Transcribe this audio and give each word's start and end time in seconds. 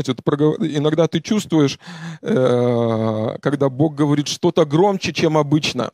знаете, 0.00 0.12
это 0.12 0.22
иногда 0.76 1.06
ты 1.06 1.20
чувствуешь, 1.20 1.78
э, 2.22 3.36
когда 3.40 3.68
Бог 3.68 3.94
говорит 3.94 4.28
что-то 4.28 4.64
громче, 4.64 5.12
чем 5.12 5.36
обычно. 5.36 5.90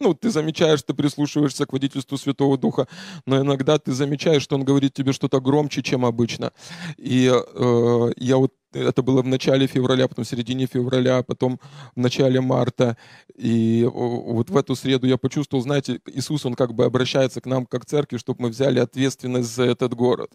Ну, 0.00 0.12
ты 0.12 0.30
замечаешь, 0.30 0.82
ты 0.82 0.92
прислушиваешься 0.92 1.66
к 1.66 1.72
водительству 1.72 2.18
Святого 2.18 2.58
Духа, 2.58 2.88
но 3.26 3.40
иногда 3.40 3.78
ты 3.78 3.92
замечаешь, 3.92 4.42
что 4.42 4.56
Он 4.56 4.64
говорит 4.64 4.92
тебе 4.92 5.12
что-то 5.12 5.40
громче, 5.40 5.82
чем 5.82 6.04
обычно. 6.04 6.52
И 6.96 7.30
э, 7.32 8.12
я 8.16 8.36
вот 8.36 8.52
это 8.74 9.02
было 9.02 9.22
в 9.22 9.26
начале 9.26 9.66
февраля, 9.66 10.08
потом 10.08 10.24
в 10.24 10.28
середине 10.28 10.66
февраля, 10.66 11.22
потом 11.22 11.60
в 11.94 12.00
начале 12.00 12.40
марта. 12.40 12.96
И 13.36 13.88
вот 13.92 14.50
в 14.50 14.56
эту 14.56 14.74
среду 14.76 15.06
я 15.06 15.16
почувствовал, 15.16 15.62
знаете, 15.62 16.00
Иисус, 16.06 16.44
Он 16.46 16.54
как 16.54 16.74
бы 16.74 16.84
обращается 16.84 17.40
к 17.40 17.46
нам, 17.46 17.66
как 17.66 17.86
церкви, 17.86 18.18
чтобы 18.18 18.42
мы 18.42 18.48
взяли 18.48 18.78
ответственность 18.78 19.54
за 19.54 19.64
этот 19.64 19.94
город. 19.94 20.30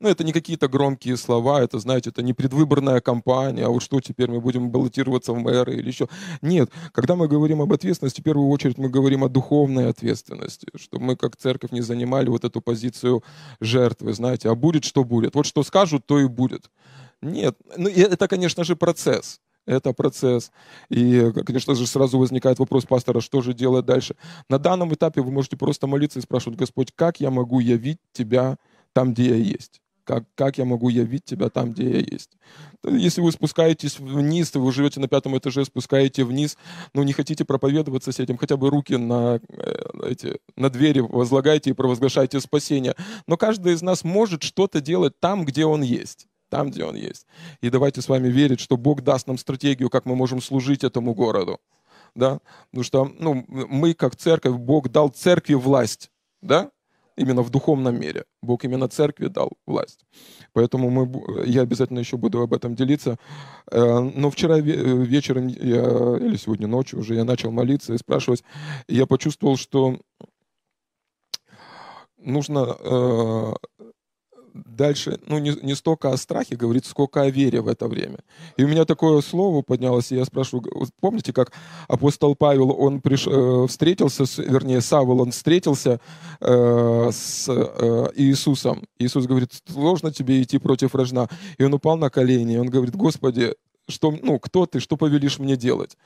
Ну, 0.00 0.08
это 0.08 0.22
не 0.22 0.32
какие-то 0.32 0.68
громкие 0.68 1.16
слова, 1.16 1.60
это, 1.60 1.80
знаете, 1.80 2.10
это 2.10 2.22
не 2.22 2.32
предвыборная 2.32 3.00
кампания, 3.00 3.64
а 3.64 3.68
вот 3.68 3.82
что 3.82 4.00
теперь 4.00 4.30
мы 4.30 4.40
будем 4.40 4.70
баллотироваться 4.70 5.32
в 5.32 5.38
мэры 5.38 5.74
или 5.74 5.88
еще. 5.88 6.08
Нет, 6.40 6.70
когда 6.92 7.16
мы 7.16 7.26
говорим 7.26 7.60
об 7.62 7.72
ответственности, 7.72 8.20
в 8.20 8.24
первую 8.24 8.48
очередь 8.48 8.78
мы 8.78 8.90
говорим 8.90 9.24
о 9.24 9.28
духовной 9.28 9.88
ответственности, 9.88 10.68
чтобы 10.76 11.04
мы 11.04 11.16
как 11.16 11.36
церковь 11.36 11.72
не 11.72 11.80
занимали 11.80 12.28
вот 12.28 12.44
эту 12.44 12.60
позицию 12.60 13.24
жертвы, 13.60 14.12
знаете, 14.12 14.48
а 14.50 14.54
будет, 14.54 14.84
что 14.84 15.02
будет. 15.02 15.34
Вот 15.34 15.46
что 15.46 15.64
скажут, 15.64 16.06
то 16.06 16.20
и 16.20 16.28
будет. 16.28 16.70
Нет, 17.22 17.56
ну, 17.76 17.88
это, 17.88 18.28
конечно 18.28 18.64
же, 18.64 18.76
процесс 18.76 19.40
это 19.68 19.92
процесс. 19.92 20.50
И, 20.88 21.30
конечно 21.46 21.74
же, 21.74 21.86
сразу 21.86 22.18
возникает 22.18 22.58
вопрос 22.58 22.86
пастора, 22.86 23.20
что 23.20 23.42
же 23.42 23.52
делать 23.52 23.84
дальше. 23.84 24.16
На 24.48 24.58
данном 24.58 24.92
этапе 24.94 25.20
вы 25.20 25.30
можете 25.30 25.56
просто 25.56 25.86
молиться 25.86 26.18
и 26.18 26.22
спрашивать, 26.22 26.58
Господь, 26.58 26.90
как 26.94 27.20
я 27.20 27.30
могу 27.30 27.60
явить 27.60 27.98
Тебя 28.12 28.56
там, 28.94 29.12
где 29.12 29.28
я 29.28 29.36
есть? 29.36 29.80
Как, 30.04 30.24
как 30.34 30.56
я 30.56 30.64
могу 30.64 30.88
явить 30.88 31.26
тебя 31.26 31.50
там, 31.50 31.72
где 31.72 31.90
я 31.90 31.98
есть? 31.98 32.30
Если 32.82 33.20
вы 33.20 33.30
спускаетесь 33.30 33.98
вниз, 33.98 34.54
вы 34.54 34.72
живете 34.72 35.00
на 35.00 35.06
пятом 35.06 35.36
этаже, 35.36 35.66
спускаете 35.66 36.24
вниз, 36.24 36.56
но 36.94 37.02
не 37.02 37.12
хотите 37.12 37.44
проповедоваться 37.44 38.10
с 38.10 38.18
этим, 38.18 38.38
хотя 38.38 38.56
бы 38.56 38.70
руки 38.70 38.96
на, 38.96 39.38
э, 39.50 39.84
эти, 40.08 40.38
на 40.56 40.70
двери 40.70 41.00
возлагайте 41.00 41.68
и 41.68 41.72
провозглашайте 41.74 42.40
спасение. 42.40 42.94
Но 43.26 43.36
каждый 43.36 43.74
из 43.74 43.82
нас 43.82 44.02
может 44.02 44.42
что-то 44.42 44.80
делать 44.80 45.20
там, 45.20 45.44
где 45.44 45.66
он 45.66 45.82
есть 45.82 46.26
там, 46.48 46.70
где 46.70 46.84
он 46.84 46.96
есть. 46.96 47.26
И 47.60 47.70
давайте 47.70 48.00
с 48.00 48.08
вами 48.08 48.28
верить, 48.28 48.60
что 48.60 48.76
Бог 48.76 49.02
даст 49.02 49.26
нам 49.26 49.38
стратегию, 49.38 49.90
как 49.90 50.06
мы 50.06 50.16
можем 50.16 50.40
служить 50.40 50.84
этому 50.84 51.14
городу. 51.14 51.60
Да? 52.14 52.40
Потому 52.70 52.84
что 52.84 53.12
ну, 53.18 53.44
мы, 53.48 53.94
как 53.94 54.16
церковь, 54.16 54.56
Бог 54.56 54.88
дал 54.90 55.08
церкви 55.08 55.54
власть. 55.54 56.10
Да? 56.40 56.70
именно 57.18 57.42
в 57.42 57.50
духовном 57.50 57.98
мире. 58.00 58.24
Бог 58.42 58.64
именно 58.64 58.88
церкви 58.88 59.26
дал 59.26 59.52
власть. 59.66 60.04
Поэтому 60.52 60.88
мы, 60.88 61.44
я 61.46 61.62
обязательно 61.62 61.98
еще 61.98 62.16
буду 62.16 62.40
об 62.40 62.54
этом 62.54 62.74
делиться. 62.74 63.18
Э, 63.70 63.98
но 63.98 64.30
вчера 64.30 64.58
вечером 64.58 65.48
я, 65.48 65.82
или 66.16 66.36
сегодня 66.36 66.66
ночью 66.66 67.00
уже 67.00 67.14
я 67.14 67.24
начал 67.24 67.50
молиться 67.50 67.92
и 67.92 67.98
спрашивать. 67.98 68.44
я 68.88 69.06
почувствовал, 69.06 69.56
что 69.56 69.98
нужно 72.16 72.76
э, 72.78 73.54
дальше, 74.66 75.18
ну, 75.26 75.38
не, 75.38 75.50
не 75.62 75.74
столько 75.74 76.10
о 76.10 76.16
страхе 76.16 76.56
говорит, 76.56 76.86
сколько 76.86 77.22
о 77.22 77.30
вере 77.30 77.60
в 77.60 77.68
это 77.68 77.88
время. 77.88 78.18
И 78.56 78.64
у 78.64 78.68
меня 78.68 78.84
такое 78.84 79.20
слово 79.20 79.62
поднялось, 79.62 80.12
и 80.12 80.16
я 80.16 80.24
спрашиваю, 80.24 80.64
помните, 81.00 81.32
как 81.32 81.52
апостол 81.88 82.34
Павел, 82.34 82.70
он 82.70 83.00
приш, 83.00 83.26
э, 83.26 83.66
встретился, 83.68 84.26
с, 84.26 84.38
вернее, 84.38 84.80
Савол, 84.80 85.20
он 85.20 85.30
встретился 85.30 86.00
э, 86.40 87.10
с 87.12 87.48
э, 87.48 88.08
Иисусом. 88.16 88.84
Иисус 88.98 89.26
говорит, 89.26 89.50
сложно 89.70 90.10
тебе 90.12 90.42
идти 90.42 90.58
против 90.58 90.94
рожна. 90.94 91.28
И 91.58 91.64
он 91.64 91.74
упал 91.74 91.96
на 91.96 92.10
колени, 92.10 92.54
и 92.54 92.58
он 92.58 92.68
говорит, 92.68 92.96
Господи, 92.96 93.54
что, 93.88 94.10
ну, 94.10 94.38
кто 94.38 94.66
ты, 94.66 94.80
что 94.80 94.96
повелишь 94.96 95.38
мне 95.38 95.56
делать? 95.56 95.96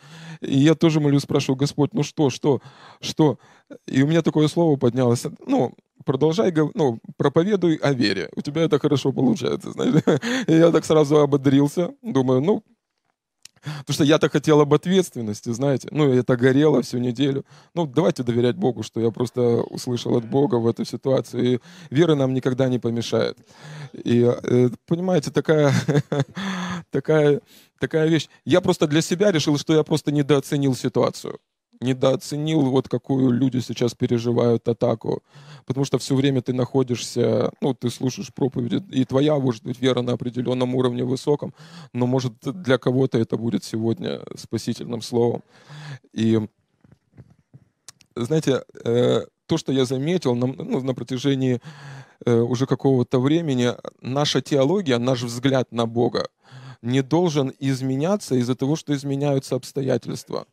И 0.41 0.59
я 0.59 0.75
тоже 0.75 1.00
молюсь, 1.00 1.22
спрашиваю, 1.22 1.56
Господь, 1.56 1.94
ну 1.94 2.03
что, 2.03 2.31
что, 2.31 2.60
что? 3.00 3.38
И 3.87 4.03
у 4.03 4.06
меня 4.06 4.22
такое 4.22 4.48
слово 4.48 4.76
поднялось, 4.76 5.25
ну, 5.47 5.75
продолжай, 6.04 6.53
ну, 6.75 6.98
проповедуй 7.16 7.76
о 7.76 7.92
вере. 7.92 8.28
У 8.37 8.41
тебя 8.41 8.62
это 8.62 8.78
хорошо 8.78 9.12
получается, 9.12 9.72
знаешь. 9.72 10.03
И 10.47 10.53
я 10.53 10.71
так 10.71 10.84
сразу 10.84 11.19
ободрился, 11.19 11.91
думаю, 12.03 12.41
ну, 12.41 12.65
Потому 13.62 13.95
что 13.95 14.05
я-то 14.05 14.28
хотел 14.28 14.61
об 14.61 14.75
ответственности, 14.75 15.53
знаете. 15.53 15.89
Ну, 15.91 16.12
это 16.12 16.37
горело 16.37 16.83
всю 16.83 16.99
неделю. 16.99 17.45
Ну, 17.75 17.87
давайте 17.87 18.23
доверять 18.23 18.56
Богу, 18.56 18.83
что 18.83 19.00
я 19.00 19.11
просто 19.11 19.41
услышал 19.62 20.17
от 20.17 20.25
Бога 20.25 20.56
в 20.56 20.67
этой 20.67 20.84
ситуации. 20.84 21.55
И 21.55 21.61
вера 21.91 22.15
нам 22.15 22.34
никогда 22.34 22.69
не 22.69 22.78
помешает. 22.78 23.39
И, 23.93 24.22
э, 24.22 24.71
понимаете, 24.87 25.31
такая, 25.31 25.72
такая, 26.91 27.41
такая 27.78 28.09
вещь. 28.09 28.28
Я 28.45 28.61
просто 28.61 28.87
для 28.87 29.03
себя 29.03 29.31
решил, 29.31 29.59
что 29.59 29.75
я 29.75 29.83
просто 29.83 30.12
недооценил 30.12 30.75
ситуацию 30.75 31.39
недооценил, 31.82 32.62
вот 32.62 32.88
какую 32.88 33.31
люди 33.31 33.60
сейчас 33.60 33.94
переживают 33.94 34.69
атаку. 34.69 35.22
Потому 35.66 35.84
что 35.84 35.98
все 35.98 36.15
время 36.15 36.41
ты 36.43 36.53
находишься, 36.53 37.53
ну, 37.60 37.75
ты 37.75 37.91
слушаешь 37.91 38.32
проповеди, 38.32 38.82
и 38.91 39.04
твоя, 39.04 39.38
может 39.38 39.65
быть, 39.65 39.81
вера 39.81 40.03
на 40.03 40.12
определенном 40.12 40.75
уровне 40.75 41.04
высоком, 41.04 41.54
но, 41.92 42.06
может, 42.06 42.32
для 42.42 42.78
кого-то 42.78 43.19
это 43.19 43.37
будет 43.37 43.65
сегодня 43.65 44.21
спасительным 44.37 45.03
словом. 45.03 45.42
И, 46.12 46.41
знаете, 48.16 48.62
э, 48.84 49.22
то, 49.47 49.59
что 49.59 49.72
я 49.72 49.84
заметил 49.84 50.34
на, 50.34 50.47
ну, 50.47 50.81
на 50.81 50.94
протяжении 50.94 51.60
э, 52.25 52.41
уже 52.41 52.66
какого-то 52.66 53.21
времени, 53.21 53.72
наша 54.00 54.41
теология, 54.41 54.98
наш 54.98 55.22
взгляд 55.22 55.72
на 55.72 55.87
Бога 55.87 56.28
не 56.82 57.03
должен 57.03 57.53
изменяться 57.60 58.34
из-за 58.34 58.54
того, 58.54 58.76
что 58.76 58.92
изменяются 58.92 59.54
обстоятельства. 59.54 60.47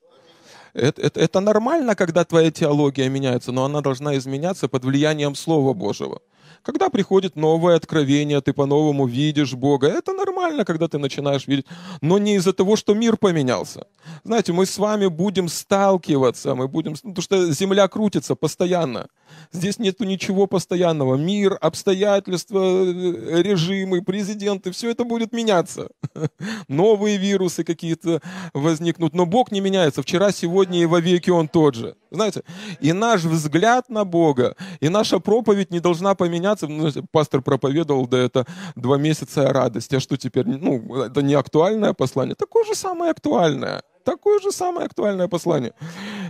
Это, 0.74 1.02
это, 1.02 1.20
это 1.20 1.40
нормально, 1.40 1.96
когда 1.96 2.24
твоя 2.26 2.52
теология 2.52 3.10
меняется, 3.10 3.52
но 3.52 3.66
она 3.66 3.82
должна 3.82 4.18
изменяться 4.18 4.68
под 4.68 4.86
влиянием 4.86 5.36
Слова 5.36 5.74
Божьего. 5.74 6.22
Когда 6.64 6.90
приходит 6.90 7.36
новое 7.36 7.76
откровение, 7.76 8.42
ты 8.42 8.54
по-новому 8.54 9.08
видишь 9.08 9.54
Бога. 9.54 9.88
Это 9.88 10.14
нормально, 10.14 10.66
когда 10.66 10.88
ты 10.88 10.98
начинаешь 10.98 11.48
видеть. 11.48 11.66
Но 12.02 12.18
не 12.18 12.36
из-за 12.36 12.54
того, 12.54 12.76
что 12.76 12.94
мир 12.94 13.18
поменялся. 13.18 13.88
Знаете, 14.24 14.54
мы 14.54 14.66
с 14.66 14.78
вами 14.78 15.08
будем 15.08 15.48
сталкиваться, 15.48 16.56
мы 16.56 16.68
будем... 16.68 16.96
Ну, 17.04 17.14
потому 17.14 17.22
что 17.22 17.52
Земля 17.54 17.88
крутится 17.88 18.36
постоянно. 18.36 19.08
Здесь 19.52 19.80
нету 19.80 20.06
ничего 20.06 20.48
постоянного. 20.48 21.16
Мир, 21.16 21.58
обстоятельства, 21.62 22.60
э, 22.60 23.42
режимы, 23.42 24.02
президенты, 24.02 24.72
все 24.72 24.92
это 24.92 25.04
будет 25.04 25.34
меняться. 25.34 25.90
Новые 26.68 27.18
вирусы 27.18 27.64
какие-то 27.64 28.22
возникнут. 28.54 29.14
Но 29.14 29.26
Бог 29.26 29.52
не 29.52 29.62
меняется. 29.62 30.02
Вчера, 30.02 30.32
сегодня 30.32 30.82
и 30.82 30.86
во 30.86 31.00
веки 31.00 31.30
Он 31.30 31.48
тот 31.48 31.76
же. 31.76 31.96
Знаете, 32.12 32.44
и 32.80 32.94
наш 32.94 33.24
взгляд 33.24 33.90
на 33.90 34.04
Бога, 34.04 34.56
и 34.80 34.90
наша 34.90 35.20
проповедь 35.20 35.72
не 35.72 35.80
должна 35.80 36.16
поменяться. 36.16 36.68
Ну, 36.68 36.90
пастор 37.12 37.42
проповедовал, 37.42 38.08
да 38.08 38.18
это 38.18 38.46
два 38.76 38.98
месяца 38.98 39.54
радости. 39.54 39.96
А 39.96 40.00
что 40.00 40.18
теперь? 40.18 40.48
Ну, 40.48 41.04
это 41.04 41.22
не 41.22 41.36
актуальное 41.36 41.94
послание. 41.94 42.36
Такое 42.36 42.66
же 42.66 42.76
самое 42.76 43.12
актуальное. 43.12 43.84
Такое 44.04 44.40
же 44.40 44.52
самое 44.52 44.86
актуальное 44.88 45.28
послание. 45.28 45.74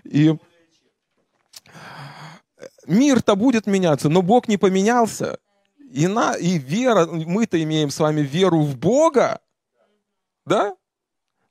И 0.03 0.35
мир-то 2.85 3.35
будет 3.35 3.68
меняться, 3.68 4.09
но 4.09 4.22
Бог 4.22 4.47
не 4.47 4.57
поменялся. 4.57 5.39
И, 5.91 6.07
на, 6.07 6.34
и 6.34 6.57
вера, 6.57 7.07
мы-то 7.07 7.62
имеем 7.63 7.89
с 7.89 8.00
вами 8.00 8.22
веру 8.22 8.62
в 8.62 8.78
Бога, 8.78 9.39
да? 10.45 10.75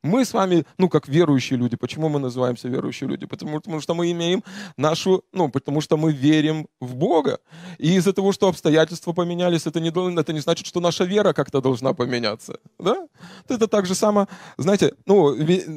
Мы 0.02 0.24
с 0.24 0.32
вами, 0.32 0.64
ну, 0.78 0.88
как 0.88 1.08
верующие 1.08 1.58
люди. 1.58 1.76
Почему 1.76 2.08
мы 2.08 2.20
называемся 2.20 2.68
верующие 2.68 3.08
люди? 3.08 3.26
Потому, 3.26 3.56
потому 3.56 3.80
что 3.80 3.94
мы 3.94 4.12
имеем 4.12 4.44
нашу, 4.76 5.24
ну, 5.32 5.48
потому 5.48 5.80
что 5.80 5.96
мы 5.96 6.12
верим 6.12 6.68
в 6.80 6.94
Бога. 6.94 7.40
И 7.78 7.96
из-за 7.96 8.12
того, 8.12 8.32
что 8.32 8.48
обстоятельства 8.48 9.12
поменялись, 9.12 9.66
это 9.66 9.80
не, 9.80 9.88
это 10.20 10.32
не 10.32 10.40
значит, 10.40 10.66
что 10.66 10.80
наша 10.80 11.04
вера 11.04 11.32
как-то 11.32 11.60
должна 11.60 11.94
поменяться. 11.94 12.58
Да? 12.78 13.08
Это 13.48 13.66
так 13.66 13.86
же 13.86 13.94
само, 13.96 14.28
знаете, 14.56 14.94
ну, 15.06 15.34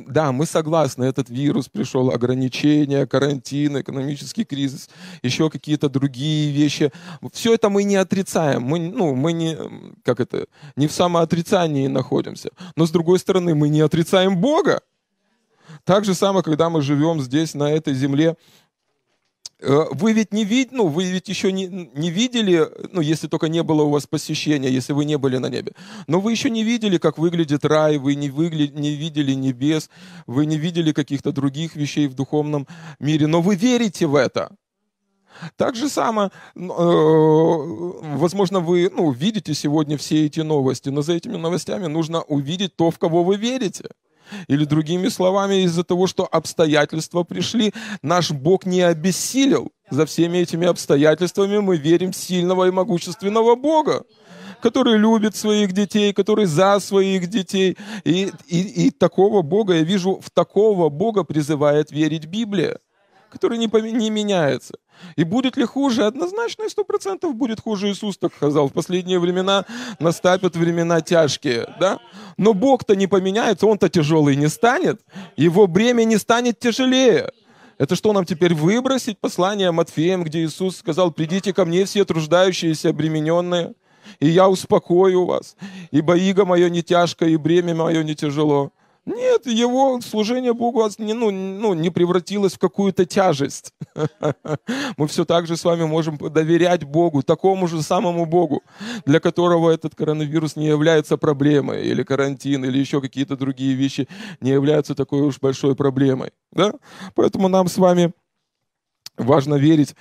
да, 0.08 0.32
мы 0.32 0.46
согласны, 0.46 1.06
этот 1.06 1.30
вирус 1.30 1.68
пришел, 1.68 2.12
ограничения, 2.12 3.08
карантин, 3.08 3.82
экономический 3.82 4.44
кризис, 4.44 4.90
еще 5.24 5.50
какие-то 5.50 5.90
другие 5.90 6.52
вещи. 6.52 6.92
Все 7.34 7.56
это 7.56 7.70
мы 7.70 7.84
не 7.84 7.96
отрицаем. 7.96 8.62
Мы, 8.62 8.80
ну, 8.80 9.16
мы 9.16 9.34
не, 9.34 9.58
как 10.04 10.20
это, 10.20 10.46
не 10.76 10.88
в 10.88 10.92
самоотрицании 10.92 11.88
находимся. 11.88 12.50
Но, 12.76 12.86
с 12.86 12.92
другой 12.92 13.18
стороны, 13.18 13.56
мы 13.56 13.70
не 13.70 13.82
отрицаем 13.82 14.11
отрицаем 14.12 14.38
Бога. 14.38 14.82
Так 15.84 16.06
же 16.06 16.14
самое, 16.14 16.44
когда 16.44 16.70
мы 16.70 16.82
живем 16.82 17.22
здесь, 17.22 17.54
на 17.54 17.72
этой 17.72 17.94
земле, 17.94 18.36
Э, 19.62 19.86
вы 19.92 20.14
ведь 20.14 20.34
не 20.34 20.44
видите, 20.44 20.76
ну, 20.76 20.88
вы 20.88 21.06
ведь 21.06 21.30
еще 21.30 21.52
не, 21.52 21.68
не 21.68 22.10
видели, 22.10 22.68
ну, 22.92 23.02
если 23.02 23.28
только 23.28 23.48
не 23.48 23.62
было 23.62 23.84
у 23.84 23.90
вас 23.92 24.08
посещения, 24.08 24.70
если 24.70 24.94
вы 24.94 25.06
не 25.06 25.18
были 25.18 25.38
на 25.38 25.50
небе, 25.50 25.74
но 26.08 26.20
вы 26.20 26.32
еще 26.32 26.50
не 26.50 26.64
видели, 26.64 26.98
как 26.98 27.20
выглядит 27.20 27.64
рай, 27.64 27.98
вы 27.98 28.16
не, 28.16 28.30
выгля... 28.30 28.68
не 28.68 28.96
видели 28.96 29.34
небес, 29.34 29.90
вы 30.26 30.48
не 30.48 30.58
видели 30.58 30.92
каких-то 30.94 31.32
других 31.32 31.76
вещей 31.76 32.08
в 32.08 32.16
духовном 32.16 32.68
мире, 33.00 33.28
но 33.28 33.42
вы 33.42 33.56
верите 33.56 34.08
в 34.08 34.16
это. 34.16 34.50
Так 35.56 35.76
же 35.76 35.90
самое, 35.90 36.30
э, 36.56 36.60
возможно, 36.60 38.60
вы 38.60 38.92
ну, 38.96 39.12
видите 39.12 39.54
сегодня 39.54 39.98
все 39.98 40.26
эти 40.26 40.42
новости, 40.42 40.90
но 40.90 41.02
за 41.02 41.14
этими 41.14 41.38
новостями 41.38 41.88
нужно 41.88 42.22
увидеть 42.22 42.76
то, 42.76 42.92
в 42.92 43.00
кого 43.00 43.24
вы 43.24 43.38
верите. 43.38 43.90
Или 44.48 44.66
другими 44.66 45.10
словами, 45.10 45.64
из-за 45.64 45.84
того, 45.84 46.08
что 46.08 46.26
обстоятельства 46.26 47.24
пришли, 47.24 47.74
наш 48.02 48.32
Бог 48.32 48.66
не 48.66 48.82
обессилел. 48.82 49.72
За 49.90 50.06
всеми 50.06 50.38
этими 50.38 50.68
обстоятельствами 50.68 51.60
мы 51.60 51.78
верим 51.78 52.12
в 52.12 52.16
сильного 52.16 52.68
и 52.68 52.72
могущественного 52.72 53.56
Бога 53.56 54.04
который 54.62 54.98
любит 54.98 55.36
своих 55.36 55.74
детей, 55.74 56.14
который 56.14 56.46
за 56.46 56.80
своих 56.80 57.28
детей. 57.28 57.78
И, 58.04 58.32
и, 58.48 58.86
и 58.86 58.92
такого 58.92 59.42
Бога, 59.42 59.74
я 59.74 59.82
вижу, 59.82 60.22
в 60.22 60.30
такого 60.30 60.90
Бога 60.90 61.24
призывает 61.24 61.92
верить 61.92 62.28
Библия, 62.28 62.78
который 63.32 63.58
не, 63.58 63.68
не 63.92 64.10
меняется. 64.10 64.76
И 65.16 65.24
будет 65.24 65.58
ли 65.58 65.66
хуже? 65.66 66.06
Однозначно 66.06 66.70
сто 66.70 66.84
процентов 66.84 67.34
будет 67.36 67.62
хуже. 67.62 67.90
Иисус 67.90 68.18
так 68.18 68.36
сказал. 68.36 68.68
В 68.68 68.74
последние 68.74 69.20
времена 69.20 69.66
наступят 70.00 70.56
времена 70.56 71.02
тяжкие. 71.02 71.68
Да? 71.80 72.00
Но 72.38 72.54
Бог-то 72.54 72.96
не 72.96 73.08
поменяется, 73.08 73.66
Он-то 73.66 73.90
тяжелый 73.90 74.36
не 74.36 74.50
станет. 74.50 75.02
Его 75.38 75.68
бремя 75.68 76.04
не 76.04 76.18
станет 76.18 76.60
тяжелее. 76.60 77.32
Это 77.78 77.96
что 77.96 78.14
нам 78.14 78.26
теперь 78.26 78.54
выбросить? 78.54 79.18
Послание 79.18 79.72
Матфеем, 79.72 80.24
где 80.24 80.44
Иисус 80.44 80.78
сказал, 80.78 81.10
придите 81.12 81.52
ко 81.52 81.66
мне 81.66 81.86
все 81.86 82.06
труждающиеся, 82.06 82.90
обремененные, 82.90 83.74
и 84.20 84.28
я 84.28 84.50
успокою 84.50 85.26
вас. 85.26 85.56
Ибо 85.90 86.16
иго 86.16 86.46
мое 86.46 86.70
не 86.70 86.84
тяжко, 86.84 87.26
и 87.26 87.38
бремя 87.38 87.74
мое 87.74 88.04
не 88.04 88.14
тяжело. 88.14 88.72
Нет, 89.06 89.48
его 89.48 90.00
служение 90.02 90.54
Богу 90.54 90.88
не, 91.00 91.14
ну, 91.14 91.32
ну, 91.32 91.74
не 91.74 91.90
превратилось 91.90 92.54
в 92.54 92.60
какую-то 92.60 93.06
тяжесть. 93.06 93.74
Мы 94.98 95.08
все 95.08 95.26
так 95.26 95.48
же 95.48 95.58
с 95.58 95.64
вами 95.64 95.86
можем 95.86 96.18
доверять 96.18 96.84
Богу, 96.84 97.24
такому 97.24 97.68
же 97.68 97.82
самому 97.82 98.28
Богу, 98.28 98.62
для 99.06 99.20
которого 99.20 99.72
этот 99.72 99.96
коронавирус 99.96 100.56
не 100.56 100.68
является 100.68 101.18
проблемой, 101.18 101.84
или 101.88 102.04
карантин, 102.04 102.64
или 102.64 102.78
еще 102.78 103.02
какие-то 103.02 103.36
другие 103.36 103.74
вещи 103.74 104.08
не 104.40 104.52
являются 104.52 104.94
такой 104.94 105.22
уж 105.22 105.40
большой 105.40 105.76
проблемой. 105.76 106.32
Да? 106.52 106.74
Поэтому 107.16 107.48
нам 107.48 107.68
с 107.68 107.78
вами 107.78 108.14
важно 109.22 109.56
верить 109.56 109.96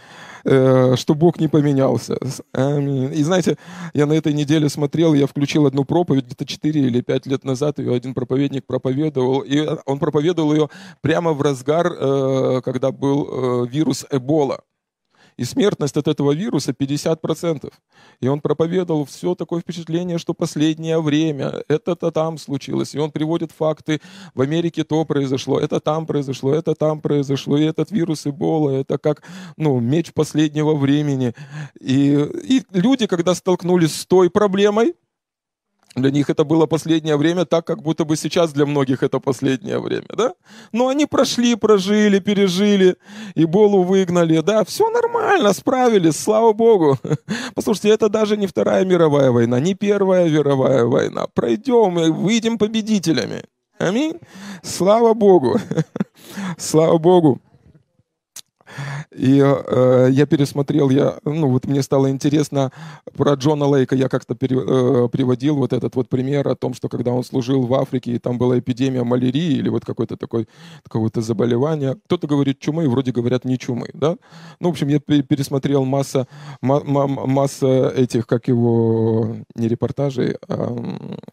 Э, 0.44 0.96
что 0.96 1.14
Бог 1.14 1.38
не 1.38 1.48
поменялся. 1.48 2.14
И 2.14 3.22
знаете, 3.22 3.56
я 3.94 4.06
на 4.06 4.14
этой 4.14 4.32
неделе 4.32 4.68
смотрел, 4.68 5.14
я 5.14 5.26
включил 5.26 5.66
одну 5.66 5.84
проповедь 5.84 6.26
где-то 6.26 6.46
4 6.46 6.80
или 6.80 7.00
5 7.00 7.26
лет 7.26 7.44
назад, 7.44 7.78
ее 7.78 7.94
один 7.94 8.14
проповедник 8.14 8.64
проповедовал, 8.66 9.40
и 9.40 9.66
он 9.86 9.98
проповедовал 9.98 10.52
ее 10.52 10.68
прямо 11.02 11.32
в 11.32 11.42
разгар, 11.42 11.92
э, 11.92 12.60
когда 12.64 12.90
был 12.90 13.64
э, 13.64 13.66
вирус 13.68 14.06
Эбола. 14.10 14.60
И 15.40 15.44
смертность 15.44 15.96
от 15.96 16.06
этого 16.06 16.32
вируса 16.32 16.72
50%. 16.72 17.72
И 18.20 18.28
он 18.28 18.42
проповедовал 18.42 19.06
все 19.06 19.34
такое 19.34 19.62
впечатление, 19.62 20.18
что 20.18 20.34
последнее 20.34 21.00
время 21.00 21.64
это-то 21.66 22.10
там 22.10 22.36
случилось. 22.36 22.94
И 22.94 22.98
он 22.98 23.10
приводит 23.10 23.50
факты, 23.50 24.02
в 24.34 24.42
Америке 24.42 24.84
то 24.84 25.02
произошло, 25.06 25.58
это 25.58 25.80
там 25.80 26.04
произошло, 26.04 26.52
это 26.52 26.74
там 26.74 27.00
произошло. 27.00 27.56
И 27.56 27.64
этот 27.64 27.90
вирус 27.90 28.26
Эбола, 28.26 28.72
это 28.72 28.98
как 28.98 29.22
ну, 29.56 29.80
меч 29.80 30.12
последнего 30.12 30.74
времени. 30.74 31.32
И, 31.80 32.12
и 32.44 32.62
люди, 32.72 33.06
когда 33.06 33.34
столкнулись 33.34 33.94
с 33.94 34.04
той 34.04 34.28
проблемой, 34.28 34.92
для 35.96 36.10
них 36.10 36.30
это 36.30 36.44
было 36.44 36.66
последнее 36.66 37.16
время, 37.16 37.44
так 37.44 37.66
как 37.66 37.82
будто 37.82 38.04
бы 38.04 38.16
сейчас 38.16 38.52
для 38.52 38.64
многих 38.64 39.02
это 39.02 39.18
последнее 39.18 39.80
время, 39.80 40.06
да? 40.16 40.34
Но 40.72 40.88
они 40.88 41.06
прошли, 41.06 41.56
прожили, 41.56 42.20
пережили, 42.20 42.96
и 43.34 43.44
Болу 43.44 43.82
выгнали, 43.82 44.40
да, 44.40 44.64
все 44.64 44.88
нормально, 44.88 45.52
справились, 45.52 46.16
слава 46.16 46.52
Богу. 46.52 46.96
Послушайте, 47.54 47.88
это 47.88 48.08
даже 48.08 48.36
не 48.36 48.46
Вторая 48.46 48.84
мировая 48.84 49.32
война, 49.32 49.58
не 49.58 49.74
Первая 49.74 50.28
мировая 50.28 50.84
война. 50.84 51.26
Пройдем 51.34 51.98
и 51.98 52.10
выйдем 52.10 52.56
победителями. 52.56 53.42
Аминь. 53.78 54.18
Слава 54.62 55.14
Богу. 55.14 55.58
Слава 56.58 56.98
Богу. 56.98 57.40
И 59.12 59.40
э, 59.42 60.08
я 60.12 60.26
пересмотрел, 60.26 60.88
я, 60.88 61.18
ну 61.24 61.48
вот 61.48 61.66
мне 61.66 61.82
стало 61.82 62.10
интересно 62.10 62.70
про 63.16 63.34
Джона 63.34 63.66
Лейка, 63.66 63.96
я 63.96 64.08
как-то 64.08 64.36
пере, 64.36 64.56
э, 64.56 65.08
приводил 65.10 65.56
вот 65.56 65.72
этот 65.72 65.96
вот 65.96 66.08
пример 66.08 66.46
о 66.46 66.54
том, 66.54 66.74
что 66.74 66.88
когда 66.88 67.10
он 67.10 67.24
служил 67.24 67.66
в 67.66 67.74
Африке, 67.74 68.12
и 68.12 68.18
там 68.20 68.38
была 68.38 68.60
эпидемия 68.60 69.02
малярии 69.02 69.58
или 69.58 69.68
вот 69.68 69.84
какое-то 69.84 70.16
такое 70.16 70.46
какое-то 70.84 71.22
заболевание, 71.22 71.96
кто-то 72.06 72.28
говорит 72.28 72.60
чумы, 72.60 72.88
вроде 72.88 73.10
говорят 73.10 73.44
не 73.44 73.58
чумы, 73.58 73.88
да? 73.94 74.16
Ну, 74.60 74.68
в 74.68 74.72
общем, 74.72 74.88
я 74.88 75.00
пересмотрел 75.00 75.84
масса, 75.84 76.28
ма, 76.62 76.80
масса 76.80 77.88
этих, 77.88 78.28
как 78.28 78.46
его, 78.46 79.36
не 79.56 79.66
репортажей, 79.66 80.36
а 80.48 80.76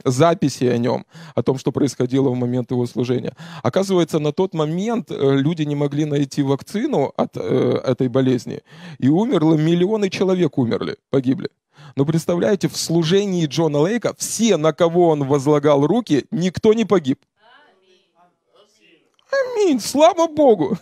записей 0.03 0.73
о 0.73 0.77
нем, 0.79 1.05
о 1.35 1.43
том, 1.43 1.59
что 1.59 1.71
происходило 1.71 2.29
в 2.29 2.35
момент 2.35 2.71
его 2.71 2.87
служения. 2.87 3.33
Оказывается, 3.61 4.17
на 4.17 4.31
тот 4.31 4.55
момент 4.55 5.11
э, 5.11 5.35
люди 5.35 5.61
не 5.61 5.75
могли 5.75 6.05
найти 6.05 6.41
вакцину 6.41 7.13
от 7.15 7.35
э, 7.35 7.66
этой 7.67 8.07
болезни. 8.07 8.61
И 8.99 9.09
умерло, 9.09 9.55
миллионы 9.55 10.09
человек 10.09 10.57
умерли, 10.57 10.97
погибли. 11.09 11.49
Но 11.95 12.05
представляете, 12.05 12.67
в 12.67 12.77
служении 12.77 13.45
Джона 13.45 13.79
Лейка 13.79 14.13
все, 14.17 14.57
на 14.57 14.73
кого 14.73 15.09
он 15.09 15.23
возлагал 15.23 15.85
руки, 15.85 16.25
никто 16.31 16.73
не 16.73 16.85
погиб. 16.85 17.19
Аминь, 19.29 19.79
слава 19.79 20.27
Богу. 20.27 20.77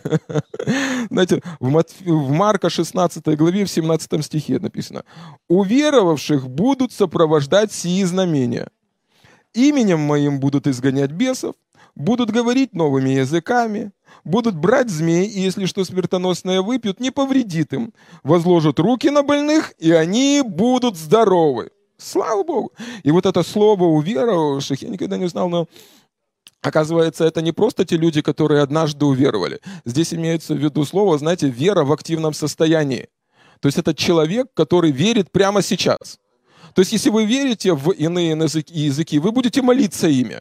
Знаете, 1.10 1.42
в, 1.58 1.68
Мат... 1.68 1.90
в 2.00 2.30
Марка 2.30 2.70
16 2.70 3.24
главе 3.36 3.64
в 3.64 3.70
17 3.70 4.24
стихе 4.24 4.58
написано, 4.58 5.04
«Уверовавших 5.48 6.48
будут 6.48 6.92
сопровождать 6.92 7.72
сии 7.72 8.04
знамения. 8.04 8.68
Именем 9.52 10.00
моим 10.00 10.38
будут 10.38 10.66
изгонять 10.66 11.10
бесов, 11.10 11.54
будут 11.96 12.30
говорить 12.30 12.74
новыми 12.74 13.10
языками, 13.10 13.90
будут 14.22 14.54
брать 14.54 14.90
змей, 14.90 15.26
и 15.26 15.40
если 15.40 15.66
что 15.66 15.84
смертоносное 15.84 16.62
выпьют, 16.62 17.00
не 17.00 17.10
повредит 17.10 17.72
им. 17.72 17.92
Возложат 18.22 18.78
руки 18.78 19.10
на 19.10 19.22
больных, 19.22 19.72
и 19.78 19.90
они 19.90 20.42
будут 20.46 20.96
здоровы. 20.96 21.70
Слава 21.96 22.44
Богу! 22.44 22.72
И 23.02 23.10
вот 23.10 23.26
это 23.26 23.42
слово 23.42 23.84
уверовавших, 23.84 24.82
я 24.82 24.88
никогда 24.88 25.16
не 25.16 25.28
знал, 25.28 25.48
но 25.48 25.66
Оказывается, 26.62 27.24
это 27.24 27.42
не 27.42 27.52
просто 27.52 27.84
те 27.84 27.96
люди, 27.96 28.22
которые 28.22 28.60
однажды 28.60 29.04
уверовали. 29.04 29.60
Здесь 29.84 30.12
имеется 30.12 30.52
в 30.54 30.58
виду 30.58 30.84
слово, 30.84 31.16
знаете, 31.16 31.48
вера 31.48 31.84
в 31.84 31.92
активном 31.92 32.34
состоянии. 32.34 33.08
То 33.60 33.68
есть 33.68 33.78
это 33.78 33.94
человек, 33.94 34.48
который 34.52 34.90
верит 34.90 35.30
прямо 35.30 35.62
сейчас. 35.62 36.18
То 36.74 36.80
есть 36.80 36.90
если 36.90 37.10
вы 37.10 37.24
верите 37.24 37.72
в 37.72 37.90
иные 37.90 38.30
языки, 38.32 39.20
вы 39.20 39.30
будете 39.30 39.62
молиться 39.62 40.08
ими. 40.08 40.40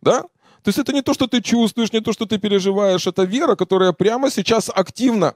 Да? 0.00 0.24
То 0.62 0.68
есть 0.68 0.78
это 0.78 0.92
не 0.92 1.02
то, 1.02 1.14
что 1.14 1.26
ты 1.26 1.40
чувствуешь, 1.40 1.92
не 1.92 2.00
то, 2.00 2.12
что 2.12 2.26
ты 2.26 2.38
переживаешь, 2.38 3.06
это 3.06 3.24
вера, 3.24 3.56
которая 3.56 3.92
прямо 3.92 4.30
сейчас 4.30 4.70
активна. 4.74 5.34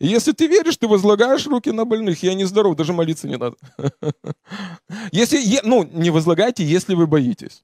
И 0.00 0.06
если 0.06 0.32
ты 0.32 0.46
веришь, 0.46 0.76
ты 0.76 0.88
возлагаешь 0.88 1.46
руки 1.46 1.70
на 1.70 1.84
больных, 1.84 2.22
и 2.24 2.28
они 2.28 2.44
здоровы, 2.44 2.76
даже 2.76 2.92
молиться 2.92 3.28
не 3.28 3.36
надо. 3.36 3.56
Если, 5.12 5.60
ну, 5.62 5.84
не 5.84 6.10
возлагайте, 6.10 6.64
если 6.64 6.94
вы 6.94 7.06
боитесь. 7.06 7.62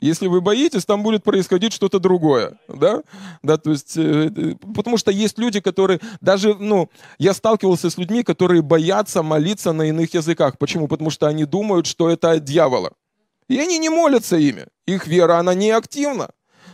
Если 0.00 0.26
вы 0.26 0.40
боитесь, 0.40 0.86
там 0.86 1.02
будет 1.02 1.22
происходить 1.22 1.72
что-то 1.72 1.98
другое, 1.98 2.58
да? 2.66 3.02
Да, 3.42 3.58
то 3.58 3.70
есть, 3.70 3.96
э, 3.96 4.32
э, 4.34 4.54
потому 4.74 4.96
что 4.96 5.10
есть 5.10 5.38
люди, 5.38 5.60
которые 5.60 6.00
даже, 6.22 6.54
ну, 6.54 6.88
я 7.18 7.34
сталкивался 7.34 7.90
с 7.90 7.98
людьми, 7.98 8.22
которые 8.22 8.62
боятся 8.62 9.22
молиться 9.22 9.72
на 9.72 9.82
иных 9.82 10.14
языках. 10.14 10.56
Почему? 10.56 10.88
Потому 10.88 11.10
что 11.10 11.26
они 11.26 11.44
думают, 11.44 11.86
что 11.86 12.08
это 12.08 12.30
от 12.30 12.44
дьявола. 12.44 12.92
И 13.48 13.58
они 13.58 13.78
не 13.78 13.88
молятся 13.88 14.36
ими. 14.36 14.66
Их 14.86 15.06
вера, 15.06 15.38
она 15.38 15.54
не 15.54 15.70
активна. 15.70 16.30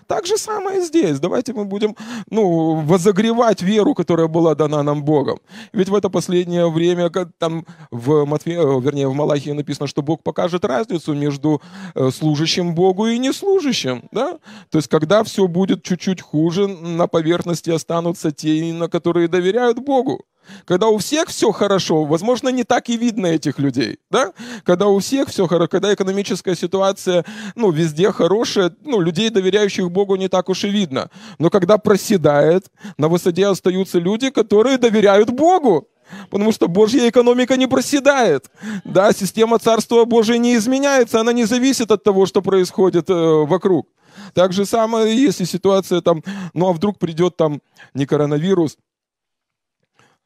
Так 0.07 0.27
же 0.27 0.37
самое 0.37 0.83
здесь. 0.83 1.21
Давайте 1.21 1.53
мы 1.53 1.65
будем 1.65 1.97
ну, 2.31 2.75
возогревать 2.81 3.63
веру, 3.63 3.95
которая 3.95 4.27
была 4.29 4.55
дана 4.55 4.83
нам 4.83 5.05
Богом. 5.05 5.39
Ведь 5.73 5.89
в 5.89 5.95
это 5.95 6.11
последнее 6.11 6.71
время, 6.71 7.11
там 7.39 7.65
в, 7.91 8.27
Матве, 8.27 8.57
э, 8.57 8.81
вернее, 8.81 9.09
в 9.09 9.15
Малахии 9.15 9.53
написано, 9.53 9.87
что 9.87 10.03
Бог 10.03 10.23
покажет 10.23 10.65
разницу 10.65 11.15
между 11.15 11.63
э, 11.95 12.11
служащим 12.11 12.75
Богу 12.75 13.07
и 13.07 13.19
неслужащим. 13.19 14.09
Да? 14.13 14.39
То 14.71 14.79
есть, 14.79 14.89
когда 14.89 15.23
все 15.23 15.47
будет 15.47 15.83
чуть-чуть 15.83 16.21
хуже, 16.21 16.67
на 16.69 17.07
поверхности 17.07 17.71
останутся 17.71 18.33
те, 18.33 18.73
на 18.73 18.89
которые 18.89 19.29
доверяют 19.29 19.79
Богу. 19.79 20.25
Когда 20.65 20.89
у 20.89 20.99
всех 20.99 21.29
все 21.29 21.53
хорошо, 21.53 22.05
возможно, 22.05 22.49
не 22.49 22.65
так 22.65 22.89
и 22.89 22.97
видно 22.97 23.27
этих 23.27 23.59
людей, 23.59 23.99
да? 24.11 24.33
Когда 24.65 24.87
у 24.87 24.99
всех 24.99 25.29
все 25.29 25.47
хорошо, 25.47 25.69
когда 25.69 25.93
экономическая 25.95 26.57
ситуация, 26.57 27.25
ну, 27.55 27.71
везде 27.71 28.13
хорошая, 28.13 28.75
ну, 28.85 29.01
людей, 29.01 29.31
доверяющих 29.31 29.91
Богу, 29.91 30.17
не 30.17 30.29
так 30.29 30.49
уж 30.49 30.65
и 30.65 30.69
видно. 30.69 31.11
Но 31.39 31.51
когда 31.51 31.79
проседает, 31.79 32.67
на 32.99 33.09
высоте 33.09 33.47
остаются 33.47 33.99
люди, 33.99 34.31
которые 34.31 34.79
доверяют 34.79 35.31
Богу. 35.31 35.89
Потому 36.31 36.53
что 36.53 36.69
Божья 36.69 37.09
экономика 37.09 37.57
не 37.57 37.67
проседает. 37.67 38.51
Да, 38.85 39.13
система 39.13 39.59
Царства 39.59 40.05
Божия 40.05 40.39
не 40.39 40.57
изменяется, 40.57 41.21
она 41.21 41.33
не 41.33 41.45
зависит 41.45 41.91
от 41.91 42.05
того, 42.05 42.27
что 42.27 42.43
происходит 42.43 43.09
э, 43.09 43.15
вокруг. 43.15 43.89
Так 44.35 44.53
же 44.53 44.67
самое, 44.67 45.17
если 45.17 45.45
ситуация 45.45 46.01
там, 46.01 46.23
ну 46.55 46.69
а 46.69 46.73
вдруг 46.73 46.99
придет 46.99 47.37
там 47.37 47.61
не 47.95 48.07
коронавирус, 48.07 48.77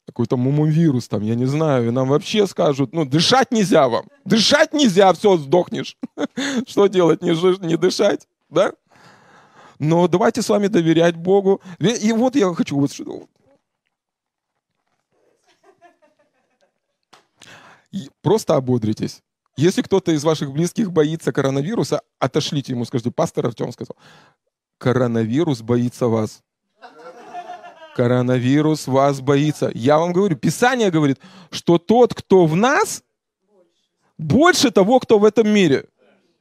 какой-то 0.06 0.36
мумувирус 0.36 1.08
там, 1.08 1.22
я 1.22 1.34
не 1.34 1.46
знаю, 1.46 1.88
и 1.88 1.90
нам 1.90 2.08
вообще 2.08 2.46
скажут, 2.46 2.92
ну, 2.92 3.04
дышать 3.04 3.50
нельзя 3.50 3.88
вам, 3.88 4.06
дышать 4.24 4.72
нельзя, 4.72 5.12
все, 5.12 5.36
сдохнешь. 5.36 5.96
Что 6.66 6.86
делать, 6.86 7.22
не, 7.22 7.66
не 7.66 7.76
дышать, 7.76 8.28
да? 8.48 8.72
Но 9.78 10.08
давайте 10.08 10.42
с 10.42 10.48
вами 10.48 10.68
доверять 10.68 11.16
Богу. 11.16 11.60
И 11.78 12.12
вот 12.12 12.34
я 12.34 12.52
хочу 12.54 12.78
вот 12.78 12.92
что. 12.92 13.26
Просто 18.22 18.56
ободритесь. 18.56 19.22
Если 19.56 19.82
кто-то 19.82 20.12
из 20.12 20.24
ваших 20.24 20.52
близких 20.52 20.92
боится 20.92 21.32
коронавируса, 21.32 22.02
отошлите 22.18 22.72
ему, 22.72 22.84
скажите, 22.84 23.10
пастор 23.10 23.46
Артем 23.46 23.72
сказал, 23.72 23.96
коронавирус 24.78 25.62
боится 25.62 26.08
вас. 26.08 26.42
Коронавирус 27.96 28.88
вас 28.88 29.22
боится. 29.22 29.70
Я 29.74 29.98
вам 29.98 30.12
говорю, 30.12 30.36
Писание 30.36 30.90
говорит, 30.90 31.18
что 31.50 31.78
тот, 31.78 32.12
кто 32.12 32.44
в 32.44 32.54
нас, 32.54 33.02
больше 34.18 34.70
того, 34.70 35.00
кто 35.00 35.18
в 35.18 35.24
этом 35.24 35.48
мире. 35.48 35.86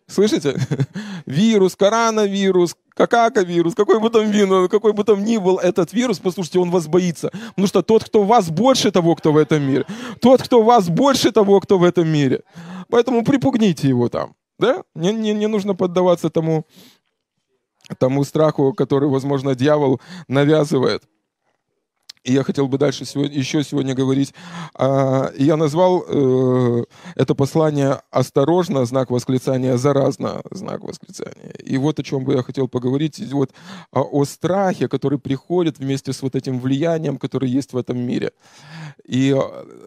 Слышите? 0.06 0.60
Вирус, 1.26 1.78
коронавирус, 1.78 2.76
какака-вирус, 2.90 3.74
какой 3.74 4.02
бы 4.02 4.10
там 4.10 4.30
вину, 4.32 4.68
какой 4.68 4.92
бы 4.92 5.06
там 5.06 5.24
ни 5.24 5.38
был 5.38 5.58
этот 5.58 5.94
вирус, 5.94 6.20
послушайте, 6.20 6.60
он 6.60 6.72
вас 6.72 6.88
боится. 6.88 7.32
Потому 7.52 7.68
что 7.68 7.82
тот, 7.82 8.04
кто 8.04 8.24
в 8.24 8.28
вас, 8.28 8.50
больше 8.50 8.92
того, 8.92 9.16
кто 9.16 9.32
в 9.32 9.38
этом 9.38 9.64
мире. 9.64 9.86
Тот, 10.20 10.44
кто 10.44 10.62
в 10.62 10.66
вас, 10.66 10.90
больше 10.90 11.32
того, 11.32 11.62
кто 11.62 11.78
в 11.78 11.86
этом 11.86 12.06
мире. 12.06 12.44
Поэтому 12.90 13.24
припугните 13.24 13.88
его 13.88 14.10
там. 14.10 14.36
Да? 14.60 14.84
Не, 14.94 15.14
не, 15.14 15.34
не 15.34 15.48
нужно 15.48 15.74
поддаваться 15.74 16.30
тому, 16.30 16.66
тому 17.98 18.26
страху, 18.26 18.74
который, 18.74 19.08
возможно, 19.08 19.56
дьявол 19.56 20.02
навязывает. 20.28 21.04
Я 22.28 22.44
хотел 22.44 22.68
бы 22.68 22.80
дальше 22.80 23.06
сегодня, 23.06 23.38
еще 23.38 23.64
сегодня 23.64 23.94
говорить. 23.94 24.34
А, 24.74 25.32
я 25.38 25.58
назвал 25.58 26.04
э, 26.08 26.84
это 27.16 27.36
послание 27.36 28.02
«Осторожно», 28.10 28.84
знак 28.86 29.12
восклицания, 29.12 29.78
«Заразно», 29.78 30.42
знак 30.50 30.84
восклицания. 30.84 31.52
И 31.64 31.78
вот 31.78 32.00
о 32.00 32.04
чем 32.04 32.24
бы 32.24 32.34
я 32.34 32.42
хотел 32.42 32.68
поговорить. 32.68 33.22
Вот 33.32 33.52
о, 33.92 34.02
о 34.02 34.26
страхе, 34.26 34.88
который 34.88 35.20
приходит 35.20 35.78
вместе 35.78 36.14
с 36.14 36.24
вот 36.24 36.36
этим 36.36 36.60
влиянием, 36.60 37.18
которое 37.18 37.48
есть 37.48 37.74
в 37.74 37.78
этом 37.78 38.00
мире. 38.00 38.32
И 39.08 39.40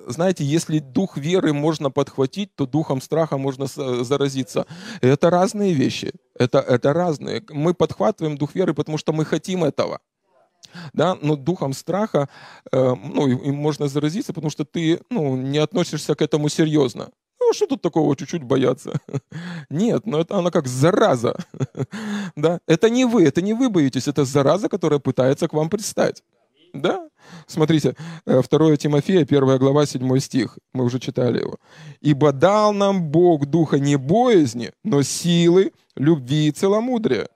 знаете, 0.07 0.45
если 0.45 0.79
дух 0.79 1.17
веры 1.17 1.53
можно 1.53 1.91
подхватить, 1.91 2.55
то 2.55 2.67
духом 2.67 3.01
страха 3.01 3.37
можно 3.37 3.67
заразиться. 3.67 4.67
Это 5.01 5.31
разные 5.31 5.73
вещи. 5.73 6.13
Это, 6.39 6.61
это 6.61 6.93
разные. 6.93 7.43
Мы 7.51 7.75
подхватываем 7.75 8.39
дух 8.39 8.55
веры, 8.55 8.75
потому 8.75 8.97
что 8.97 9.13
мы 9.13 9.25
хотим 9.25 9.65
этого 9.65 9.99
да, 10.93 11.17
но 11.21 11.37
духом 11.37 11.73
страха, 11.73 12.29
э, 12.73 12.95
ну, 12.95 13.27
им 13.29 13.55
можно 13.55 13.89
заразиться, 13.89 14.33
потому 14.33 14.51
что 14.51 14.65
ты, 14.65 15.01
ну, 15.11 15.37
не 15.37 15.59
относишься 15.59 16.15
к 16.15 16.23
этому 16.23 16.49
серьезно. 16.49 17.11
Ну, 17.41 17.53
что 17.53 17.67
тут 17.67 17.83
такого, 17.83 18.17
чуть-чуть 18.17 18.43
бояться? 18.43 19.01
Нет, 19.71 20.07
но 20.07 20.21
это 20.21 20.37
она 20.39 20.51
как 20.51 20.67
зараза. 20.67 21.37
да? 22.37 22.61
Это 22.67 22.91
не 22.91 23.05
вы, 23.05 23.25
это 23.25 23.41
не 23.43 23.55
вы 23.55 23.71
боитесь, 23.71 24.09
это 24.09 24.25
зараза, 24.25 24.69
которая 24.69 24.99
пытается 24.99 25.49
к 25.49 25.55
вам 25.55 25.71
пристать. 25.71 26.23
Да? 26.75 27.09
Смотрите, 27.47 27.97
2 28.27 28.43
э, 28.43 28.77
Тимофея, 28.77 29.23
1 29.23 29.59
глава, 29.59 29.87
7 29.87 30.19
стих. 30.19 30.59
Мы 30.75 30.85
уже 30.85 30.99
читали 30.99 31.41
его. 31.41 31.57
«Ибо 32.01 32.33
дал 32.33 32.75
нам 32.75 33.11
Бог 33.11 33.47
духа 33.47 33.79
не 33.79 33.97
боязни, 33.97 34.73
но 34.85 35.03
силы, 35.03 35.73
любви 35.97 36.49
и 36.49 36.53
целомудрия» 36.53 37.29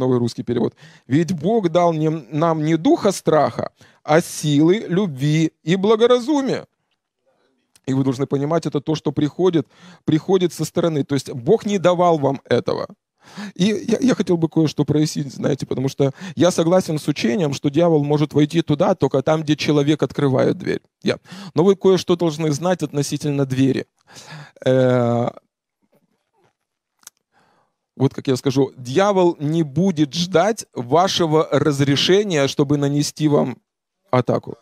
новый 0.00 0.18
русский 0.18 0.42
перевод. 0.42 0.74
Ведь 1.06 1.32
Бог 1.32 1.68
дал 1.68 1.92
нам 1.92 2.64
не 2.64 2.76
духа 2.76 3.12
страха, 3.12 3.70
а 4.02 4.20
силы, 4.20 4.86
любви 4.88 5.52
и 5.62 5.76
благоразумия. 5.76 6.66
И 7.86 7.94
вы 7.94 8.04
должны 8.04 8.26
понимать, 8.26 8.66
это 8.66 8.80
то, 8.80 8.94
что 8.94 9.12
приходит, 9.12 9.66
приходит 10.04 10.52
со 10.52 10.64
стороны. 10.64 11.04
То 11.04 11.14
есть 11.14 11.30
Бог 11.32 11.66
не 11.66 11.78
давал 11.78 12.18
вам 12.18 12.40
этого. 12.44 12.86
И 13.54 13.64
я, 13.64 13.98
я 14.00 14.14
хотел 14.14 14.36
бы 14.36 14.48
кое-что 14.48 14.84
прояснить, 14.84 15.32
знаете, 15.32 15.66
потому 15.66 15.88
что 15.88 16.12
я 16.36 16.50
согласен 16.50 16.98
с 16.98 17.06
учением, 17.08 17.52
что 17.52 17.68
дьявол 17.68 18.04
может 18.04 18.32
войти 18.32 18.62
туда 18.62 18.94
только 18.94 19.22
там, 19.22 19.42
где 19.42 19.56
человек 19.56 20.02
открывает 20.02 20.58
дверь. 20.58 20.80
Я. 21.02 21.18
Но 21.54 21.64
вы 21.64 21.76
кое-что 21.76 22.16
должны 22.16 22.50
знать 22.50 22.82
относительно 22.82 23.44
двери. 23.44 23.86
Э, 24.64 25.30
вот 28.00 28.14
как 28.14 28.28
я 28.28 28.36
скажу, 28.36 28.72
дьявол 28.78 29.36
не 29.38 29.62
будет 29.62 30.14
ждать 30.14 30.64
вашего 30.74 31.46
разрешения, 31.50 32.48
чтобы 32.48 32.78
нанести 32.78 33.28
вам 33.28 33.58
атаку. 34.10 34.56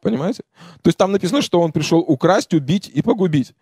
Понимаете? 0.00 0.42
То 0.80 0.88
есть 0.88 0.96
там 0.96 1.12
написано, 1.12 1.42
что 1.42 1.60
он 1.60 1.72
пришел 1.72 1.98
украсть, 1.98 2.54
убить 2.54 2.90
и 2.96 3.02
погубить. 3.02 3.52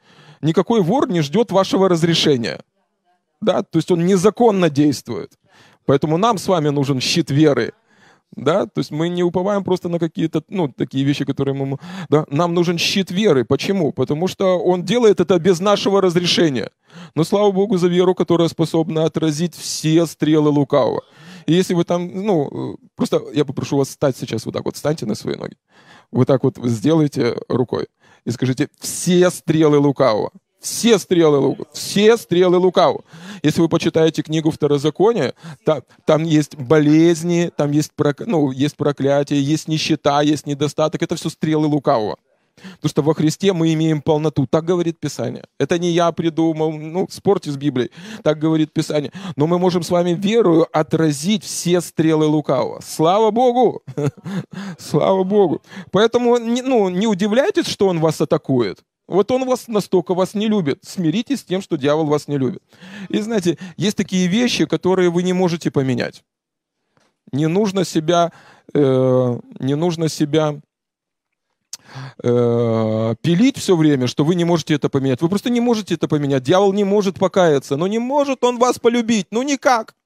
Никакой 0.40 0.80
вор 0.80 1.10
не 1.10 1.22
ждет 1.22 1.50
вашего 1.50 1.88
разрешения. 1.88 2.60
Да? 3.40 3.64
То 3.64 3.78
есть 3.78 3.90
он 3.90 4.06
незаконно 4.06 4.70
действует. 4.70 5.32
Поэтому 5.86 6.16
нам 6.16 6.38
с 6.38 6.46
вами 6.46 6.68
нужен 6.68 7.00
щит 7.00 7.30
веры. 7.32 7.72
Да? 8.36 8.66
То 8.66 8.78
есть 8.78 8.90
мы 8.90 9.08
не 9.08 9.22
уповаем 9.22 9.64
просто 9.64 9.88
на 9.88 9.98
какие-то, 9.98 10.42
ну, 10.48 10.68
такие 10.68 11.04
вещи, 11.04 11.24
которые 11.24 11.54
мы... 11.54 11.78
Да? 12.08 12.24
Нам 12.30 12.54
нужен 12.54 12.78
щит 12.78 13.10
веры. 13.10 13.44
Почему? 13.44 13.92
Потому 13.92 14.28
что 14.28 14.58
он 14.58 14.84
делает 14.84 15.20
это 15.20 15.38
без 15.38 15.60
нашего 15.60 16.00
разрешения. 16.00 16.70
Но 17.14 17.24
слава 17.24 17.50
Богу 17.50 17.76
за 17.76 17.88
веру, 17.88 18.14
которая 18.14 18.48
способна 18.48 19.04
отразить 19.04 19.54
все 19.54 20.06
стрелы 20.06 20.50
лукавого. 20.50 21.02
И 21.46 21.52
если 21.52 21.74
вы 21.74 21.84
там, 21.84 22.10
ну, 22.24 22.76
просто 22.96 23.22
я 23.34 23.44
попрошу 23.44 23.76
вас 23.76 23.88
встать 23.88 24.16
сейчас 24.16 24.46
вот 24.46 24.54
так 24.54 24.64
вот, 24.64 24.76
встаньте 24.76 25.06
на 25.06 25.14
свои 25.14 25.34
ноги. 25.34 25.56
Вот 26.12 26.26
так 26.26 26.44
вот 26.44 26.58
сделайте 26.64 27.36
рукой 27.48 27.86
и 28.24 28.30
скажите 28.30 28.68
«все 28.78 29.30
стрелы 29.30 29.78
лукавого». 29.78 30.30
Все 30.60 30.98
стрелы 30.98 31.38
лука, 31.38 31.64
все 31.72 32.16
стрелы 32.18 32.58
лукавого. 32.58 33.02
Если 33.42 33.62
вы 33.62 33.68
почитаете 33.68 34.22
книгу 34.22 34.50
Второзакония, 34.50 35.34
там, 35.64 35.82
там 36.04 36.22
есть 36.22 36.54
болезни, 36.56 37.50
там 37.56 37.70
есть, 37.70 37.92
ну, 38.26 38.50
есть 38.50 38.76
проклятие, 38.76 39.42
есть 39.42 39.68
нищета, 39.68 40.20
есть 40.20 40.46
недостаток. 40.46 41.02
Это 41.02 41.16
все 41.16 41.30
стрелы 41.30 41.66
лукавого. 41.66 42.18
Потому 42.56 42.90
что 42.90 43.02
во 43.02 43.14
Христе 43.14 43.52
мы 43.52 43.72
имеем 43.72 44.02
полноту. 44.02 44.46
Так 44.46 44.64
говорит 44.64 44.98
Писание. 44.98 45.44
Это 45.58 45.78
не 45.78 45.90
я 45.90 46.12
придумал, 46.12 46.72
ну, 46.72 47.06
спорьте 47.10 47.50
с 47.50 47.56
Библией. 47.56 47.90
Так 48.22 48.38
говорит 48.38 48.72
Писание. 48.72 49.12
Но 49.36 49.46
мы 49.46 49.58
можем 49.58 49.82
с 49.82 49.90
вами 49.90 50.12
верою 50.12 50.66
отразить 50.72 51.44
все 51.44 51.80
стрелы 51.80 52.26
лукавого. 52.26 52.80
Слава 52.84 53.30
Богу! 53.30 53.82
Слава 54.78 55.24
Богу! 55.24 55.62
Поэтому 55.90 56.38
ну, 56.38 56.88
не 56.88 57.06
удивляйтесь, 57.06 57.66
что 57.66 57.88
он 57.88 57.98
вас 57.98 58.20
атакует. 58.20 58.80
Вот 59.10 59.28
он 59.32 59.44
вас 59.44 59.66
настолько 59.66 60.14
вас 60.14 60.34
не 60.34 60.46
любит. 60.46 60.84
Смиритесь 60.84 61.40
с 61.40 61.44
тем, 61.44 61.62
что 61.62 61.76
дьявол 61.76 62.06
вас 62.06 62.28
не 62.28 62.38
любит. 62.38 62.62
И 63.08 63.20
знаете, 63.20 63.58
есть 63.76 63.96
такие 63.96 64.28
вещи, 64.28 64.66
которые 64.66 65.10
вы 65.10 65.24
не 65.24 65.32
можете 65.32 65.72
поменять. 65.72 66.22
Не 67.32 67.48
нужно 67.48 67.84
себя, 67.84 68.30
э, 68.72 69.38
не 69.58 69.74
нужно 69.74 70.08
себя 70.08 70.60
э, 72.22 73.14
пилить 73.20 73.58
все 73.58 73.74
время, 73.74 74.06
что 74.06 74.24
вы 74.24 74.36
не 74.36 74.44
можете 74.44 74.74
это 74.74 74.88
поменять. 74.88 75.20
Вы 75.20 75.28
просто 75.28 75.50
не 75.50 75.60
можете 75.60 75.94
это 75.94 76.06
поменять. 76.06 76.44
Дьявол 76.44 76.72
не 76.72 76.84
может 76.84 77.18
покаяться, 77.18 77.76
но 77.76 77.88
не 77.88 77.98
может 77.98 78.44
он 78.44 78.58
вас 78.58 78.78
полюбить. 78.78 79.26
Ну 79.32 79.42
никак. 79.42 79.96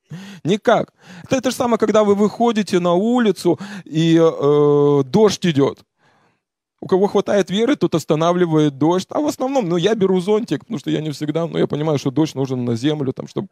Никак. 0.44 0.94
Это, 1.25 1.37
это 1.37 1.50
же 1.50 1.56
самое, 1.56 1.78
когда 1.78 2.04
вы 2.04 2.14
выходите 2.14 2.80
на 2.80 2.94
улицу 2.94 3.58
и 3.84 4.18
э, 4.18 5.02
дождь 5.04 5.44
идет. 5.44 5.84
У 6.84 6.86
кого 6.86 7.06
хватает 7.06 7.48
веры, 7.48 7.76
тот 7.76 7.94
останавливает 7.94 8.76
дождь. 8.76 9.06
А 9.08 9.18
в 9.20 9.26
основном, 9.26 9.70
ну, 9.70 9.78
я 9.78 9.94
беру 9.94 10.20
зонтик, 10.20 10.60
потому 10.60 10.78
что 10.78 10.90
я 10.90 11.00
не 11.00 11.12
всегда, 11.12 11.46
но 11.46 11.58
я 11.58 11.66
понимаю, 11.66 11.98
что 11.98 12.10
дождь 12.10 12.34
нужен 12.34 12.66
на 12.66 12.76
землю, 12.76 13.14
там, 13.14 13.26
чтобы 13.26 13.48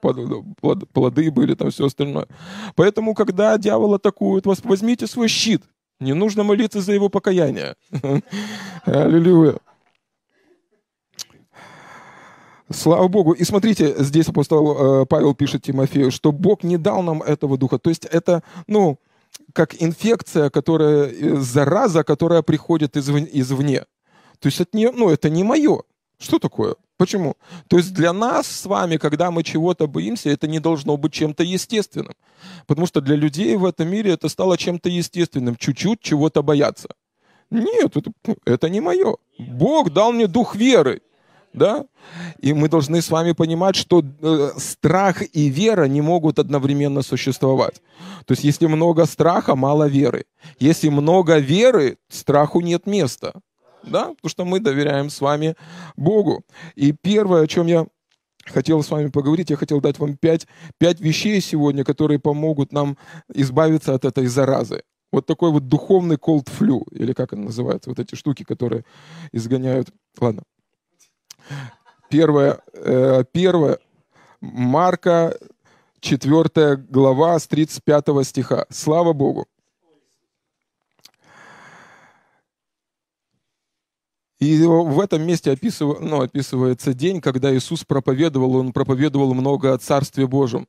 плоды 0.93 1.31
были, 1.31 1.55
там, 1.55 1.71
все 1.71 1.87
остальное. 1.87 2.27
Поэтому, 2.75 3.15
когда 3.15 3.57
дьявол 3.57 3.95
атакует 3.95 4.45
вас, 4.45 4.61
возьмите 4.63 5.07
свой 5.07 5.29
щит. 5.29 5.63
Не 5.99 6.13
нужно 6.13 6.43
молиться 6.43 6.83
за 6.83 6.93
его 6.93 7.09
покаяние. 7.09 7.77
Аллилуйя. 8.85 9.57
Слава 12.69 13.09
Богу. 13.09 13.33
И 13.33 13.45
смотрите, 13.45 13.95
здесь 13.99 14.29
апостол 14.29 15.03
э, 15.03 15.07
Павел 15.07 15.35
пишет 15.35 15.63
Тимофею, 15.63 16.11
что 16.11 16.33
Бог 16.33 16.65
не 16.65 16.77
дал 16.77 17.03
нам 17.03 17.23
этого 17.23 17.57
духа. 17.57 17.79
То 17.79 17.89
есть 17.89 18.05
это, 18.05 18.43
ну, 18.67 18.99
как 19.53 19.83
инфекция, 19.83 20.51
которая, 20.51 21.09
э, 21.09 21.37
зараза, 21.41 22.05
которая 22.05 22.43
приходит 22.43 22.97
извне. 22.97 23.85
То 24.39 24.49
есть 24.49 24.61
от 24.61 24.75
нее, 24.75 24.91
ну, 24.93 25.11
это 25.11 25.31
не 25.31 25.45
мое. 25.45 25.83
Что 26.19 26.39
такое? 26.39 26.75
Почему? 26.97 27.35
То 27.69 27.79
есть 27.79 27.93
для 27.95 28.13
нас 28.13 28.47
с 28.47 28.67
вами, 28.67 28.97
когда 28.97 29.31
мы 29.31 29.43
чего-то 29.43 29.89
боимся, 29.89 30.31
это 30.31 30.47
не 30.47 30.61
должно 30.61 30.97
быть 30.97 31.13
чем-то 31.13 31.43
естественным. 31.43 32.15
Потому 32.67 32.87
что 32.87 33.01
для 33.01 33.17
людей 33.17 33.57
в 33.57 33.65
этом 33.65 33.89
мире 33.89 34.13
это 34.13 34.29
стало 34.29 34.57
чем-то 34.57 34.89
естественным, 34.89 35.57
чуть-чуть 35.57 36.01
чего-то 36.01 36.43
бояться. 36.43 36.89
Нет, 37.51 37.97
это, 37.97 38.13
это 38.45 38.69
не 38.71 38.81
мое. 38.81 39.17
Бог 39.39 39.93
дал 39.93 40.13
мне 40.13 40.27
дух 40.27 40.55
веры. 40.55 41.03
Да? 41.53 41.85
И 42.39 42.55
мы 42.55 42.69
должны 42.69 43.03
с 43.03 43.11
вами 43.11 43.33
понимать, 43.33 43.77
что 43.77 44.03
э, 44.03 44.51
страх 44.57 45.23
и 45.33 45.49
вера 45.49 45.85
не 45.85 46.01
могут 46.01 46.39
одновременно 46.39 47.03
существовать. 47.03 47.83
То 48.27 48.33
есть 48.33 48.45
если 48.45 48.67
много 48.67 49.07
страха, 49.07 49.55
мало 49.55 49.89
веры. 49.89 50.25
Если 50.59 50.89
много 50.89 51.39
веры, 51.39 51.99
страху 52.09 52.61
нет 52.61 52.87
места 52.87 53.35
да, 53.85 54.09
потому 54.15 54.31
что 54.31 54.45
мы 54.45 54.61
доверяем 54.61 55.11
с 55.11 55.21
вами 55.21 55.57
Богу. 55.97 56.45
И 56.75 56.93
первое, 56.93 57.43
о 57.43 57.47
чем 57.47 57.67
я 57.67 57.87
хотел 58.47 58.83
с 58.83 58.91
вами 58.91 59.09
поговорить, 59.09 59.51
я 59.51 59.57
хотел 59.57 59.81
дать 59.81 59.99
вам 59.99 60.17
пять, 60.17 60.47
пять 60.79 61.01
вещей 61.01 61.41
сегодня, 61.41 61.85
которые 61.85 62.19
помогут 62.19 62.73
нам 62.73 62.97
избавиться 63.33 63.95
от 63.95 64.05
этой 64.05 64.27
заразы. 64.27 64.83
Вот 65.13 65.27
такой 65.27 65.51
вот 65.51 65.69
духовный 65.69 66.17
cold 66.17 66.49
flu, 66.49 66.85
или 66.91 67.13
как 67.13 67.33
это 67.33 67.43
называется, 67.43 67.91
вот 67.91 67.99
эти 67.99 68.15
штуки, 68.15 68.45
которые 68.45 68.85
изгоняют. 69.33 69.89
Ладно. 70.19 70.43
Первое, 72.09 72.61
э, 72.75 73.25
первое 73.33 73.79
Марка, 74.41 75.37
4 76.01 76.77
глава 76.77 77.39
с 77.39 77.47
35 77.47 78.25
стиха. 78.25 78.67
Слава 78.71 79.13
Богу. 79.13 79.47
И 84.41 84.67
в 84.67 84.99
этом 84.99 85.23
месте 85.23 85.53
описыв... 85.53 86.01
ну, 86.01 86.21
описывается 86.21 86.93
день, 86.93 87.21
когда 87.21 87.55
Иисус 87.55 87.85
проповедовал, 87.85 88.57
Он 88.57 88.73
проповедовал 88.73 89.35
много 89.35 89.73
о 89.73 89.79
Царстве 89.79 90.27
Божьем. 90.27 90.67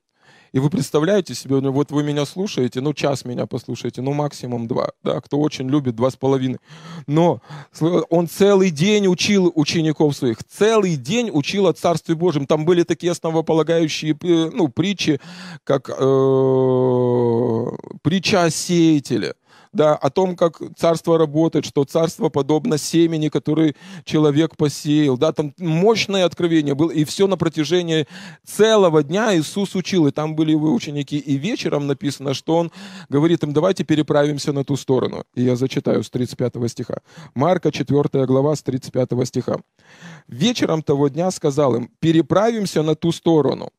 И 0.54 0.60
вы 0.60 0.70
представляете 0.70 1.34
себе, 1.34 1.60
вот 1.60 1.92
вы 1.92 2.04
меня 2.04 2.26
слушаете, 2.26 2.80
ну 2.80 2.94
час 2.94 3.26
меня 3.26 3.48
послушаете, 3.48 4.04
ну 4.04 4.14
максимум 4.14 4.68
два, 4.68 4.92
да, 5.04 5.20
кто 5.20 5.40
очень 5.40 5.68
любит, 5.68 5.96
два 5.96 6.12
с 6.12 6.16
половиной. 6.16 6.60
Но 7.08 7.42
он 8.10 8.28
целый 8.28 8.70
день 8.70 9.08
учил 9.08 9.52
учеников 9.56 10.16
своих, 10.16 10.44
целый 10.44 10.96
день 10.96 11.32
учил 11.34 11.66
о 11.66 11.74
Царстве 11.74 12.14
Божьем. 12.14 12.46
Там 12.46 12.66
были 12.66 12.84
такие 12.84 13.12
основополагающие 13.12 14.16
э, 14.22 14.52
ну, 14.54 14.68
притчи, 14.68 15.20
как 15.64 15.90
э, 15.90 15.94
притча 18.04 18.44
о 18.44 18.52
сеятеле 18.52 19.34
да, 19.74 19.96
о 19.96 20.10
том, 20.10 20.36
как 20.36 20.62
царство 20.78 21.18
работает, 21.18 21.66
что 21.66 21.84
царство 21.84 22.30
подобно 22.30 22.78
семени, 22.78 23.30
который 23.30 23.76
человек 24.06 24.56
посеял, 24.56 25.18
да, 25.18 25.32
там 25.32 25.54
мощное 25.58 26.26
откровение 26.26 26.76
было, 26.76 26.92
и 26.92 27.04
все 27.04 27.28
на 27.28 27.38
протяжении 27.38 28.08
целого 28.46 29.04
дня 29.04 29.36
Иисус 29.36 29.76
учил, 29.76 30.08
и 30.08 30.12
там 30.12 30.36
были 30.36 30.52
его 30.52 30.74
ученики, 30.74 31.18
и 31.18 31.38
вечером 31.38 31.88
написано, 31.88 32.34
что 32.34 32.58
он 32.58 32.72
говорит 33.10 33.44
им, 33.44 33.54
давайте 33.54 33.84
переправимся 33.84 34.54
на 34.54 34.64
ту 34.64 34.76
сторону. 34.78 35.24
И 35.36 35.44
я 35.44 35.56
зачитаю 35.56 36.04
с 36.04 36.10
35 36.10 36.70
стиха. 36.70 36.98
Марка 37.36 37.72
4 37.72 38.26
глава 38.26 38.56
с 38.56 38.62
35 38.64 39.28
стиха. 39.28 39.58
Вечером 40.28 40.82
того 40.82 41.08
дня 41.08 41.32
сказал 41.32 41.76
им, 41.76 41.90
переправимся 42.00 42.84
на 42.84 42.96
ту 42.96 43.12
сторону. 43.12 43.70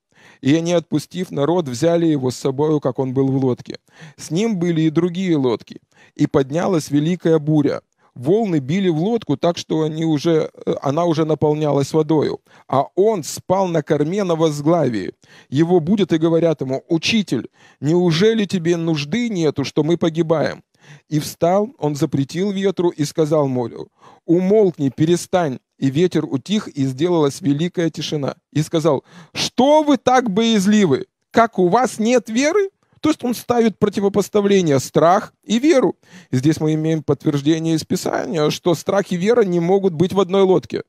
И 0.45 0.55
они, 0.57 0.75
отпустив 0.75 1.31
народ, 1.31 1.69
взяли 1.69 2.05
его 2.05 2.31
с 2.31 2.37
собою, 2.37 2.79
как 2.79 2.99
он 2.99 3.15
был 3.15 3.29
в 3.29 3.45
лодке. 3.45 3.79
С 4.19 4.31
ним 4.31 4.59
были 4.59 4.83
и 4.83 4.91
другие 4.91 5.37
лодки. 5.39 5.81
И 6.17 6.27
поднялась 6.27 6.91
великая 6.91 7.39
буря. 7.39 7.81
Волны 8.15 8.59
били 8.61 8.91
в 8.91 8.99
лодку 8.99 9.39
так, 9.39 9.57
что 9.57 9.85
они 9.85 10.05
уже, 10.05 10.51
э, 10.67 10.75
она 10.83 11.07
уже 11.07 11.25
наполнялась 11.25 11.95
водою. 11.95 12.41
А 12.69 12.85
он 12.95 13.25
спал 13.25 13.69
на 13.69 13.83
корме 13.83 14.23
на 14.23 14.37
возглавии. 14.37 15.15
Его 15.49 15.81
будет 15.81 16.13
и 16.13 16.19
говорят 16.19 16.61
ему, 16.61 16.85
«Учитель, 16.89 17.49
неужели 17.81 18.45
тебе 18.45 18.77
нужды 18.77 19.31
нету, 19.31 19.65
что 19.65 19.83
мы 19.83 19.97
погибаем?» 19.97 20.63
И 21.09 21.21
встал, 21.21 21.71
он 21.79 21.97
запретил 21.97 22.51
ветру 22.51 22.91
и 22.91 23.05
сказал 23.05 23.49
морю, 23.49 23.89
«Умолкни, 24.27 24.91
перестань, 24.91 25.59
и 25.79 25.91
ветер 25.91 26.25
утих, 26.25 26.69
и 26.69 26.85
сделалась 26.85 27.41
великая 27.41 27.91
тишина. 27.91 28.37
И 28.53 28.63
сказал, 28.63 29.05
что 29.33 29.83
вы 29.83 29.97
так 29.97 30.31
боязливы? 30.31 31.07
Как 31.31 31.59
у 31.59 31.69
вас 31.69 31.99
нет 31.99 32.29
веры? 32.29 32.71
То 33.01 33.11
есть 33.11 33.23
он 33.23 33.35
ставит 33.35 33.79
противопоставление 33.79 34.79
страх 34.79 35.35
и 35.45 35.59
веру. 35.59 35.97
И 36.31 36.37
здесь 36.37 36.59
мы 36.59 36.73
имеем 36.75 37.03
подтверждение 37.03 37.75
из 37.75 37.85
Писания, 37.85 38.49
что 38.51 38.75
страх 38.75 39.13
и 39.13 39.17
вера 39.17 39.43
не 39.43 39.61
могут 39.61 39.93
быть 39.93 40.13
в 40.13 40.21
одной 40.21 40.43
лодке. 40.43 40.85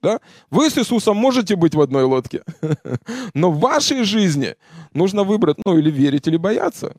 Да? 0.00 0.20
Вы 0.50 0.70
с 0.70 0.78
Иисусом 0.78 1.16
можете 1.16 1.56
быть 1.56 1.74
в 1.74 1.80
одной 1.80 2.04
лодке, 2.04 2.44
но 3.34 3.50
в 3.50 3.58
вашей 3.58 4.04
жизни 4.04 4.54
нужно 4.92 5.24
выбрать, 5.24 5.56
ну 5.64 5.76
или 5.76 5.90
верить, 5.90 6.28
или 6.28 6.36
бояться 6.36 6.94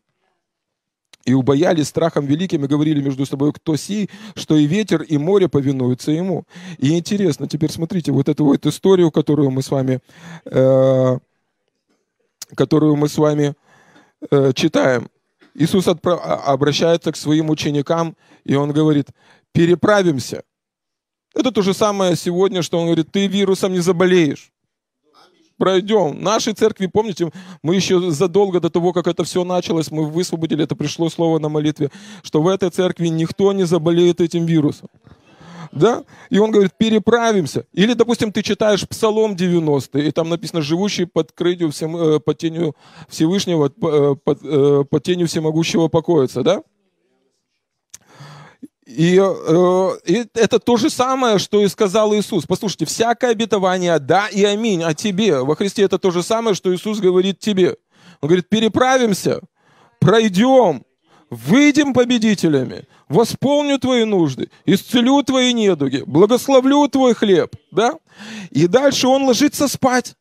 и 1.25 1.33
убоялись 1.33 1.87
страхом 1.87 2.25
великим 2.25 2.65
и 2.65 2.67
говорили 2.67 3.01
между 3.01 3.25
собой, 3.25 3.51
кто 3.53 3.75
сей, 3.75 4.09
что 4.35 4.55
и 4.55 4.65
ветер, 4.65 5.01
и 5.01 5.17
море 5.17 5.47
повинуются 5.47 6.11
ему. 6.11 6.45
И 6.77 6.97
интересно, 6.97 7.47
теперь 7.47 7.71
смотрите, 7.71 8.11
вот 8.11 8.29
эту 8.29 8.45
вот 8.45 8.65
историю, 8.65 9.11
которую 9.11 9.51
мы 9.51 9.61
с 9.61 9.69
вами, 9.69 9.99
э, 10.45 11.17
которую 12.55 12.95
мы 12.95 13.09
с 13.09 13.17
вами 13.17 13.53
э, 14.31 14.53
читаем. 14.53 15.09
Иисус 15.53 15.87
отправ... 15.87 16.21
А, 16.23 16.53
обращается 16.53 17.11
к 17.11 17.17
своим 17.17 17.49
ученикам, 17.49 18.15
и 18.45 18.55
он 18.55 18.71
говорит, 18.71 19.07
переправимся. 19.51 20.43
Это 21.35 21.51
то 21.51 21.61
же 21.61 21.73
самое 21.73 22.15
сегодня, 22.15 22.63
что 22.63 22.79
он 22.79 22.85
говорит, 22.85 23.11
ты 23.11 23.27
вирусом 23.27 23.73
не 23.73 23.79
заболеешь 23.79 24.51
пройдем. 25.59 26.23
Нашей 26.23 26.53
церкви, 26.53 26.87
помните, 26.87 27.31
мы 27.61 27.75
еще 27.75 28.09
задолго 28.09 28.59
до 28.59 28.69
того, 28.69 28.93
как 28.93 29.05
это 29.07 29.23
все 29.23 29.43
началось, 29.43 29.91
мы 29.91 30.05
высвободили, 30.05 30.63
это 30.63 30.75
пришло 30.75 31.09
слово 31.09 31.37
на 31.37 31.49
молитве, 31.49 31.91
что 32.23 32.41
в 32.41 32.47
этой 32.47 32.71
церкви 32.71 33.09
никто 33.09 33.53
не 33.53 33.65
заболеет 33.65 34.21
этим 34.21 34.45
вирусом. 34.45 34.89
Да? 35.71 36.03
И 36.31 36.39
он 36.39 36.51
говорит, 36.51 36.71
переправимся. 36.77 37.65
Или, 37.73 37.93
допустим, 37.93 38.31
ты 38.31 38.41
читаешь 38.41 38.87
Псалом 38.87 39.35
90, 39.35 39.99
и 39.99 40.11
там 40.11 40.29
написано, 40.29 40.61
живущий 40.61 41.05
под 41.05 41.31
крылью, 41.31 41.69
всем, 41.69 41.95
э, 41.95 42.19
под 42.19 42.37
тенью 42.37 42.75
Всевышнего, 43.07 43.67
э, 43.67 44.15
под, 44.23 44.39
э, 44.43 44.83
под 44.89 45.03
тенью 45.03 45.27
всемогущего 45.27 45.87
покоится, 45.87 46.41
да? 46.41 46.63
И, 48.89 49.19
э, 49.21 49.89
и 50.05 50.25
это 50.33 50.57
то 50.57 50.75
же 50.77 50.89
самое, 50.89 51.37
что 51.37 51.61
и 51.63 51.67
сказал 51.67 52.11
Иисус. 52.15 52.47
Послушайте, 52.47 52.85
всякое 52.85 53.31
обетование 53.31 53.99
«да» 53.99 54.27
и 54.27 54.43
«аминь» 54.43 54.83
о 54.83 54.95
тебе. 54.95 55.43
Во 55.43 55.55
Христе 55.55 55.83
это 55.83 55.99
то 55.99 56.09
же 56.09 56.23
самое, 56.23 56.55
что 56.55 56.73
Иисус 56.73 56.99
говорит 56.99 57.37
тебе. 57.37 57.77
Он 58.19 58.29
говорит, 58.29 58.49
переправимся, 58.49 59.41
пройдем, 59.99 60.83
выйдем 61.29 61.93
победителями, 61.93 62.87
восполню 63.07 63.77
твои 63.77 64.05
нужды, 64.05 64.49
исцелю 64.65 65.21
твои 65.21 65.53
недуги, 65.53 66.01
благословлю 66.07 66.87
твой 66.87 67.13
хлеб. 67.13 67.55
Да? 67.69 67.93
И 68.49 68.65
дальше 68.65 69.07
он 69.07 69.25
ложится 69.25 69.67
спать. 69.67 70.15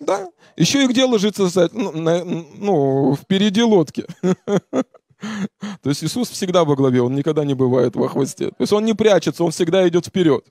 Да. 0.00 0.28
Еще 0.56 0.84
и 0.84 0.86
где 0.86 1.04
ложится 1.04 1.50
спать? 1.50 1.74
Ну, 1.74 1.92
на, 1.92 2.24
ну 2.24 3.16
впереди 3.16 3.62
лодки. 3.62 4.06
То 5.82 5.90
есть 5.90 6.02
Иисус 6.04 6.28
всегда 6.30 6.64
во 6.64 6.74
главе, 6.76 7.02
Он 7.02 7.14
никогда 7.14 7.44
не 7.44 7.54
бывает 7.54 7.96
во 7.96 8.08
хвосте. 8.08 8.48
То 8.48 8.60
есть 8.60 8.72
Он 8.72 8.84
не 8.84 8.94
прячется, 8.94 9.44
Он 9.44 9.50
всегда 9.50 9.86
идет 9.88 10.06
вперед. 10.06 10.44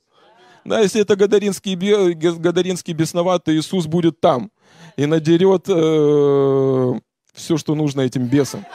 Да, 0.64 0.80
если 0.80 1.02
это 1.02 1.16
гадаринский, 1.16 1.76
гадаринский 2.16 2.94
бесноватый, 2.94 3.58
Иисус 3.58 3.88
будет 3.88 4.20
там 4.20 4.52
и 4.96 5.06
надерет 5.06 5.66
э, 5.68 7.00
все, 7.34 7.58
что 7.58 7.76
нужно 7.76 8.02
этим 8.02 8.28
бесам. 8.28 8.66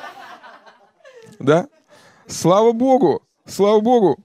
Да? 1.39 1.69
Слава 2.27 2.73
Богу! 2.73 3.23
Слава 3.47 3.81
Богу! 3.81 4.19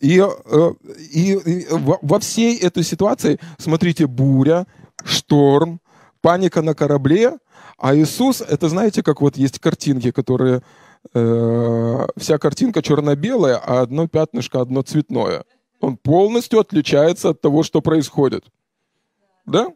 И, 0.00 0.18
э, 0.20 0.72
и, 1.12 1.32
и 1.32 1.66
во 1.70 2.18
всей 2.18 2.58
этой 2.58 2.82
ситуации, 2.82 3.38
смотрите, 3.58 4.06
буря, 4.06 4.66
шторм, 5.04 5.80
паника 6.24 6.62
на 6.62 6.74
корабле, 6.74 7.38
а 7.76 7.94
Иисус, 7.94 8.40
это 8.40 8.70
знаете, 8.70 9.02
как 9.02 9.20
вот 9.20 9.36
есть 9.36 9.58
картинки, 9.58 10.10
которые 10.10 10.62
э, 11.12 12.06
вся 12.16 12.38
картинка 12.38 12.80
черно-белая, 12.80 13.58
а 13.58 13.82
одно 13.82 14.08
пятнышко, 14.08 14.62
одно 14.62 14.80
цветное. 14.80 15.44
Он 15.80 15.98
полностью 15.98 16.60
отличается 16.60 17.28
от 17.28 17.42
того, 17.42 17.62
что 17.62 17.82
происходит. 17.82 18.46
Да? 19.44 19.68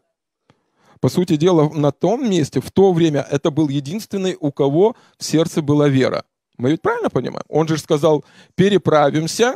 По 0.99 1.09
сути 1.09 1.35
дела, 1.35 1.69
на 1.69 1.91
том 1.91 2.27
месте, 2.27 2.61
в 2.61 2.71
то 2.71 2.93
время, 2.93 3.27
это 3.29 3.51
был 3.51 3.69
единственный, 3.69 4.35
у 4.39 4.51
кого 4.51 4.95
в 5.19 5.23
сердце 5.23 5.61
была 5.61 5.87
вера. 5.87 6.23
Мы 6.57 6.71
ведь 6.71 6.81
правильно 6.81 7.11
понимаем? 7.11 7.45
Он 7.47 7.67
же 7.67 7.77
сказал, 7.77 8.25
переправимся, 8.55 9.53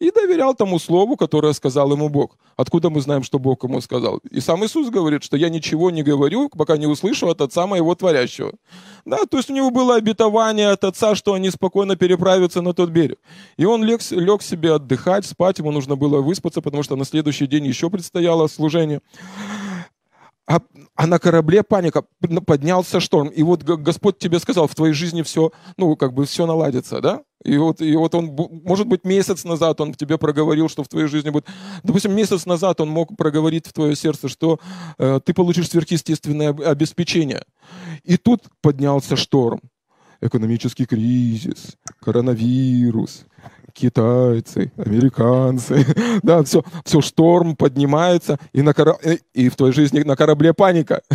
и 0.00 0.10
доверял 0.10 0.54
тому 0.54 0.78
слову, 0.78 1.16
которое 1.16 1.52
сказал 1.52 1.92
ему 1.92 2.08
Бог. 2.08 2.36
Откуда 2.56 2.90
мы 2.90 3.00
знаем, 3.00 3.22
что 3.22 3.38
Бог 3.38 3.62
ему 3.64 3.80
сказал? 3.80 4.20
И 4.30 4.40
сам 4.40 4.64
Иисус 4.64 4.90
говорит, 4.90 5.22
что 5.22 5.36
я 5.36 5.50
ничего 5.50 5.90
не 5.90 6.02
говорю, 6.02 6.48
пока 6.48 6.76
не 6.76 6.86
услышу 6.86 7.28
от 7.28 7.40
Отца 7.40 7.66
моего 7.66 7.94
Творящего. 7.94 8.52
Да, 9.04 9.18
то 9.30 9.36
есть 9.36 9.50
у 9.50 9.54
него 9.54 9.70
было 9.70 9.96
обетование 9.96 10.70
от 10.70 10.84
Отца, 10.84 11.14
что 11.14 11.34
они 11.34 11.50
спокойно 11.50 11.96
переправятся 11.96 12.62
на 12.62 12.72
тот 12.72 12.90
берег. 12.90 13.18
И 13.58 13.64
он 13.66 13.84
лег, 13.84 14.00
лег 14.10 14.42
себе 14.42 14.74
отдыхать, 14.74 15.26
спать, 15.26 15.58
ему 15.58 15.70
нужно 15.70 15.96
было 15.96 16.22
выспаться, 16.22 16.62
потому 16.62 16.82
что 16.82 16.96
на 16.96 17.04
следующий 17.04 17.46
день 17.46 17.66
еще 17.66 17.90
предстояло 17.90 18.46
служение 18.48 19.00
а, 20.50 20.60
а 20.96 21.06
на 21.06 21.20
корабле 21.20 21.62
паника, 21.62 22.02
поднялся 22.44 22.98
шторм. 22.98 23.28
И 23.28 23.44
вот 23.44 23.62
Господь 23.62 24.18
тебе 24.18 24.40
сказал, 24.40 24.66
в 24.66 24.74
твоей 24.74 24.94
жизни 24.94 25.22
все, 25.22 25.52
ну, 25.76 25.94
как 25.94 26.12
бы 26.12 26.24
все 26.24 26.44
наладится, 26.44 27.00
да? 27.00 27.22
И 27.44 27.56
вот, 27.56 27.80
и 27.80 27.94
вот 27.94 28.16
он, 28.16 28.36
может 28.64 28.88
быть, 28.88 29.04
месяц 29.04 29.44
назад 29.44 29.80
он 29.80 29.94
тебе 29.94 30.18
проговорил, 30.18 30.68
что 30.68 30.82
в 30.82 30.88
твоей 30.88 31.06
жизни 31.06 31.30
будет... 31.30 31.46
Допустим, 31.84 32.16
месяц 32.16 32.46
назад 32.46 32.80
он 32.80 32.88
мог 32.88 33.16
проговорить 33.16 33.68
в 33.68 33.72
твое 33.72 33.94
сердце, 33.94 34.28
что 34.28 34.58
э, 34.98 35.20
ты 35.24 35.34
получишь 35.34 35.68
сверхъестественное 35.68 36.50
обеспечение. 36.50 37.44
И 38.02 38.16
тут 38.16 38.42
поднялся 38.60 39.14
шторм. 39.14 39.60
Экономический 40.20 40.84
кризис, 40.84 41.76
коронавирус, 42.00 43.24
китайцы, 43.72 44.70
американцы, 44.76 45.86
да, 46.22 46.42
все, 46.42 46.62
все 46.84 47.00
шторм 47.00 47.56
поднимается, 47.56 48.38
и, 48.52 48.62
на 48.62 48.74
кора... 48.74 48.96
Э, 49.02 49.16
и 49.32 49.48
в 49.48 49.56
твоей 49.56 49.72
жизни 49.72 50.00
на 50.00 50.16
корабле 50.16 50.52
паника. 50.52 51.02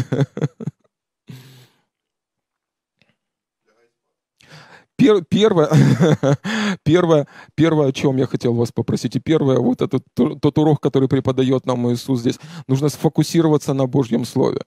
первое, 5.29 5.69
первое, 6.83 7.27
первое, 7.55 7.87
о 7.87 7.91
чем 7.91 8.17
я 8.17 8.27
хотел 8.27 8.53
вас 8.53 8.71
попросить, 8.71 9.15
и 9.15 9.19
первое, 9.19 9.59
вот 9.59 9.81
этот 9.81 10.03
тот 10.13 10.57
урок, 10.57 10.81
который 10.81 11.07
преподает 11.07 11.65
нам 11.65 11.91
Иисус 11.91 12.21
здесь, 12.21 12.39
нужно 12.67 12.89
сфокусироваться 12.89 13.73
на 13.73 13.87
Божьем 13.87 14.25
Слове. 14.25 14.61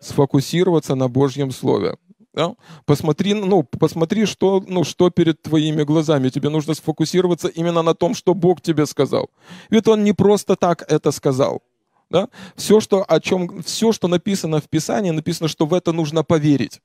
Сфокусироваться 0.00 0.94
на 0.94 1.08
Божьем 1.08 1.50
Слове. 1.50 1.96
Да? 2.34 2.56
Посмотри, 2.84 3.32
ну, 3.32 3.62
посмотри, 3.62 4.26
что, 4.26 4.62
ну, 4.66 4.82
что 4.84 5.10
перед 5.10 5.40
твоими 5.40 5.84
глазами. 5.84 6.30
Тебе 6.30 6.48
нужно 6.48 6.74
сфокусироваться 6.74 7.48
именно 7.48 7.82
на 7.82 7.94
том, 7.94 8.14
что 8.14 8.34
Бог 8.34 8.60
тебе 8.60 8.86
сказал. 8.86 9.30
Ведь 9.70 9.86
Он 9.86 10.02
не 10.02 10.12
просто 10.12 10.56
так 10.56 10.84
это 10.90 11.12
сказал. 11.12 11.62
Да? 12.10 12.28
Все, 12.56 12.80
что, 12.80 13.04
о 13.06 13.20
чем, 13.20 13.62
все, 13.62 13.92
что 13.92 14.08
написано 14.08 14.60
в 14.60 14.68
Писании, 14.68 15.10
написано, 15.10 15.48
что 15.48 15.66
в 15.66 15.72
это 15.72 15.92
нужно 15.92 16.24
поверить. 16.24 16.82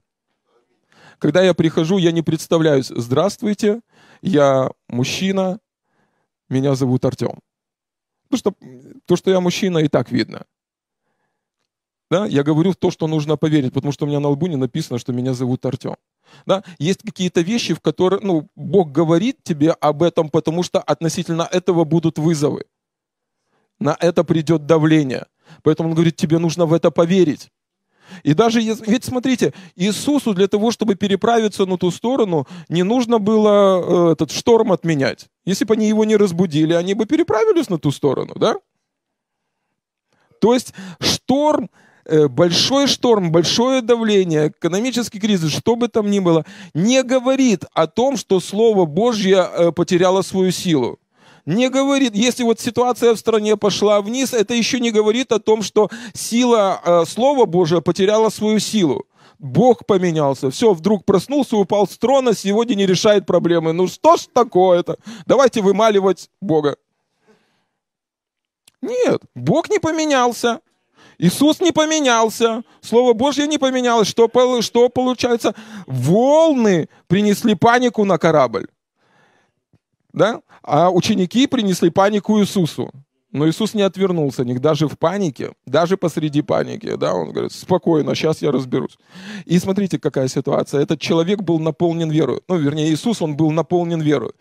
Когда 1.17 1.41
я 1.41 1.53
прихожу, 1.53 1.97
я 1.97 2.11
не 2.11 2.21
представляюсь. 2.21 2.87
Здравствуйте, 2.95 3.81
я 4.21 4.69
мужчина, 4.87 5.59
меня 6.47 6.75
зовут 6.75 7.03
Артем. 7.05 7.39
Потому 8.29 8.37
что 8.37 8.53
то, 9.05 9.15
что 9.15 9.31
я 9.31 9.39
мужчина, 9.39 9.79
и 9.79 9.87
так 9.87 10.11
видно. 10.11 10.45
Да? 12.09 12.25
Я 12.25 12.43
говорю 12.43 12.73
то, 12.73 12.91
что 12.91 13.07
нужно 13.07 13.37
поверить, 13.37 13.73
потому 13.73 13.91
что 13.91 14.05
у 14.05 14.07
меня 14.07 14.19
на 14.19 14.29
лбу 14.29 14.47
не 14.47 14.55
написано, 14.55 14.99
что 14.99 15.13
меня 15.13 15.33
зовут 15.33 15.65
Артем. 15.65 15.95
Да? 16.45 16.63
Есть 16.79 17.01
какие-то 17.03 17.41
вещи, 17.41 17.73
в 17.73 17.81
которые 17.81 18.19
ну, 18.21 18.49
Бог 18.55 18.91
говорит 18.91 19.37
тебе 19.43 19.71
об 19.71 20.03
этом, 20.03 20.29
потому 20.29 20.63
что 20.63 20.79
относительно 20.79 21.47
этого 21.51 21.83
будут 21.83 22.17
вызовы. 22.17 22.65
На 23.79 23.95
это 23.99 24.23
придет 24.23 24.65
давление. 24.65 25.27
Поэтому 25.63 25.89
он 25.89 25.95
говорит, 25.95 26.15
тебе 26.15 26.37
нужно 26.39 26.65
в 26.65 26.73
это 26.73 26.91
поверить. 26.91 27.51
И 28.23 28.33
даже, 28.33 28.59
ведь 28.61 29.05
смотрите, 29.05 29.53
Иисусу 29.75 30.33
для 30.33 30.47
того, 30.47 30.71
чтобы 30.71 30.95
переправиться 30.95 31.65
на 31.65 31.77
ту 31.77 31.91
сторону, 31.91 32.47
не 32.67 32.83
нужно 32.83 33.19
было 33.19 34.09
э, 34.09 34.11
этот 34.13 34.31
шторм 34.31 34.71
отменять. 34.71 35.27
Если 35.45 35.65
бы 35.65 35.75
они 35.75 35.87
его 35.87 36.05
не 36.05 36.17
разбудили, 36.17 36.73
они 36.73 36.95
бы 36.95 37.05
переправились 37.05 37.69
на 37.69 37.77
ту 37.77 37.91
сторону, 37.91 38.33
да? 38.35 38.55
То 40.41 40.53
есть 40.53 40.73
шторм 40.99 41.69
большой 42.27 42.87
шторм, 42.87 43.31
большое 43.31 43.81
давление, 43.81 44.47
экономический 44.49 45.19
кризис, 45.19 45.51
что 45.51 45.75
бы 45.75 45.87
там 45.87 46.09
ни 46.09 46.19
было, 46.19 46.45
не 46.73 47.03
говорит 47.03 47.65
о 47.73 47.87
том, 47.87 48.17
что 48.17 48.39
Слово 48.39 48.85
Божье 48.85 49.47
э, 49.51 49.71
потеряло 49.71 50.21
свою 50.21 50.51
силу. 50.51 50.99
Не 51.45 51.69
говорит, 51.69 52.15
если 52.15 52.43
вот 52.43 52.59
ситуация 52.59 53.13
в 53.13 53.19
стране 53.19 53.57
пошла 53.57 54.01
вниз, 54.01 54.33
это 54.33 54.53
еще 54.53 54.79
не 54.79 54.91
говорит 54.91 55.31
о 55.31 55.39
том, 55.39 55.63
что 55.63 55.89
сила 56.13 56.81
э, 56.83 57.05
Слова 57.07 57.45
Божия 57.45 57.81
потеряла 57.81 58.29
свою 58.29 58.59
силу. 58.59 59.05
Бог 59.39 59.85
поменялся. 59.85 60.51
Все, 60.51 60.73
вдруг 60.73 61.05
проснулся, 61.05 61.55
упал 61.55 61.87
с 61.87 61.97
трона, 61.97 62.35
сегодня 62.35 62.75
не 62.75 62.85
решает 62.85 63.25
проблемы. 63.25 63.71
Ну 63.71 63.87
что 63.87 64.17
ж 64.17 64.27
такое-то? 64.33 64.97
Давайте 65.25 65.61
вымаливать 65.61 66.29
Бога. 66.41 66.75
Нет, 68.81 69.21
Бог 69.35 69.69
не 69.69 69.79
поменялся. 69.79 70.59
Иисус 71.19 71.59
не 71.59 71.71
поменялся, 71.73 72.63
Слово 72.81 73.13
Божье 73.13 73.45
не 73.45 73.57
поменялось. 73.57 74.07
Что, 74.07 74.29
что 74.61 74.89
получается? 74.89 75.53
Волны 75.85 76.87
принесли 77.07 77.55
панику 77.55 78.05
на 78.05 78.17
корабль. 78.17 78.67
Да? 80.13 80.41
А 80.63 80.89
ученики 80.89 81.45
принесли 81.45 81.89
панику 81.89 82.39
Иисусу. 82.39 82.89
Но 83.31 83.47
Иисус 83.47 83.75
не 83.75 83.83
отвернулся 83.83 84.43
них 84.43 84.59
даже 84.59 84.87
в 84.87 84.97
панике, 84.97 85.53
даже 85.65 85.97
посреди 85.97 86.41
паники. 86.41 86.95
Да? 86.95 87.13
Он 87.13 87.31
говорит, 87.31 87.51
спокойно, 87.51 88.15
сейчас 88.15 88.41
я 88.41 88.51
разберусь. 88.51 88.97
И 89.45 89.59
смотрите, 89.59 89.99
какая 89.99 90.29
ситуация. 90.29 90.81
Этот 90.81 91.01
человек 91.01 91.41
был 91.41 91.59
наполнен 91.59 92.09
верой. 92.09 92.41
Ну, 92.47 92.55
вернее, 92.55 92.89
Иисус, 92.89 93.21
он 93.21 93.35
был 93.35 93.51
наполнен 93.51 94.01
верой. 94.01 94.31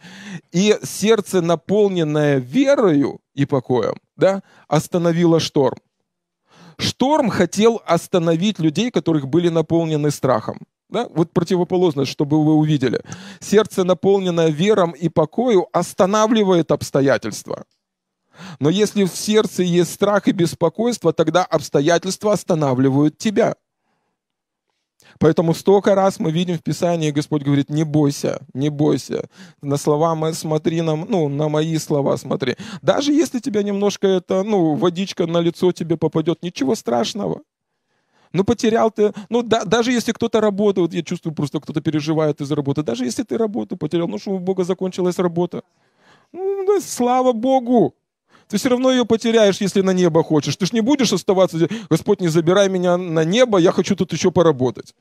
И 0.52 0.78
сердце, 0.84 1.42
наполненное 1.42 2.38
верою 2.38 3.20
и 3.34 3.44
покоем, 3.46 3.96
да, 4.16 4.42
остановило 4.68 5.40
шторм. 5.40 5.76
Шторм 6.78 7.28
хотел 7.28 7.82
остановить 7.84 8.58
людей, 8.58 8.90
которых 8.90 9.28
были 9.28 9.48
наполнены 9.48 10.10
страхом. 10.10 10.60
Да? 10.88 11.08
Вот 11.10 11.32
противоположность, 11.32 12.10
чтобы 12.10 12.42
вы 12.42 12.54
увидели. 12.54 13.02
Сердце, 13.40 13.84
наполненное 13.84 14.48
вером 14.48 14.92
и 14.92 15.08
покою, 15.08 15.66
останавливает 15.72 16.70
обстоятельства. 16.70 17.64
Но 18.60 18.70
если 18.70 19.04
в 19.04 19.14
сердце 19.14 19.64
есть 19.64 19.92
страх 19.92 20.28
и 20.28 20.32
беспокойство, 20.32 21.12
тогда 21.12 21.44
обстоятельства 21.44 22.32
останавливают 22.32 23.18
тебя. 23.18 23.56
Поэтому 25.18 25.54
столько 25.54 25.94
раз 25.94 26.20
мы 26.20 26.30
видим 26.30 26.56
в 26.56 26.62
Писании, 26.62 27.10
Господь 27.10 27.42
говорит, 27.42 27.70
не 27.70 27.84
бойся, 27.84 28.40
не 28.54 28.70
бойся. 28.70 29.28
На 29.62 29.76
слова 29.76 30.32
смотри, 30.32 30.80
на, 30.80 30.96
ну, 30.96 31.28
на 31.28 31.48
мои 31.48 31.76
слова 31.78 32.16
смотри. 32.16 32.56
Даже 32.82 33.12
если 33.12 33.40
тебя 33.40 33.62
немножко 33.62 34.06
это, 34.06 34.42
ну, 34.44 34.74
водичка 34.74 35.26
на 35.26 35.38
лицо 35.40 35.72
тебе 35.72 35.96
попадет, 35.96 36.42
ничего 36.42 36.74
страшного. 36.74 37.40
Ну, 38.32 38.44
потерял 38.44 38.90
ты, 38.90 39.12
ну, 39.30 39.42
да, 39.42 39.64
даже 39.64 39.90
если 39.90 40.12
кто-то 40.12 40.40
работает, 40.40 40.94
я 40.94 41.02
чувствую, 41.02 41.34
просто 41.34 41.60
кто-то 41.60 41.80
переживает 41.80 42.40
из 42.40 42.50
работы, 42.52 42.82
даже 42.82 43.04
если 43.04 43.22
ты 43.22 43.38
работу 43.38 43.76
потерял, 43.76 44.06
ну, 44.06 44.18
что 44.18 44.32
у 44.32 44.38
Бога 44.38 44.64
закончилась 44.64 45.18
работа. 45.18 45.62
Ну, 46.32 46.64
да, 46.66 46.80
слава 46.80 47.32
Богу! 47.32 47.94
Ты 48.48 48.56
все 48.56 48.68
равно 48.70 48.90
ее 48.90 49.04
потеряешь, 49.04 49.60
если 49.60 49.82
на 49.82 49.92
небо 49.92 50.22
хочешь. 50.22 50.56
Ты 50.56 50.66
же 50.66 50.72
не 50.72 50.80
будешь 50.80 51.12
оставаться 51.12 51.68
Господь, 51.90 52.20
не 52.20 52.28
забирай 52.28 52.68
меня 52.68 52.96
на 52.96 53.24
небо, 53.24 53.58
я 53.58 53.72
хочу 53.72 53.94
тут 53.94 54.12
еще 54.12 54.30
поработать. 54.30 54.94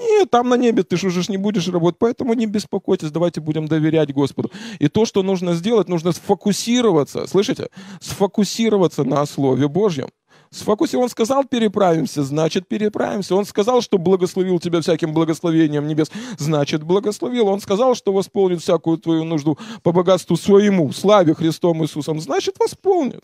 Нет, 0.00 0.30
там 0.30 0.48
на 0.48 0.56
небе 0.56 0.82
ты 0.82 0.96
же 0.96 1.06
уже 1.06 1.22
не 1.28 1.38
будешь 1.38 1.66
работать, 1.68 1.98
поэтому 1.98 2.34
не 2.34 2.46
беспокойтесь, 2.46 3.10
давайте 3.10 3.40
будем 3.40 3.66
доверять 3.66 4.12
Господу. 4.12 4.50
И 4.78 4.88
то, 4.88 5.06
что 5.06 5.22
нужно 5.22 5.54
сделать, 5.54 5.88
нужно 5.88 6.12
сфокусироваться, 6.12 7.26
слышите? 7.26 7.68
Сфокусироваться 8.00 9.04
на 9.04 9.24
Слове 9.24 9.66
Божьем. 9.66 10.08
Сфокусироваться. 10.50 10.98
Он 10.98 11.08
сказал, 11.10 11.44
переправимся, 11.44 12.22
значит, 12.22 12.68
переправимся. 12.68 13.34
Он 13.34 13.44
сказал, 13.44 13.82
что 13.82 13.98
благословил 13.98 14.58
тебя 14.58 14.80
всяким 14.80 15.12
благословением 15.12 15.86
небес, 15.86 16.10
значит, 16.38 16.82
благословил. 16.82 17.48
Он 17.48 17.60
сказал, 17.60 17.94
что 17.94 18.12
восполнит 18.12 18.62
всякую 18.62 18.98
твою 18.98 19.24
нужду 19.24 19.58
по 19.82 19.92
богатству 19.92 20.36
своему, 20.36 20.92
славе 20.92 21.34
Христом 21.34 21.82
Иисусом, 21.82 22.20
значит, 22.20 22.56
восполнит. 22.58 23.22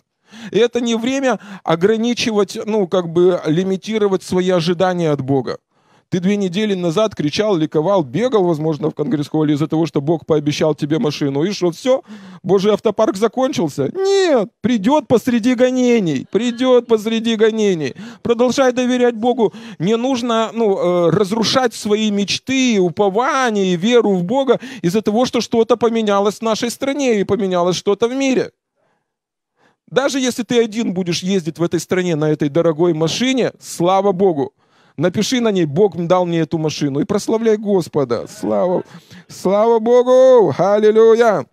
И 0.51 0.59
это 0.59 0.81
не 0.81 0.97
время 0.97 1.39
ограничивать, 1.63 2.59
ну, 2.65 2.87
как 2.87 3.09
бы 3.09 3.41
лимитировать 3.47 4.23
свои 4.23 4.51
ожидания 4.51 5.11
от 5.11 5.21
Бога. 5.21 5.59
Ты 6.15 6.21
две 6.21 6.37
недели 6.37 6.75
назад 6.75 7.17
кричал, 7.17 7.57
ликовал, 7.57 8.05
бегал, 8.05 8.45
возможно, 8.45 8.89
в 8.89 8.95
конгресс-холле 8.95 9.55
из-за 9.55 9.67
того, 9.67 9.85
что 9.85 10.01
Бог 10.01 10.27
пообещал 10.27 10.73
тебе 10.73 11.01
машину. 11.01 11.43
И 11.43 11.51
что, 11.51 11.73
все? 11.73 12.03
Божий 12.45 12.73
автопарк 12.73 13.17
закончился? 13.17 13.91
Нет, 13.93 14.49
придет 14.61 15.09
посреди 15.09 15.57
гонений. 15.57 16.25
Придет 16.31 16.87
посреди 16.87 17.35
гонений. 17.35 17.97
Продолжай 18.23 18.73
доверять 18.73 19.17
Богу. 19.17 19.53
Не 19.81 19.97
нужно 19.97 20.53
ну, 20.55 20.79
э, 20.79 21.11
разрушать 21.11 21.75
свои 21.75 22.13
мечты, 22.13 22.79
упования 22.79 23.75
и 23.75 23.77
веру 23.77 24.15
в 24.15 24.23
Бога 24.23 24.61
из-за 24.83 25.03
того, 25.03 25.27
что 25.27 25.41
что-то 25.41 25.77
поменялось 25.77 26.37
в 26.37 26.43
нашей 26.43 26.71
стране 26.71 27.21
и 27.21 27.25
поменялось 27.25 27.75
что-то 27.75 28.07
в 28.07 28.15
мире. 28.15 28.53
Даже 29.91 30.21
если 30.21 30.45
ты 30.45 30.63
один 30.63 30.95
будешь 30.95 31.25
ездить 31.25 31.59
в 31.59 31.63
этой 31.65 31.81
стране 31.81 32.15
на 32.15 32.31
этой 32.31 32.51
дорогой 32.51 32.95
машине, 32.95 33.51
слава 33.59 34.13
Богу, 34.13 34.53
Напиши 34.97 35.41
на 35.41 35.51
ней, 35.51 35.65
Бог 35.65 35.97
дал 36.07 36.25
мне 36.25 36.41
эту 36.41 36.59
машину. 36.59 37.01
И 37.01 37.05
прославляй 37.05 37.57
Господа. 37.57 38.27
Слава, 38.29 38.85
слава 39.29 39.81
Богу! 39.81 40.55
Аллилуйя! 40.57 41.47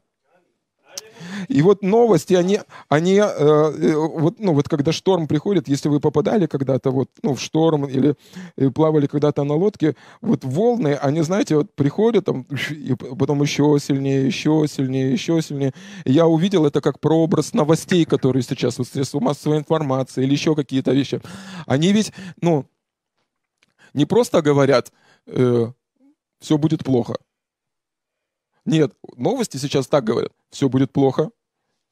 И 1.47 1.61
вот 1.61 1.81
новости, 1.81 2.33
они, 2.33 2.59
они 2.87 3.15
э, 3.15 3.23
э, 3.23 3.95
вот, 3.95 4.39
ну, 4.39 4.53
вот 4.53 4.69
когда 4.69 4.91
шторм 4.91 5.27
приходит, 5.27 5.67
если 5.67 5.89
вы 5.89 5.99
попадали 5.99 6.45
когда-то 6.45 6.91
вот, 6.91 7.09
ну, 7.23 7.35
в 7.35 7.41
шторм 7.41 7.85
или 7.85 8.15
э, 8.57 8.69
плавали 8.69 9.07
когда-то 9.07 9.43
на 9.43 9.55
лодке, 9.55 9.95
вот 10.21 10.43
волны, 10.43 10.97
они, 11.01 11.21
знаете, 11.21 11.57
вот 11.57 11.73
приходят, 11.75 12.25
там, 12.25 12.45
и 12.69 12.93
потом 12.95 13.41
еще 13.41 13.77
сильнее, 13.81 14.25
еще 14.25 14.65
сильнее, 14.69 15.11
еще 15.11 15.41
сильнее. 15.41 15.73
Я 16.05 16.27
увидел 16.27 16.65
это 16.65 16.79
как 16.79 16.99
прообраз 16.99 17.53
новостей, 17.53 18.05
которые 18.05 18.43
сейчас, 18.43 18.77
вот 18.77 18.87
средства 18.87 19.19
массовой 19.19 19.57
информации 19.57 20.23
или 20.23 20.31
еще 20.31 20.55
какие-то 20.55 20.91
вещи. 20.91 21.21
Они 21.65 21.91
ведь, 21.91 22.13
ну, 22.41 22.65
не 23.93 24.05
просто 24.05 24.41
говорят, 24.41 24.91
э, 25.27 25.71
все 26.39 26.57
будет 26.57 26.83
плохо. 26.83 27.15
Нет, 28.65 28.93
новости 29.15 29.57
сейчас 29.57 29.87
так 29.87 30.03
говорят. 30.03 30.31
Все 30.49 30.69
будет 30.69 30.91
плохо, 30.91 31.31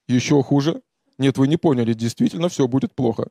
еще 0.08 0.42
хуже. 0.44 0.82
Нет, 1.18 1.38
вы 1.38 1.48
не 1.48 1.58
поняли, 1.58 1.94
действительно 1.94 2.50
все 2.50 2.68
будет 2.68 2.94
плохо. 2.96 3.30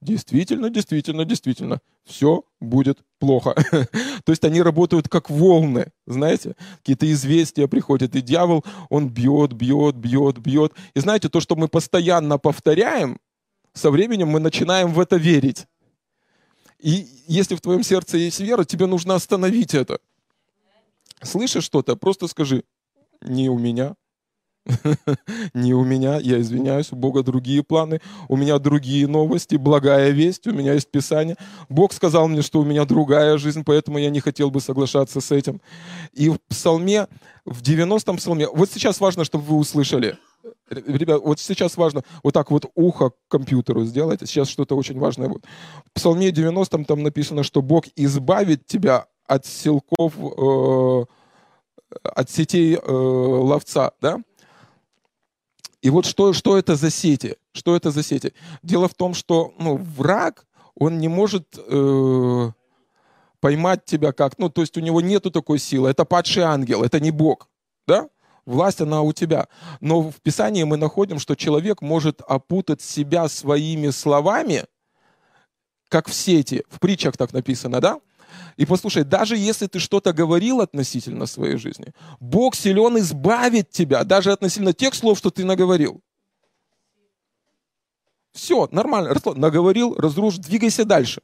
Действительно, 0.00 0.70
действительно, 0.70 1.24
действительно, 1.24 1.80
все 2.04 2.44
будет 2.60 3.00
плохо. 3.18 3.54
То 4.24 4.32
есть 4.32 4.44
они 4.44 4.62
работают 4.62 5.08
как 5.08 5.28
волны, 5.28 5.92
знаете, 6.06 6.54
какие-то 6.78 7.10
известия 7.10 7.66
приходят, 7.66 8.14
и 8.14 8.22
дьявол, 8.22 8.64
он 8.90 9.08
бьет, 9.08 9.52
бьет, 9.54 9.96
бьет, 9.96 10.38
бьет. 10.38 10.72
И 10.94 11.00
знаете, 11.00 11.28
то, 11.28 11.40
что 11.40 11.56
мы 11.56 11.66
постоянно 11.66 12.38
повторяем, 12.38 13.18
со 13.72 13.90
временем 13.90 14.28
мы 14.28 14.38
начинаем 14.38 14.92
в 14.92 15.00
это 15.00 15.16
верить. 15.16 15.66
И 16.80 17.06
если 17.26 17.56
в 17.56 17.60
твоем 17.60 17.82
сердце 17.82 18.18
есть 18.18 18.40
вера, 18.40 18.64
тебе 18.64 18.86
нужно 18.86 19.14
остановить 19.14 19.74
это. 19.74 19.98
Слышишь 21.22 21.64
что-то, 21.64 21.96
просто 21.96 22.28
скажи, 22.28 22.64
не 23.20 23.48
у 23.48 23.58
меня. 23.58 23.94
Не 25.54 25.72
у 25.72 25.82
меня, 25.82 26.18
я 26.18 26.40
извиняюсь, 26.40 26.92
у 26.92 26.96
Бога 26.96 27.22
другие 27.22 27.62
планы, 27.62 28.00
у 28.28 28.36
меня 28.36 28.58
другие 28.58 29.06
новости, 29.06 29.56
благая 29.56 30.10
весть, 30.10 30.46
у 30.46 30.52
меня 30.52 30.74
есть 30.74 30.90
Писание. 30.90 31.36
Бог 31.70 31.92
сказал 31.92 32.28
мне, 32.28 32.42
что 32.42 32.60
у 32.60 32.64
меня 32.64 32.84
другая 32.84 33.38
жизнь, 33.38 33.64
поэтому 33.64 33.98
я 33.98 34.10
не 34.10 34.20
хотел 34.20 34.50
бы 34.50 34.60
соглашаться 34.60 35.20
с 35.20 35.30
этим. 35.32 35.60
И 36.12 36.28
в 36.28 36.38
псалме, 36.48 37.06
в 37.46 37.62
90-м 37.62 38.18
псалме, 38.18 38.46
вот 38.48 38.70
сейчас 38.70 39.00
важно, 39.00 39.24
чтобы 39.24 39.44
вы 39.44 39.56
услышали, 39.56 40.18
Ребят, 40.70 41.22
вот 41.22 41.40
сейчас 41.40 41.76
важно 41.76 42.02
вот 42.22 42.34
так 42.34 42.50
вот 42.50 42.66
ухо 42.74 43.10
к 43.10 43.14
компьютеру 43.28 43.84
сделать. 43.84 44.20
Сейчас 44.20 44.48
что-то 44.48 44.76
очень 44.76 44.98
важное 44.98 45.28
будет. 45.28 45.44
В 45.86 45.92
Псалме 45.92 46.30
90 46.30 46.84
там 46.84 47.02
написано, 47.02 47.42
что 47.42 47.62
Бог 47.62 47.84
избавит 47.96 48.66
тебя 48.66 49.06
от 49.26 49.46
силков 49.46 50.14
э, 50.18 51.04
от 52.02 52.30
сетей 52.30 52.76
э, 52.76 52.90
ловца, 52.90 53.92
да? 54.00 54.18
И 55.80 55.90
вот 55.90 56.06
что, 56.06 56.32
что 56.32 56.58
это 56.58 56.74
за 56.74 56.90
сети? 56.90 57.36
Что 57.52 57.76
это 57.76 57.90
за 57.90 58.02
сети? 58.02 58.32
Дело 58.62 58.88
в 58.88 58.94
том, 58.94 59.14
что 59.14 59.54
ну, 59.58 59.76
враг, 59.76 60.46
он 60.74 60.98
не 60.98 61.08
может 61.08 61.56
э, 61.56 62.50
поймать 63.40 63.84
тебя 63.84 64.12
как, 64.12 64.38
ну, 64.38 64.48
то 64.48 64.62
есть 64.62 64.76
у 64.76 64.80
него 64.80 65.00
нету 65.00 65.30
такой 65.30 65.58
силы. 65.58 65.88
Это 65.88 66.04
падший 66.04 66.42
ангел, 66.42 66.82
это 66.82 67.00
не 67.00 67.10
Бог, 67.10 67.48
да? 67.86 68.08
Власть, 68.48 68.80
она 68.80 69.02
у 69.02 69.12
тебя. 69.12 69.46
Но 69.82 70.10
в 70.10 70.22
Писании 70.22 70.62
мы 70.62 70.78
находим, 70.78 71.18
что 71.18 71.34
человек 71.34 71.82
может 71.82 72.22
опутать 72.22 72.80
себя 72.80 73.28
своими 73.28 73.90
словами, 73.90 74.64
как 75.90 76.08
в 76.08 76.14
сети. 76.14 76.64
В 76.70 76.80
притчах 76.80 77.18
так 77.18 77.34
написано, 77.34 77.82
да? 77.82 78.00
И 78.56 78.64
послушай, 78.64 79.04
даже 79.04 79.36
если 79.36 79.66
ты 79.66 79.78
что-то 79.78 80.14
говорил 80.14 80.62
относительно 80.62 81.26
своей 81.26 81.58
жизни, 81.58 81.92
Бог 82.20 82.54
силен 82.54 82.96
избавить 82.96 83.68
тебя 83.68 84.02
даже 84.02 84.32
относительно 84.32 84.72
тех 84.72 84.94
слов, 84.94 85.18
что 85.18 85.30
ты 85.30 85.44
наговорил. 85.44 86.00
Все, 88.32 88.66
нормально, 88.72 89.14
наговорил, 89.34 89.94
разрушил, 89.94 90.40
двигайся 90.40 90.86
дальше. 90.86 91.20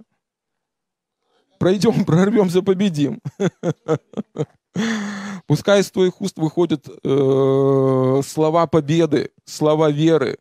Пройдем, 1.59 2.05
прорвемся, 2.05 2.61
победим. 2.61 3.23
Пускай 5.47 5.81
из 5.81 5.91
твоих 5.91 6.21
уст 6.21 6.39
выходят 6.39 6.87
э, 6.89 8.21
слова 8.27 8.67
победы, 8.67 9.31
слова 9.45 9.91
веры. 9.91 10.39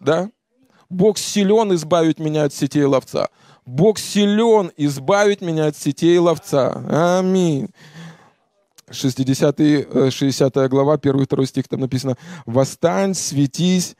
Да? 0.00 0.30
Бог 0.90 1.16
силен 1.18 1.74
избавить 1.74 2.18
меня 2.18 2.44
от 2.44 2.52
сетей 2.52 2.84
ловца. 2.84 3.28
Бог 3.64 3.98
силен 3.98 4.70
избавить 4.76 5.40
меня 5.40 5.66
от 5.66 5.76
сетей 5.76 6.18
ловца. 6.18 7.18
Аминь. 7.18 7.70
60, 8.90 10.12
60 10.12 10.56
э, 10.56 10.68
глава, 10.68 10.96
1-2 10.96 11.46
стих, 11.46 11.68
там 11.68 11.80
написано, 11.80 12.16
«Восстань, 12.44 13.14
светись, 13.14 13.96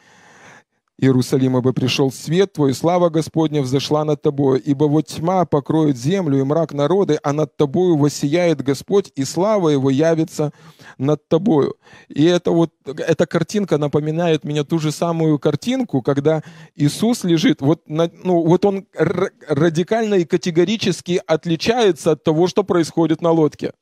Иерусалим, 0.97 1.59
ибо 1.59 1.73
пришел 1.73 2.13
свет 2.13 2.53
твой, 2.53 2.73
слава 2.73 3.09
Господня 3.09 3.63
взошла 3.63 4.05
над 4.05 4.23
тобою, 4.23 4.63
ибо 4.63 4.85
вот 4.85 5.07
тьма 5.09 5.45
покроет 5.45 5.97
землю 5.97 6.39
и 6.39 6.45
мрак 6.45 6.73
народы, 6.73 7.19
а 7.23 7.33
над 7.33 7.57
тобою 7.57 7.97
воссияет 7.97 8.63
Господь, 8.63 9.11
и 9.17 9.25
слава 9.25 9.71
его 9.71 9.91
явится 9.91 10.53
над 10.97 11.27
тобою. 11.29 11.75
И 12.09 12.25
это 12.25 12.53
вот, 12.53 12.71
эта 12.85 13.27
картинка 13.27 13.77
напоминает 13.77 14.45
мне 14.45 14.63
ту 14.63 14.79
же 14.79 14.93
самую 14.93 15.41
картинку, 15.41 16.01
когда 16.01 16.43
Иисус 16.77 17.25
лежит, 17.25 17.61
вот, 17.61 17.83
ну, 17.89 18.43
вот 18.43 18.65
он 18.65 18.87
радикально 18.95 20.15
и 20.15 20.25
категорически 20.25 21.21
отличается 21.27 22.13
от 22.13 22.23
того, 22.23 22.47
что 22.47 22.63
происходит 22.63 23.21
на 23.21 23.33
лодке. 23.33 23.73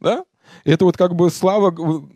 Да? 0.00 0.24
Это 0.64 0.84
вот 0.84 0.96
как 0.96 1.14
бы 1.14 1.30
слава, 1.30 1.74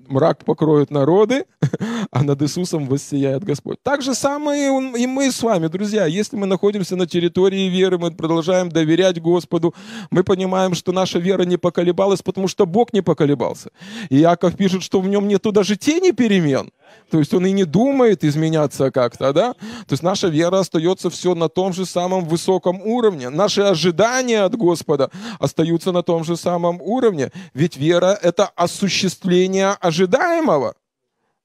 мрак 0.08 0.44
покроет 0.44 0.90
народы, 0.90 1.44
а 2.10 2.22
над 2.22 2.42
Иисусом 2.42 2.86
воссияет 2.86 3.44
Господь. 3.44 3.78
Так 3.82 4.02
же 4.02 4.14
самое 4.14 4.70
и 4.96 5.06
мы 5.06 5.30
с 5.30 5.42
вами, 5.42 5.68
друзья. 5.68 6.06
Если 6.06 6.36
мы 6.36 6.46
находимся 6.46 6.96
на 6.96 7.06
территории 7.06 7.68
веры, 7.68 7.98
мы 7.98 8.10
продолжаем 8.10 8.68
доверять 8.68 9.20
Господу, 9.20 9.74
мы 10.10 10.24
понимаем, 10.24 10.74
что 10.74 10.92
наша 10.92 11.18
вера 11.18 11.42
не 11.42 11.56
поколебалась, 11.56 12.22
потому 12.22 12.48
что 12.48 12.66
Бог 12.66 12.92
не 12.92 13.02
поколебался. 13.02 13.70
И 14.10 14.16
Яков 14.16 14.56
пишет, 14.56 14.82
что 14.82 15.00
в 15.00 15.08
нем 15.08 15.28
нету 15.28 15.52
даже 15.52 15.76
тени 15.76 16.10
перемен. 16.10 16.70
То 17.10 17.18
есть 17.18 17.34
он 17.34 17.46
и 17.46 17.52
не 17.52 17.64
думает 17.64 18.24
изменяться 18.24 18.90
как-то, 18.90 19.32
да? 19.32 19.52
То 19.52 19.92
есть 19.92 20.02
наша 20.02 20.28
вера 20.28 20.60
остается 20.60 21.10
все 21.10 21.34
на 21.34 21.48
том 21.48 21.72
же 21.72 21.84
самом 21.84 22.24
высоком 22.24 22.80
уровне. 22.82 23.28
Наши 23.28 23.60
ожидания 23.60 24.42
от 24.42 24.56
Господа 24.56 25.10
остаются 25.38 25.92
на 25.92 26.02
том 26.02 26.24
же 26.24 26.36
самом 26.36 26.80
уровне. 26.80 27.30
Ведь 27.54 27.76
вера— 27.76 28.18
это 28.22 28.46
осуществление 28.56 29.76
ожидаемого, 29.80 30.74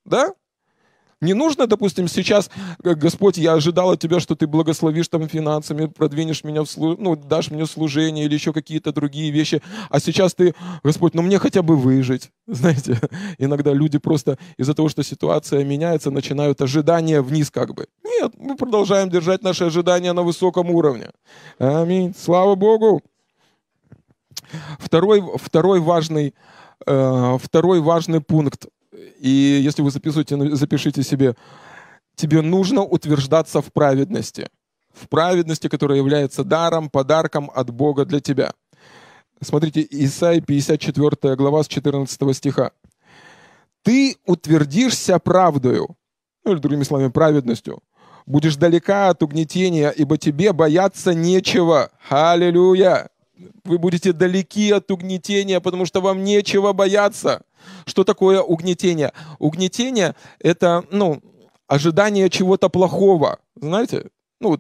да? 0.05 0.33
Не 1.19 1.33
нужно, 1.33 1.65
допустим, 1.65 2.07
сейчас, 2.07 2.51
э, 2.83 2.93
Господь, 2.93 3.37
я 3.37 3.53
ожидал 3.53 3.91
от 3.91 3.99
Тебя, 3.99 4.19
что 4.19 4.35
Ты 4.35 4.45
благословишь 4.45 5.07
там 5.07 5.27
финансами, 5.27 5.87
продвинешь 5.87 6.43
меня, 6.43 6.63
в 6.63 6.69
слу... 6.69 6.95
ну, 6.97 7.15
дашь 7.15 7.49
мне 7.49 7.65
служение 7.65 8.25
или 8.25 8.35
еще 8.35 8.53
какие-то 8.53 8.93
другие 8.93 9.31
вещи, 9.31 9.63
а 9.89 9.99
сейчас 9.99 10.35
Ты, 10.35 10.53
Господь, 10.83 11.15
ну 11.15 11.23
мне 11.23 11.39
хотя 11.39 11.63
бы 11.63 11.75
выжить. 11.75 12.29
Знаете, 12.47 12.99
иногда 13.39 13.73
люди 13.73 13.97
просто 13.97 14.37
из-за 14.57 14.75
того, 14.75 14.89
что 14.89 15.03
ситуация 15.03 15.63
меняется, 15.63 16.11
начинают 16.11 16.61
ожидания 16.61 17.21
вниз 17.21 17.49
как 17.49 17.73
бы. 17.73 17.87
Нет, 18.03 18.33
мы 18.37 18.55
продолжаем 18.55 19.09
держать 19.09 19.41
наши 19.41 19.63
ожидания 19.63 20.13
на 20.13 20.21
высоком 20.21 20.69
уровне. 20.69 21.09
Аминь. 21.57 22.13
Слава 22.15 22.53
Богу. 22.53 23.01
Второй, 24.79 25.23
второй, 25.37 25.79
важный, 25.79 26.35
э, 26.85 27.37
второй 27.41 27.81
важный 27.81 28.21
пункт 28.21 28.67
и 29.19 29.29
если 29.63 29.81
вы 29.81 29.91
записываете, 29.91 30.55
запишите 30.55 31.03
себе, 31.03 31.35
тебе 32.15 32.41
нужно 32.41 32.81
утверждаться 32.83 33.61
в 33.61 33.71
праведности. 33.71 34.49
В 34.93 35.07
праведности, 35.07 35.67
которая 35.67 35.97
является 35.97 36.43
даром, 36.43 36.89
подарком 36.89 37.51
от 37.53 37.69
Бога 37.69 38.05
для 38.05 38.19
тебя. 38.19 38.53
Смотрите, 39.41 39.85
Исаия 39.89 40.41
54 40.41 41.35
глава 41.35 41.63
с 41.63 41.67
14 41.67 42.35
стиха. 42.35 42.71
«Ты 43.83 44.17
утвердишься 44.25 45.19
правдою», 45.19 45.95
ну 46.43 46.53
или 46.53 46.59
другими 46.59 46.83
словами, 46.83 47.09
праведностью, 47.09 47.79
будешь 48.25 48.55
далека 48.55 49.09
от 49.09 49.21
угнетения, 49.21 49.89
ибо 49.89 50.17
тебе 50.17 50.53
бояться 50.53 51.13
нечего. 51.13 51.91
Аллилуйя! 52.09 53.09
Вы 53.63 53.77
будете 53.77 54.13
далеки 54.13 54.71
от 54.71 54.89
угнетения, 54.89 55.59
потому 55.59 55.85
что 55.85 56.01
вам 56.01 56.23
нечего 56.23 56.73
бояться. 56.73 57.41
Что 57.85 58.03
такое 58.03 58.41
угнетение? 58.41 59.13
Угнетение— 59.39 60.15
это, 60.39 60.83
ну, 60.91 61.21
ожидание 61.67 62.29
чего-то 62.29 62.69
плохого. 62.69 63.39
Знаете? 63.55 64.07
Ну, 64.39 64.57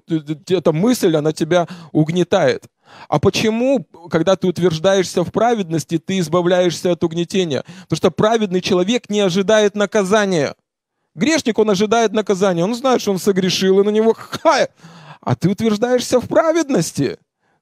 эта 0.49 0.71
мысль, 0.71 1.15
она 1.15 1.31
тебя 1.31 1.67
угнетает. 1.91 2.65
А 3.09 3.19
почему, 3.19 3.85
когда 4.09 4.35
ты 4.35 4.47
утверждаешься 4.47 5.23
в 5.23 5.31
праведности, 5.31 5.97
ты 5.97 6.19
избавляешься 6.19 6.91
от 6.91 7.03
угнетения? 7.03 7.63
Потому 7.83 7.97
что 7.97 8.11
праведный 8.11 8.61
человек 8.61 9.09
не 9.09 9.19
ожидает 9.19 9.75
наказания. 9.75 10.55
Грешник, 11.15 11.59
он 11.59 11.69
ожидает 11.69 12.13
наказания. 12.13 12.63
Он 12.63 12.73
знает, 12.75 13.01
что 13.01 13.11
он 13.11 13.19
согрешил, 13.19 13.79
и 13.79 13.83
на 13.83 13.89
него 13.89 14.15
хай. 14.17 14.67
А 15.21 15.35
ты 15.35 15.49
утверждаешься 15.49 16.19
в 16.19 16.27
праведности. 16.27 17.17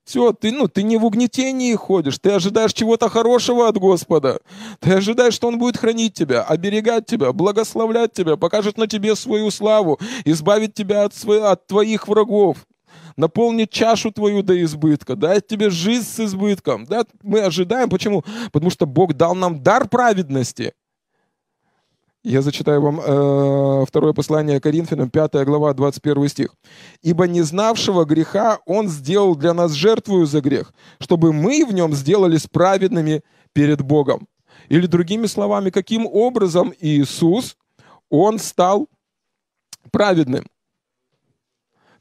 Все, 0.05 0.33
ты, 0.33 0.51
ну, 0.51 0.67
ты 0.67 0.83
не 0.83 0.97
в 0.97 1.05
угнетении 1.05 1.73
ходишь, 1.73 2.19
ты 2.19 2.29
ожидаешь 2.29 2.73
чего-то 2.73 3.09
хорошего 3.09 3.67
от 3.67 3.77
Господа. 3.77 4.39
Ты 4.79 4.93
ожидаешь, 4.93 5.33
что 5.33 5.47
Он 5.47 5.57
будет 5.57 5.77
хранить 5.77 6.13
тебя, 6.13 6.43
оберегать 6.43 7.07
тебя, 7.07 7.33
благословлять 7.33 8.13
тебя, 8.13 8.37
покажет 8.37 8.77
на 8.77 8.85
тебе 8.85 9.15
свою 9.15 9.49
славу, 9.49 9.99
избавить 10.23 10.75
тебя 10.75 11.05
от, 11.05 11.15
своих, 11.15 11.43
от 11.43 11.65
твоих 11.65 12.07
врагов, 12.07 12.67
наполнить 13.17 13.71
чашу 13.71 14.11
твою 14.11 14.43
до 14.43 14.61
избытка, 14.63 15.15
дать 15.15 15.47
тебе 15.47 15.71
жизнь 15.71 16.05
с 16.07 16.19
избытком. 16.19 16.85
Да? 16.85 17.05
Мы 17.23 17.39
ожидаем, 17.39 17.89
почему? 17.89 18.23
Потому 18.51 18.69
что 18.69 18.85
Бог 18.85 19.15
дал 19.15 19.33
нам 19.33 19.63
дар 19.63 19.87
праведности– 19.89 20.73
я 22.25 22.41
зачитаю 22.41 22.81
вам 22.81 22.99
э, 22.99 23.85
второе 23.87 24.13
послание 24.13 24.59
Коринфянам, 24.59 25.09
5 25.09 25.45
глава, 25.45 25.73
21 25.73 26.27
стих. 26.29 26.55
«Ибо 27.03 27.27
не 27.27 27.43
знавшего 27.43 28.03
греха 28.03 28.59
Он 28.65 28.89
сделал 28.89 29.35
для 29.35 29.53
нас 29.53 29.73
жертвую 29.73 30.25
за 30.25 30.41
грех, 30.41 30.73
чтобы 30.99 31.31
мы 31.31 31.63
в 31.65 31.73
нем 31.73 31.93
сделались 31.93 32.47
праведными 32.47 33.21
перед 33.53 33.81
Богом». 33.81 34.27
Или 34.69 34.87
другими 34.87 35.27
словами, 35.27 35.69
каким 35.69 36.07
образом 36.07 36.73
Иисус, 36.79 37.57
Он 38.09 38.39
стал 38.39 38.87
праведным? 39.91 40.45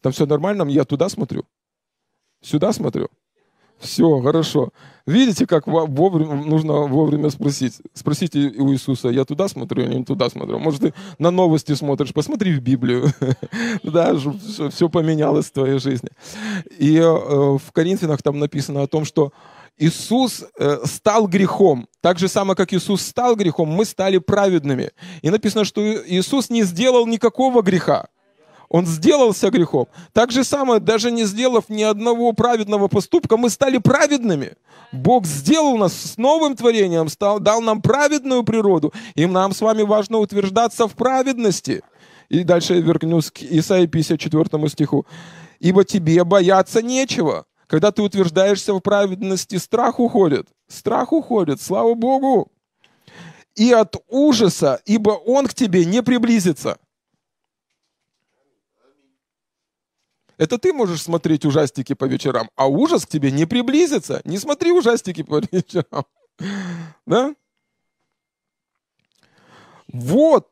Там 0.01 0.13
все 0.13 0.25
нормально? 0.25 0.67
Я 0.71 0.85
туда 0.85 1.11
смотрю? 1.11 1.45
Сюда 2.41 2.73
смотрю? 2.73 3.11
Все, 3.85 4.21
хорошо. 4.21 4.71
Видите, 5.07 5.47
как 5.47 5.67
вовремя, 5.67 6.35
нужно 6.35 6.73
вовремя 6.87 7.29
спросить. 7.29 7.75
Спросите 7.93 8.39
у 8.57 8.73
Иисуса, 8.73 9.09
я 9.09 9.27
туда 9.27 9.49
смотрю 9.49 9.85
или 9.85 9.99
не 9.99 10.05
туда 10.05 10.31
смотрю. 10.31 10.59
Может, 10.59 10.81
ты 10.81 10.95
на 11.19 11.31
новости 11.31 11.75
смотришь, 11.75 12.15
посмотри 12.15 12.55
в 12.55 12.61
Библию. 12.61 13.13
Да, 13.83 14.15
все 14.71 14.89
поменялось 14.89 15.47
в 15.47 15.53
твоей 15.53 15.79
жизни. 15.79 16.09
И 16.79 16.97
э, 16.97 17.03
в 17.05 17.73
Коринфянах 17.73 18.23
там 18.23 18.39
написано 18.39 18.83
о 18.83 18.87
том, 18.87 19.05
что 19.05 19.33
Иисус 19.77 20.45
э, 20.59 20.79
стал 20.85 21.27
грехом. 21.27 21.87
Так 22.01 22.19
же 22.19 22.29
самое, 22.29 22.57
как 22.57 22.73
Иисус 22.73 23.03
стал 23.03 23.37
грехом, 23.37 23.69
мы 23.69 23.85
стали 23.85 24.19
праведными. 24.19 24.91
И 25.23 25.31
написано, 25.31 25.65
что 25.65 25.83
Иисус 25.83 26.51
не 26.51 26.63
сделал 26.63 27.07
никакого 27.07 27.63
греха. 27.63 28.07
Он 28.75 28.87
сделался 28.87 29.51
грехом. 29.51 29.87
Так 30.13 30.33
же 30.33 30.43
самое, 30.43 30.81
даже 30.81 31.13
не 31.13 31.27
сделав 31.27 31.69
ни 31.69 31.85
одного 31.85 32.33
праведного 32.33 32.89
поступка, 32.89 33.37
мы 33.37 33.49
стали 33.49 33.79
праведными. 33.79 34.55
Бог 34.91 35.27
сделал 35.27 35.79
нас 35.79 35.93
с 35.93 36.17
новым 36.17 36.57
творением, 36.57 37.09
стал, 37.09 37.39
дал 37.39 37.61
нам 37.61 37.81
праведную 37.81 38.43
природу. 38.43 38.93
И 39.15 39.27
нам 39.27 39.53
с 39.53 39.61
вами 39.61 39.83
важно 39.83 40.19
утверждаться 40.19 40.89
в 40.89 40.95
праведности. 40.95 41.85
И 42.29 42.43
дальше 42.43 42.75
я 42.75 42.81
вернусь 42.81 43.31
к 43.31 43.43
Исаии 43.43 43.87
54 43.87 44.69
стиху. 44.69 45.07
«Ибо 45.61 45.85
тебе 45.85 46.25
бояться 46.25 46.83
нечего». 46.83 47.45
Когда 47.69 47.93
ты 47.93 48.03
утверждаешься 48.03 48.75
в 48.75 48.81
праведности, 48.81 49.55
страх 49.55 50.01
уходит. 50.01 50.49
Страх 50.67 51.13
уходит, 51.13 51.63
слава 51.63 51.95
Богу. 51.95 52.51
И 53.55 53.71
от 53.71 53.95
ужаса, 54.09 54.81
ибо 54.85 55.11
он 55.11 55.47
к 55.47 55.55
тебе 55.55 55.85
не 55.85 56.03
приблизится. 56.03 56.77
Это 60.37 60.59
ты 60.59 60.73
можешь 60.73 61.03
смотреть 61.03 61.45
ужастики 61.45 61.95
по 61.95 62.05
вечерам, 62.05 62.51
а 62.57 62.67
ужас 62.67 63.07
к 63.07 63.09
тебе 63.09 63.31
не 63.31 63.47
приблизится. 63.47 64.21
Не 64.25 64.39
смотри 64.39 64.73
ужастики 64.73 65.23
по 65.23 65.41
вечерам. 65.53 66.05
Да? 67.07 67.35
Вот. 69.93 70.49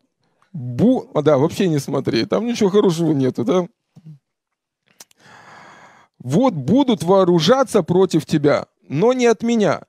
Бу... 0.53 1.11
А, 1.14 1.23
да, 1.23 1.38
вообще 1.38 1.68
не 1.68 1.79
смотри. 1.79 2.27
Там 2.27 2.47
ничего 2.47 2.71
хорошего 2.71 3.12
нету, 3.12 3.45
да? 3.45 3.66
Вот 6.18 6.55
будут 6.55 7.03
вооружаться 7.03 7.83
против 7.83 8.27
тебя, 8.27 8.66
но 8.88 9.12
не 9.12 9.27
от 9.27 9.42
меня. 9.42 9.83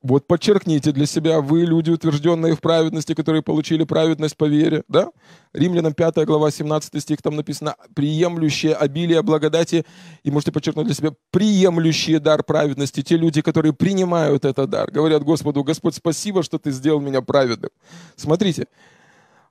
Вот 0.00 0.28
подчеркните 0.28 0.92
для 0.92 1.06
себя, 1.06 1.40
вы 1.40 1.62
люди, 1.64 1.90
утвержденные 1.90 2.54
в 2.54 2.60
праведности, 2.60 3.14
которые 3.14 3.42
получили 3.42 3.82
праведность 3.82 4.36
по 4.36 4.44
вере, 4.44 4.84
да? 4.86 5.10
Римлянам 5.52 5.92
5 5.92 6.24
глава 6.24 6.52
17 6.52 7.02
стих, 7.02 7.20
там 7.20 7.34
написано, 7.34 7.74
приемлющие 7.94 8.74
обилие 8.74 9.22
благодати, 9.22 9.84
и 10.22 10.30
можете 10.30 10.52
подчеркнуть 10.52 10.86
для 10.86 10.94
себя, 10.94 11.12
приемлющие 11.32 12.20
дар 12.20 12.44
праведности, 12.44 13.02
те 13.02 13.16
люди, 13.16 13.42
которые 13.42 13.72
принимают 13.72 14.44
этот 14.44 14.70
дар, 14.70 14.88
говорят 14.88 15.24
Господу, 15.24 15.64
Господь, 15.64 15.96
спасибо, 15.96 16.44
что 16.44 16.58
ты 16.60 16.70
сделал 16.70 17.00
меня 17.00 17.20
праведным. 17.20 17.70
Смотрите, 18.14 18.68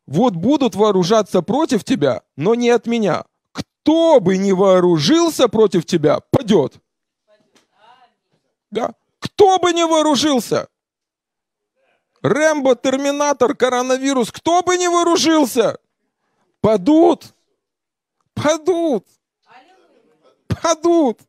вот 0.06 0.34
будут 0.34 0.76
вооружаться 0.76 1.42
против 1.42 1.84
тебя, 1.84 2.22
но 2.38 2.56
не 2.56 2.70
от 2.70 2.88
меня. 2.88 3.26
Кто 3.52 4.22
бы 4.22 4.38
ни 4.38 4.54
вооружился 4.54 5.50
против 5.50 5.86
тебя, 5.86 6.22
падет. 6.32 6.80
Да? 8.72 8.94
Кто 9.38 9.60
бы 9.60 9.72
не 9.72 9.86
вооружился. 9.86 10.68
Рэмбо, 12.24 12.76
Терминатор, 12.76 13.56
коронавирус, 13.56 14.32
кто 14.32 14.64
бы 14.64 14.78
не 14.78 14.90
вооружился. 14.90 15.78
Падут. 16.60 17.36
Падут. 18.34 19.06
Падут. 20.48 21.20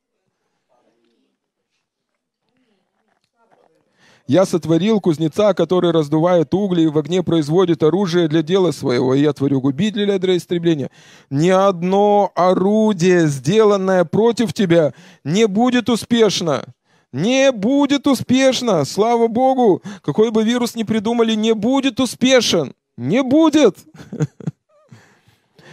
Я 4.26 4.46
сотворил 4.46 5.00
кузнеца, 5.00 5.52
который 5.52 5.90
раздувает 5.90 6.54
угли 6.54 6.82
и 6.82 6.86
в 6.86 6.96
огне 6.96 7.22
производит 7.22 7.82
оружие 7.82 8.28
для 8.28 8.42
дела 8.42 8.72
своего, 8.72 9.14
и 9.14 9.20
я 9.20 9.34
творю 9.34 9.60
губителя 9.60 10.18
для 10.18 10.36
истребления. 10.36 10.90
Ни 11.28 11.50
одно 11.50 12.32
орудие, 12.34 13.26
сделанное 13.26 14.04
против 14.04 14.54
тебя, 14.54 14.94
не 15.24 15.46
будет 15.46 15.90
успешно 15.90 16.74
не 17.12 17.52
будет 17.52 18.06
успешно. 18.06 18.84
Слава 18.84 19.28
Богу, 19.28 19.82
какой 20.02 20.30
бы 20.30 20.44
вирус 20.44 20.74
ни 20.74 20.82
придумали, 20.82 21.34
не 21.34 21.54
будет 21.54 22.00
успешен. 22.00 22.74
Не 22.96 23.22
будет. 23.22 23.76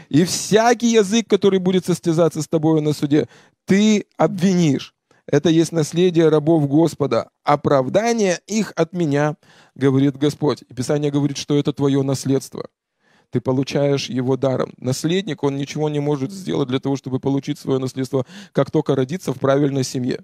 И 0.09 0.23
всякий 0.23 0.91
язык, 0.91 1.27
который 1.27 1.59
будет 1.59 1.85
состязаться 1.85 2.41
с 2.41 2.47
тобой 2.47 2.81
на 2.81 2.93
суде, 2.93 3.27
ты 3.65 4.05
обвинишь. 4.17 4.93
Это 5.27 5.49
есть 5.49 5.71
наследие 5.71 6.29
рабов 6.29 6.67
Господа. 6.69 7.29
Оправдание 7.43 8.39
их 8.45 8.71
от 8.75 8.93
меня, 8.93 9.37
говорит 9.73 10.17
Господь. 10.17 10.63
И 10.69 10.73
Писание 10.73 11.11
говорит, 11.11 11.37
что 11.37 11.57
это 11.57 11.73
твое 11.73 12.03
наследство. 12.03 12.69
Ты 13.31 13.41
получаешь 13.41 14.07
его 14.07 14.37
даром. 14.37 14.73
Наследник, 14.77 15.43
он 15.43 15.57
ничего 15.57 15.89
не 15.89 15.99
может 15.99 16.31
сделать 16.31 16.69
для 16.69 16.79
того, 16.79 16.95
чтобы 16.95 17.19
получить 17.19 17.57
свое 17.57 17.79
наследство, 17.79 18.25
как 18.51 18.69
только 18.69 18.95
родиться 18.95 19.33
в 19.33 19.39
правильной 19.39 19.83
семье. 19.83 20.23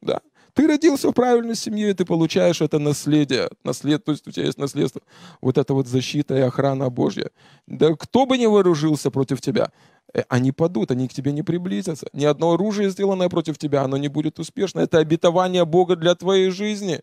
Да. 0.00 0.20
Ты 0.54 0.66
родился 0.66 1.10
в 1.10 1.12
правильной 1.12 1.54
семье, 1.54 1.90
и 1.90 1.94
ты 1.94 2.04
получаешь 2.04 2.60
это 2.60 2.78
наследие. 2.78 3.48
Наслед, 3.64 4.04
то 4.04 4.12
есть 4.12 4.26
у 4.26 4.30
тебя 4.30 4.46
есть 4.46 4.58
наследство. 4.58 5.00
Вот 5.40 5.58
это 5.58 5.74
вот 5.74 5.86
защита 5.86 6.36
и 6.36 6.40
охрана 6.40 6.90
Божья. 6.90 7.30
Да 7.66 7.94
кто 7.94 8.26
бы 8.26 8.36
ни 8.36 8.46
вооружился 8.46 9.10
против 9.10 9.40
тебя, 9.40 9.70
э, 10.12 10.22
они 10.28 10.52
падут, 10.52 10.90
они 10.90 11.08
к 11.08 11.14
тебе 11.14 11.32
не 11.32 11.42
приблизятся. 11.42 12.08
Ни 12.12 12.24
одно 12.24 12.52
оружие, 12.52 12.90
сделанное 12.90 13.28
против 13.28 13.58
тебя, 13.58 13.82
оно 13.82 13.96
не 13.96 14.08
будет 14.08 14.38
успешно. 14.38 14.80
Это 14.80 14.98
обетование 14.98 15.64
Бога 15.64 15.96
для 15.96 16.14
твоей 16.14 16.50
жизни. 16.50 17.00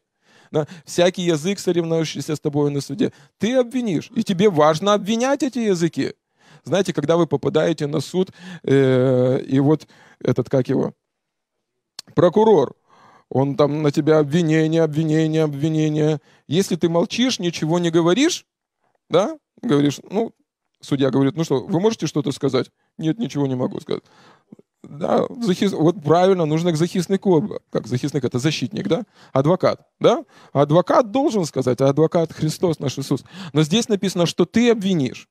Да? 0.51 0.67
Всякий 0.85 1.23
язык, 1.23 1.59
соревнующийся 1.59 2.35
с 2.35 2.39
тобой 2.39 2.71
на 2.71 2.81
суде, 2.81 3.11
ты 3.37 3.55
обвинишь. 3.55 4.11
И 4.15 4.23
тебе 4.23 4.49
важно 4.49 4.93
обвинять 4.93 5.43
эти 5.43 5.59
языки. 5.59 6.13
Знаете, 6.63 6.93
когда 6.93 7.15
вы 7.15 7.27
попадаете 7.27 7.87
на 7.87 8.01
суд, 8.01 8.31
э, 8.63 9.39
и 9.39 9.59
вот 9.59 9.87
этот, 10.19 10.49
как 10.49 10.67
его, 10.67 10.93
прокурор, 12.13 12.75
он 13.29 13.55
там 13.55 13.81
на 13.81 13.91
тебя 13.91 14.19
обвинение, 14.19 14.83
обвинение, 14.83 15.43
обвинение. 15.43 16.19
Если 16.47 16.75
ты 16.75 16.89
молчишь, 16.89 17.39
ничего 17.39 17.79
не 17.79 17.89
говоришь, 17.89 18.45
да, 19.09 19.37
говоришь, 19.61 19.99
ну, 20.09 20.33
судья 20.81 21.09
говорит, 21.09 21.35
ну 21.35 21.43
что, 21.43 21.65
вы 21.65 21.79
можете 21.79 22.07
что-то 22.07 22.31
сказать? 22.31 22.71
Нет, 22.97 23.19
ничего 23.19 23.47
не 23.47 23.55
могу 23.55 23.79
сказать. 23.79 24.03
Да, 24.83 25.25
захис... 25.41 25.73
вот 25.73 26.01
правильно, 26.01 26.45
нужно 26.45 26.71
к 26.71 26.77
захиснику, 26.77 27.59
как 27.71 27.87
захисник, 27.87 28.23
это 28.23 28.39
защитник, 28.39 28.87
да, 28.87 29.03
адвокат, 29.33 29.81
да, 29.99 30.23
адвокат 30.53 31.11
должен 31.11 31.45
сказать, 31.45 31.81
а 31.81 31.89
адвокат 31.89 32.31
Христос 32.31 32.79
наш 32.79 32.97
Иисус. 32.97 33.25
Но 33.53 33.63
здесь 33.63 33.89
написано, 33.89 34.25
что 34.25 34.45
ты 34.45 34.69
обвинишь. 34.71 35.27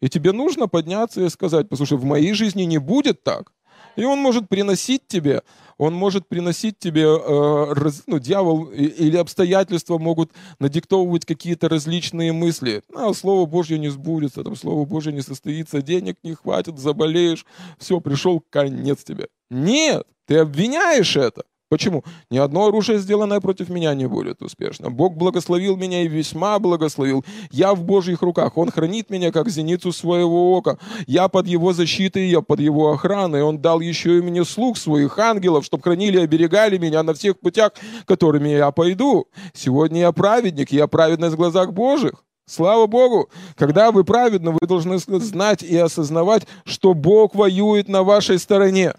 И 0.00 0.08
тебе 0.08 0.30
нужно 0.30 0.68
подняться 0.68 1.24
и 1.24 1.28
сказать, 1.28 1.68
послушай, 1.68 1.98
в 1.98 2.04
моей 2.04 2.32
жизни 2.34 2.62
не 2.62 2.78
будет 2.78 3.24
так. 3.24 3.52
И 3.98 4.04
он 4.04 4.18
может 4.20 4.48
приносить 4.48 5.06
тебе 5.08 5.42
он 5.78 5.94
может 5.94 6.28
приносить 6.28 6.78
тебе, 6.78 7.04
э, 7.04 7.72
раз, 7.72 8.02
ну, 8.06 8.18
дьявол 8.18 8.64
или 8.66 9.16
обстоятельства 9.16 9.98
могут 9.98 10.32
надиктовывать 10.58 11.24
какие-то 11.24 11.68
различные 11.68 12.32
мысли. 12.32 12.82
А, 12.94 13.14
Слово 13.14 13.46
Божье 13.46 13.78
не 13.78 13.88
сбудется, 13.88 14.42
там 14.42 14.56
Слово 14.56 14.84
Божье 14.84 15.12
не 15.12 15.22
состоится, 15.22 15.80
денег 15.80 16.16
не 16.24 16.34
хватит, 16.34 16.78
заболеешь, 16.78 17.46
все, 17.78 18.00
пришел 18.00 18.42
конец 18.50 19.04
тебе. 19.04 19.28
Нет, 19.50 20.04
ты 20.26 20.38
обвиняешь 20.38 21.16
это. 21.16 21.44
Почему? 21.70 22.02
Ни 22.30 22.38
одно 22.38 22.68
оружие, 22.68 22.98
сделанное 22.98 23.40
против 23.40 23.68
меня, 23.68 23.92
не 23.94 24.06
будет 24.06 24.40
успешно. 24.42 24.88
Бог 24.90 25.16
благословил 25.16 25.76
меня 25.76 26.02
и 26.02 26.08
весьма 26.08 26.58
благословил. 26.58 27.26
Я 27.50 27.74
в 27.74 27.84
Божьих 27.84 28.22
руках. 28.22 28.56
Он 28.56 28.70
хранит 28.70 29.10
меня, 29.10 29.32
как 29.32 29.50
зеницу 29.50 29.92
своего 29.92 30.56
ока. 30.56 30.78
Я 31.06 31.28
под 31.28 31.46
Его 31.46 31.74
защитой, 31.74 32.28
я 32.28 32.40
под 32.40 32.60
Его 32.60 32.92
охраной. 32.92 33.42
Он 33.42 33.58
дал 33.58 33.80
еще 33.80 34.18
и 34.18 34.22
мне 34.22 34.46
слуг 34.46 34.78
своих 34.78 35.18
ангелов, 35.18 35.66
чтобы 35.66 35.82
хранили 35.82 36.18
и 36.18 36.24
оберегали 36.24 36.78
меня 36.78 37.02
на 37.02 37.12
всех 37.12 37.38
путях, 37.38 37.72
которыми 38.06 38.48
я 38.48 38.70
пойду. 38.70 39.28
Сегодня 39.52 40.00
я 40.00 40.12
праведник, 40.12 40.72
я 40.72 40.86
праведность 40.86 41.34
в 41.34 41.38
глазах 41.38 41.74
Божьих. 41.74 42.24
Слава 42.46 42.86
Богу! 42.86 43.28
Когда 43.56 43.92
вы 43.92 44.04
праведны, 44.04 44.52
вы 44.52 44.66
должны 44.66 44.98
знать 44.98 45.62
и 45.62 45.76
осознавать, 45.76 46.46
что 46.64 46.94
Бог 46.94 47.34
воюет 47.34 47.88
на 47.88 48.02
вашей 48.02 48.38
стороне. 48.38 48.94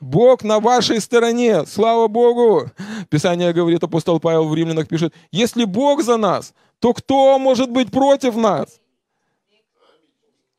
Бог 0.00 0.44
на 0.44 0.60
вашей 0.60 1.00
стороне. 1.00 1.66
Слава 1.66 2.08
Богу. 2.08 2.70
Писание 3.10 3.52
говорит, 3.52 3.82
апостол 3.82 4.20
Павел 4.20 4.48
в 4.48 4.54
Римлянах 4.54 4.88
пишет, 4.88 5.12
если 5.32 5.64
Бог 5.64 6.02
за 6.02 6.16
нас, 6.16 6.54
то 6.78 6.92
кто 6.94 7.38
может 7.38 7.70
быть 7.70 7.90
против 7.90 8.36
нас? 8.36 8.80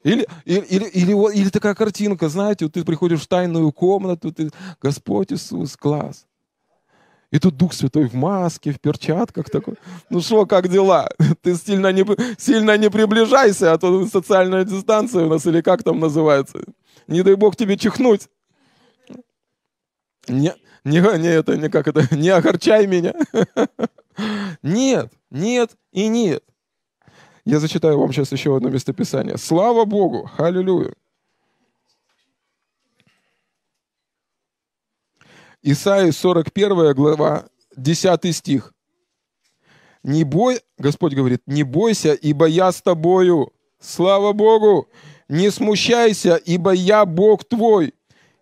Или, 0.03 0.27
или, 0.45 0.61
или, 0.61 0.85
или, 0.85 1.35
или 1.35 1.49
такая 1.49 1.75
картинка, 1.75 2.29
знаете, 2.29 2.65
вот 2.65 2.73
ты 2.73 2.83
приходишь 2.85 3.21
в 3.21 3.27
тайную 3.27 3.71
комнату, 3.73 4.31
ты, 4.31 4.49
Господь 4.81 5.31
Иисус, 5.33 5.75
класс. 5.75 6.25
И 7.31 7.37
тут 7.37 7.57
Дух 7.57 7.73
Святой 7.73 8.07
в 8.07 8.13
маске, 8.13 8.71
в 8.71 8.79
перчатках 8.79 9.49
такой. 9.49 9.75
Ну 10.09 10.21
что, 10.21 10.45
как 10.45 10.67
дела? 10.67 11.09
Ты 11.41 11.55
сильно 11.55 11.91
не, 11.91 12.05
сильно 12.39 12.77
не 12.77 12.89
приближайся, 12.89 13.73
а 13.73 13.77
то 13.77 14.07
социальная 14.07 14.63
дистанция 14.63 15.25
у 15.25 15.29
нас, 15.29 15.45
или 15.45 15.61
как 15.61 15.83
там 15.83 15.99
называется. 15.99 16.63
Не 17.07 17.21
дай 17.21 17.35
Бог 17.35 17.55
тебе 17.55 17.77
чихнуть. 17.77 18.29
Не, 20.29 20.53
не, 20.83 20.99
не, 21.17 21.27
это, 21.27 21.57
не 21.57 21.69
как 21.69 21.87
это, 21.87 22.15
не 22.15 22.29
огорчай 22.29 22.87
меня. 22.87 23.13
Нет, 24.63 25.13
нет 25.29 25.71
и 25.93 26.07
нет. 26.09 26.43
Я 27.45 27.59
зачитаю 27.59 27.97
вам 27.97 28.11
сейчас 28.11 28.33
еще 28.33 28.55
одно 28.55 28.69
местописание. 28.69 29.37
Слава 29.37 29.85
Богу! 29.85 30.29
Аллилуйя! 30.37 30.93
Исаия 35.61 36.11
41 36.11 36.93
глава, 36.93 37.45
10 37.77 38.35
стих. 38.35 38.73
Не 40.03 40.25
бой, 40.25 40.61
Господь 40.77 41.13
говорит, 41.13 41.41
не 41.45 41.63
бойся, 41.63 42.13
ибо 42.13 42.45
я 42.45 42.71
с 42.71 42.81
тобою. 42.81 43.53
Слава 43.79 44.33
Богу! 44.33 44.89
Не 45.29 45.49
смущайся, 45.49 46.35
ибо 46.35 46.71
я 46.71 47.05
Бог 47.05 47.45
твой. 47.45 47.93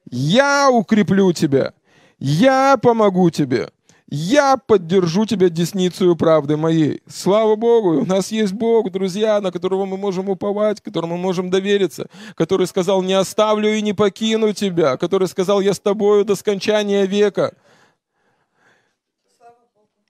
Я 0.09 0.69
укреплю 0.71 1.33
тебя. 1.33 1.73
Я 2.19 2.77
помогу 2.77 3.29
тебе. 3.29 3.69
Я 4.09 4.55
поддержу 4.55 5.25
тебя 5.25 5.49
десницей 5.49 6.15
правды 6.15 6.55
моей. 6.55 7.01
Слава 7.09 7.57
Богу, 7.57 8.01
у 8.01 8.05
нас 8.05 8.31
есть 8.31 8.53
Бог, 8.53 8.89
друзья, 8.89 9.41
на 9.41 9.51
которого 9.51 9.85
мы 9.85 9.97
можем 9.97 10.29
уповать, 10.29 10.79
которому 10.79 11.17
мы 11.17 11.23
можем 11.23 11.49
довериться, 11.49 12.07
который 12.35 12.67
сказал, 12.67 13.03
не 13.03 13.13
оставлю 13.13 13.75
и 13.75 13.81
не 13.81 13.91
покину 13.91 14.53
тебя, 14.53 14.95
который 14.95 15.27
сказал, 15.27 15.59
я 15.59 15.73
с 15.73 15.79
тобою 15.79 16.23
до 16.23 16.35
скончания 16.35 17.05
века. 17.05 17.53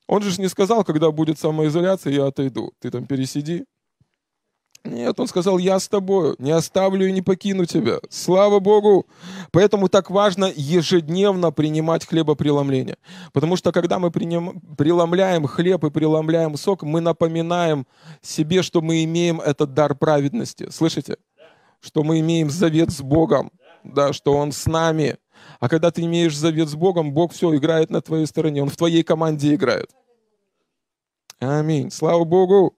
Он 0.06 0.22
же 0.22 0.40
не 0.40 0.48
сказал, 0.48 0.84
когда 0.84 1.12
будет 1.12 1.40
самоизоляция, 1.40 2.14
я 2.14 2.28
отойду. 2.28 2.74
Ты 2.80 2.92
там 2.92 3.08
пересиди. 3.08 3.66
Нет, 4.88 5.20
он 5.20 5.28
сказал, 5.28 5.58
я 5.58 5.80
с 5.80 5.90
тобою, 5.90 6.36
не 6.40 6.52
оставлю 6.52 7.08
и 7.08 7.12
не 7.12 7.22
покину 7.22 7.66
тебя. 7.66 8.00
Слава 8.10 8.60
Богу! 8.60 9.06
Поэтому 9.52 9.90
так 9.90 10.10
важно 10.10 10.52
ежедневно 10.56 11.52
принимать 11.52 12.06
хлебопреломление. 12.06 12.98
Потому 13.34 13.58
что 13.58 13.74
когда 13.74 14.00
мы 14.00 14.12
приним, 14.12 14.62
преломляем 14.78 15.46
хлеб 15.46 15.84
и 15.84 15.90
преломляем 15.90 16.56
сок, 16.56 16.84
мы 16.84 17.02
напоминаем 17.02 17.86
себе, 18.22 18.64
что 18.64 18.82
мы 18.82 19.04
имеем 19.04 19.42
этот 19.42 19.74
дар 19.74 19.94
праведности. 19.94 20.70
Слышите? 20.72 21.18
Что 21.82 22.04
мы 22.04 22.22
имеем 22.22 22.50
завет 22.50 22.90
с 22.92 23.02
Богом, 23.02 23.52
да, 23.84 24.14
что 24.14 24.38
Он 24.38 24.54
с 24.54 24.66
нами. 24.68 25.18
А 25.60 25.68
когда 25.68 25.92
ты 25.92 26.04
имеешь 26.04 26.36
завет 26.36 26.70
с 26.70 26.76
Богом, 26.76 27.12
Бог 27.12 27.34
все 27.34 27.54
играет 27.56 27.90
на 27.90 28.02
твоей 28.02 28.26
стороне, 28.26 28.64
Он 28.64 28.70
в 28.70 28.78
твоей 28.78 29.04
команде 29.04 29.54
играет. 29.54 29.92
Аминь. 31.40 31.92
Слава 31.92 32.24
Богу! 32.24 32.74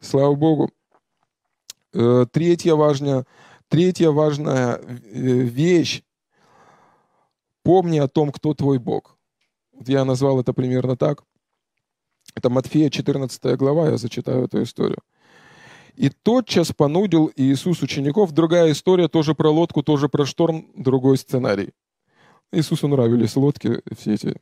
Слава 0.00 0.34
Богу! 0.36 0.70
Э, 1.94 2.26
третья 2.30 2.74
важная, 2.74 3.24
третья 3.68 4.10
важная 4.10 4.76
э, 4.76 4.80
вещь. 5.12 6.02
Помни 7.62 7.98
о 7.98 8.08
том, 8.08 8.30
кто 8.32 8.54
твой 8.54 8.78
Бог. 8.78 9.16
Я 9.86 10.04
назвал 10.04 10.40
это 10.40 10.52
примерно 10.52 10.96
так. 10.96 11.24
Это 12.34 12.50
Матфея 12.50 12.90
14 12.90 13.56
глава, 13.56 13.90
я 13.90 13.96
зачитаю 13.96 14.44
эту 14.44 14.62
историю. 14.62 14.98
И 15.96 16.10
тотчас 16.10 16.72
понудил 16.72 17.32
Иисус 17.34 17.82
учеников. 17.82 18.32
Другая 18.32 18.70
история, 18.72 19.08
тоже 19.08 19.34
про 19.34 19.50
лодку, 19.50 19.82
тоже 19.82 20.08
про 20.08 20.26
шторм, 20.26 20.70
другой 20.76 21.18
сценарий. 21.18 21.72
Иисусу 22.52 22.86
нравились 22.88 23.36
лодки, 23.36 23.82
все 23.96 24.14
эти 24.14 24.36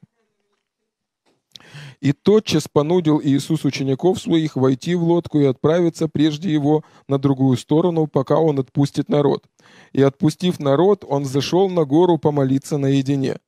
и 2.00 2.12
тотчас 2.12 2.68
понудил 2.68 3.20
Иисус 3.22 3.64
учеников 3.64 4.20
своих 4.20 4.56
войти 4.56 4.94
в 4.94 5.02
лодку 5.02 5.40
и 5.40 5.44
отправиться 5.44 6.08
прежде 6.08 6.52
его 6.52 6.84
на 7.08 7.18
другую 7.18 7.56
сторону, 7.56 8.06
пока 8.06 8.38
он 8.38 8.58
отпустит 8.58 9.08
народ. 9.08 9.44
И 9.92 10.02
отпустив 10.02 10.60
народ, 10.60 11.04
он 11.08 11.24
зашел 11.24 11.68
на 11.68 11.84
гору 11.84 12.18
помолиться 12.18 12.78
наедине. 12.78 13.38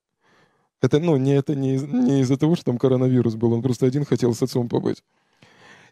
Это, 0.80 1.00
ну, 1.00 1.16
не, 1.16 1.32
это 1.32 1.54
не, 1.54 1.76
не 1.76 2.20
из-за 2.20 2.36
того, 2.36 2.54
что 2.54 2.66
там 2.66 2.78
коронавирус 2.78 3.34
был, 3.34 3.52
он 3.52 3.62
просто 3.62 3.86
один 3.86 4.04
хотел 4.04 4.34
с 4.34 4.42
отцом 4.42 4.68
побыть. 4.68 5.02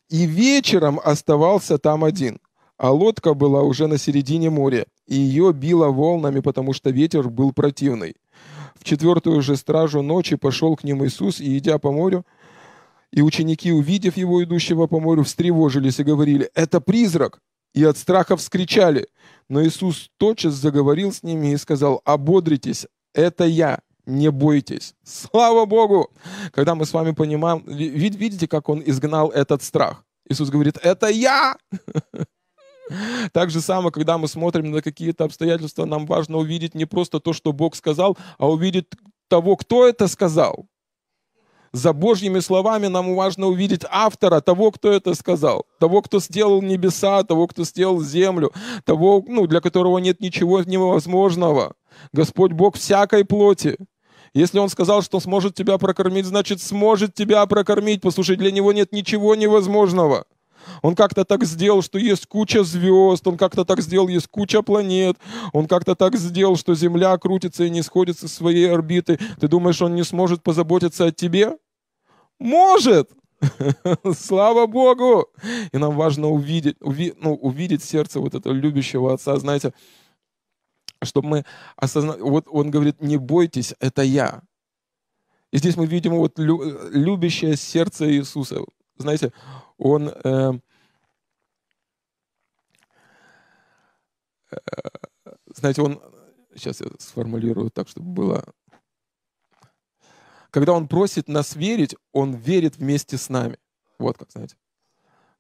И 0.09 0.27
вечером 0.27 1.01
оставался 1.03 1.79
там 1.79 2.05
один, 2.05 2.39
а 2.79 2.93
лодка 2.93 3.35
была 3.35 3.63
уже 3.63 3.89
на 3.89 3.99
середине 3.99 4.51
моря, 4.51 4.87
и 5.07 5.17
ее 5.17 5.53
било 5.53 5.89
волнами, 5.89 6.41
потому 6.41 6.73
что 6.73 6.91
ветер 6.91 7.29
был 7.29 7.53
противный. 7.53 8.15
В 8.79 8.85
четвертую 8.85 9.43
же 9.43 9.57
стражу 9.57 10.03
ночи 10.03 10.37
пошел 10.37 10.77
к 10.77 10.85
ним 10.85 11.05
Иисус, 11.05 11.41
и, 11.41 11.59
идя 11.59 11.79
по 11.79 11.91
морю, 11.91 12.25
и 13.17 13.23
ученики, 13.23 13.73
увидев 13.73 14.19
его, 14.19 14.45
идущего 14.45 14.87
по 14.87 15.01
морю, 15.01 15.23
встревожились 15.23 15.99
и 15.99 16.05
говорили, 16.05 16.51
«Это 16.55 16.83
призрак!» 16.83 17.41
И 17.75 17.83
от 17.83 17.97
страха 17.97 18.37
вскричали. 18.37 19.09
Но 19.49 19.65
Иисус 19.65 20.11
тотчас 20.19 20.53
заговорил 20.55 21.13
с 21.13 21.23
ними 21.23 21.53
и 21.53 21.57
сказал, 21.57 22.03
«Ободритесь, 22.05 22.87
это 23.15 23.45
я, 23.45 23.81
не 24.05 24.31
бойтесь». 24.31 24.95
Слава 25.03 25.65
Богу! 25.65 26.11
Когда 26.53 26.75
мы 26.75 26.85
с 26.85 26.93
вами 26.93 27.13
понимаем, 27.13 27.65
видите, 27.67 28.47
как 28.47 28.69
Он 28.69 28.83
изгнал 28.85 29.31
этот 29.31 29.63
страх? 29.63 30.05
Иисус 30.29 30.51
говорит, 30.51 30.77
«Это 30.83 31.09
я!» 31.09 31.57
Так 33.33 33.51
же 33.51 33.61
самое, 33.63 33.93
когда 33.93 34.19
мы 34.19 34.29
смотрим 34.29 34.71
на 34.71 34.83
какие-то 34.83 35.25
обстоятельства, 35.25 35.87
нам 35.87 36.05
важно 36.07 36.37
увидеть 36.37 36.75
не 36.75 36.85
просто 36.85 37.19
то, 37.19 37.33
что 37.33 37.53
Бог 37.53 37.77
сказал, 37.77 38.17
а 38.39 38.49
увидеть 38.49 38.87
того, 39.29 39.57
кто 39.57 39.89
это 39.89 40.07
сказал 40.07 40.69
за 41.77 41.93
Божьими 41.93 42.41
словами 42.41 42.87
нам 42.87 43.15
важно 43.15 43.49
увидеть 43.49 43.83
автора, 43.91 44.41
того, 44.41 44.71
кто 44.71 44.91
это 44.91 45.15
сказал, 45.15 45.67
того, 45.79 46.01
кто 46.01 46.21
сделал 46.21 46.63
небеса, 46.63 47.23
того, 47.23 47.47
кто 47.47 47.65
сделал 47.65 48.01
землю, 48.01 48.51
того, 48.85 49.23
ну, 49.29 49.47
для 49.47 49.61
которого 49.61 49.99
нет 49.99 50.21
ничего 50.21 50.63
невозможного. 50.63 51.75
Господь 52.13 52.53
Бог 52.53 52.77
всякой 52.77 53.27
плоти. 53.27 53.77
Если 54.33 54.59
Он 54.59 54.71
сказал, 54.71 55.03
что 55.03 55.21
сможет 55.21 55.55
тебя 55.55 55.77
прокормить, 55.77 56.25
значит, 56.25 56.63
сможет 56.63 57.13
тебя 57.13 57.45
прокормить. 57.45 58.01
Послушай, 58.01 58.37
для 58.37 58.51
Него 58.51 58.73
нет 58.73 58.93
ничего 58.93 59.35
невозможного. 59.35 60.25
Он 60.83 60.95
как-то 60.95 61.25
так 61.27 61.45
сделал, 61.45 61.83
что 61.83 61.99
есть 61.99 62.27
куча 62.27 62.65
звезд, 62.65 63.27
он 63.27 63.37
как-то 63.37 63.65
так 63.65 63.83
сделал, 63.83 64.09
есть 64.09 64.29
куча 64.29 64.63
планет, 64.63 65.17
он 65.53 65.69
как-то 65.69 65.95
так 65.95 66.17
сделал, 66.17 66.57
что 66.57 66.75
Земля 66.75 67.17
крутится 67.19 67.65
и 67.65 67.71
не 67.71 67.83
сходит 67.83 68.19
со 68.19 68.29
своей 68.29 68.73
орбиты. 68.73 69.19
Ты 69.41 69.47
думаешь, 69.47 69.81
он 69.83 69.95
не 69.95 70.03
сможет 70.05 70.43
позаботиться 70.43 71.05
о 71.05 71.13
тебе? 71.13 71.53
Может! 72.39 73.11
Слава 74.15 74.67
Богу! 74.67 75.27
И 75.73 75.79
нам 75.79 75.97
важно 75.97 76.29
увидеть, 76.29 76.77
уви, 76.81 77.15
ну, 77.17 77.35
увидеть 77.35 77.83
сердце 77.83 78.21
вот 78.21 78.35
этого 78.35 78.53
любящего 78.53 79.13
отца, 79.13 79.37
знаете, 79.37 79.73
чтобы 81.03 81.29
мы 81.29 81.45
осознали, 81.77 82.21
вот 82.21 82.47
он 82.51 82.71
говорит, 82.71 83.01
не 83.01 83.17
бойтесь, 83.17 83.75
это 83.81 84.03
я. 84.03 84.43
И 85.53 85.59
здесь 85.59 85.77
мы 85.77 85.87
видим 85.87 86.17
вот 86.17 86.39
любящее 86.39 87.57
сердце 87.57 88.11
Иисуса. 88.11 88.61
Знаете, 88.99 89.33
он 89.79 90.09
э, 90.09 90.53
э, 94.51 94.57
знаете, 95.55 95.83
он, 95.83 96.01
сейчас 96.55 96.81
я 96.81 96.89
сформулирую 96.99 97.71
так, 97.71 97.89
чтобы 97.89 98.09
было 98.11 98.45
когда 100.51 100.73
Он 100.73 100.89
просит 100.89 101.29
нас 101.29 101.57
верить, 101.57 101.95
Он 102.13 102.35
верит 102.35 102.77
вместе 102.77 103.17
с 103.17 103.29
нами. 103.29 103.59
Вот 103.99 104.19
как, 104.19 104.31
знаете. 104.31 104.57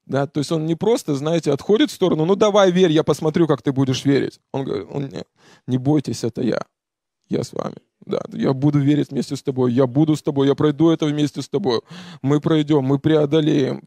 Да, 0.06 0.28
то 0.28 0.38
есть 0.38 0.52
он 0.52 0.66
не 0.66 0.76
просто, 0.76 1.16
знаете, 1.16 1.52
отходит 1.52 1.90
в 1.90 1.94
сторону, 1.94 2.24
ну 2.24 2.36
давай 2.36 2.70
верь, 2.70 2.92
я 2.92 3.02
посмотрю, 3.02 3.48
как 3.48 3.62
ты 3.62 3.72
будешь 3.72 4.04
верить. 4.04 4.38
Он 4.52 4.64
говорит, 4.64 4.86
он, 4.88 5.08
не, 5.08 5.24
не 5.66 5.78
бойтесь, 5.78 6.22
это 6.22 6.42
я, 6.42 6.60
я 7.28 7.42
с 7.42 7.52
вами. 7.52 7.76
Да, 8.04 8.22
я 8.32 8.52
буду 8.52 8.78
верить 8.78 9.10
вместе 9.10 9.34
с 9.34 9.42
тобой, 9.42 9.72
я 9.72 9.88
буду 9.88 10.14
с 10.14 10.22
тобой, 10.22 10.46
я 10.46 10.54
пройду 10.54 10.90
это 10.90 11.06
вместе 11.06 11.42
с 11.42 11.48
тобой. 11.48 11.80
Мы 12.22 12.40
пройдем, 12.40 12.84
мы 12.84 13.00
преодолеем. 13.00 13.82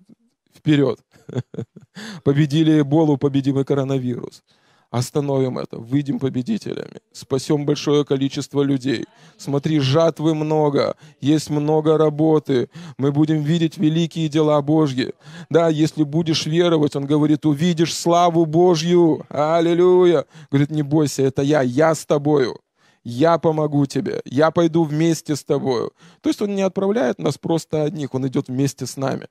Вперед. 0.53 0.99
Победили 2.23 2.81
Эболу, 2.81 3.17
победим 3.17 3.59
и 3.59 3.63
коронавирус. 3.63 4.43
Остановим 4.91 5.59
это, 5.59 5.77
выйдем 5.77 6.17
победителями, 6.17 6.99
спасем 7.11 7.63
большое 7.63 8.03
количество 8.05 8.63
людей. 8.63 9.05
Смотри, 9.37 9.79
жатвы 9.79 10.33
много, 10.33 10.95
есть 11.21 11.51
много 11.51 11.95
работы, 11.95 12.69
мы 12.97 13.11
будем 13.11 13.43
видеть 13.43 13.77
великие 13.77 14.29
дела 14.29 14.59
Божьи. 14.63 15.13
Да, 15.51 15.69
если 15.69 16.01
будешь 16.01 16.47
веровать, 16.47 16.95
он 16.95 17.05
говорит, 17.05 17.45
увидишь 17.45 17.95
славу 17.95 18.47
Божью. 18.47 19.27
Аллилуйя. 19.29 20.25
Говорит, 20.49 20.71
не 20.71 20.81
бойся, 20.81 21.21
это 21.21 21.43
я, 21.43 21.61
я 21.61 21.93
с 21.93 22.03
тобою. 22.03 22.59
Я 23.03 23.37
помогу 23.37 23.85
тебе, 23.85 24.21
я 24.25 24.49
пойду 24.49 24.83
вместе 24.83 25.35
с 25.35 25.43
тобою. 25.43 25.93
То 26.21 26.29
есть 26.29 26.41
он 26.41 26.55
не 26.55 26.63
отправляет 26.63 27.19
нас 27.19 27.37
просто 27.37 27.83
одних, 27.83 28.15
он 28.15 28.27
идет 28.27 28.47
вместе 28.47 28.87
с 28.87 28.97
нами. 28.97 29.27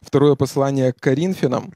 Второе 0.00 0.34
послание 0.34 0.92
к 0.92 1.00
Коринфянам, 1.00 1.72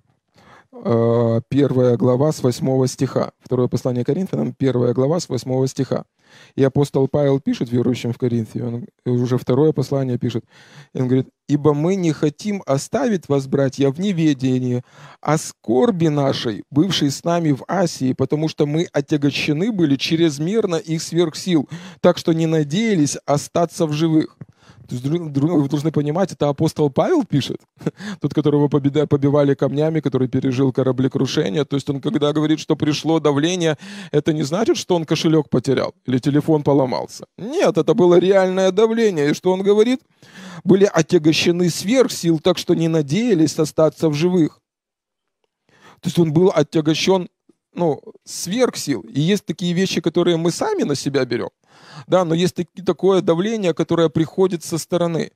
первая 0.72 1.96
глава 1.96 2.32
с 2.32 2.42
8 2.42 2.86
стиха. 2.86 3.32
Второе 3.40 3.68
послание 3.68 4.04
Коринфянам, 4.04 4.54
первая 4.54 4.94
глава 4.94 5.20
с 5.20 5.28
8 5.28 5.66
стиха. 5.66 6.04
И 6.54 6.64
апостол 6.64 7.08
Павел 7.08 7.40
пишет 7.40 7.70
верующим 7.70 8.14
в 8.14 8.18
Коринфе, 8.18 8.64
он 8.64 8.86
уже 9.04 9.36
второе 9.36 9.72
послание 9.72 10.16
пишет, 10.16 10.46
он 10.94 11.06
говорит, 11.06 11.28
«Ибо 11.46 11.74
мы 11.74 11.94
не 11.94 12.12
хотим 12.12 12.62
оставить 12.64 13.28
вас, 13.28 13.46
братья, 13.46 13.90
в 13.90 14.00
неведении 14.00 14.82
о 15.20 15.36
скорби 15.36 16.06
нашей, 16.06 16.64
бывшей 16.70 17.10
с 17.10 17.22
нами 17.22 17.52
в 17.52 17.64
Асии, 17.68 18.14
потому 18.14 18.48
что 18.48 18.64
мы 18.64 18.88
отягощены 18.92 19.72
были 19.72 19.96
чрезмерно 19.96 20.76
их 20.76 21.02
сверхсил, 21.02 21.68
так 22.00 22.16
что 22.16 22.32
не 22.32 22.46
надеялись 22.46 23.18
остаться 23.26 23.86
в 23.86 23.92
живых». 23.92 24.38
То 24.92 24.96
есть, 24.96 25.06
вы 25.06 25.68
должны 25.68 25.90
понимать, 25.90 26.32
это 26.32 26.50
апостол 26.50 26.90
Павел 26.90 27.24
пишет, 27.24 27.56
тот, 28.20 28.34
которого 28.34 28.68
победа, 28.68 29.06
побивали 29.06 29.54
камнями, 29.54 30.00
который 30.00 30.28
пережил 30.28 30.70
кораблекрушение. 30.70 31.64
То 31.64 31.76
есть 31.76 31.88
он, 31.88 32.02
когда 32.02 32.32
говорит, 32.32 32.60
что 32.60 32.76
пришло 32.76 33.18
давление, 33.18 33.78
это 34.10 34.34
не 34.34 34.42
значит, 34.42 34.76
что 34.76 34.94
он 34.94 35.06
кошелек 35.06 35.48
потерял 35.48 35.94
или 36.04 36.18
телефон 36.18 36.62
поломался. 36.62 37.24
Нет, 37.38 37.78
это 37.78 37.94
было 37.94 38.18
реальное 38.18 38.70
давление. 38.70 39.30
И 39.30 39.34
что 39.34 39.52
он 39.52 39.62
говорит? 39.62 40.00
Были 40.62 40.84
отягощены 40.84 41.70
сверх 41.70 42.12
сил, 42.12 42.38
так 42.38 42.58
что 42.58 42.74
не 42.74 42.88
надеялись 42.88 43.58
остаться 43.58 44.10
в 44.10 44.14
живых. 44.14 44.60
То 46.00 46.08
есть 46.08 46.18
он 46.18 46.34
был 46.34 46.52
отягощен 46.54 47.28
ну, 47.74 48.02
сверх 48.24 48.76
сил. 48.76 49.00
И 49.08 49.20
есть 49.20 49.46
такие 49.46 49.72
вещи, 49.72 50.02
которые 50.02 50.36
мы 50.36 50.50
сами 50.50 50.82
на 50.82 50.94
себя 50.94 51.24
берем 51.24 51.48
да, 52.06 52.24
но 52.24 52.34
есть 52.34 52.56
такое 52.84 53.20
давление, 53.20 53.74
которое 53.74 54.08
приходит 54.08 54.64
со 54.64 54.78
стороны. 54.78 55.32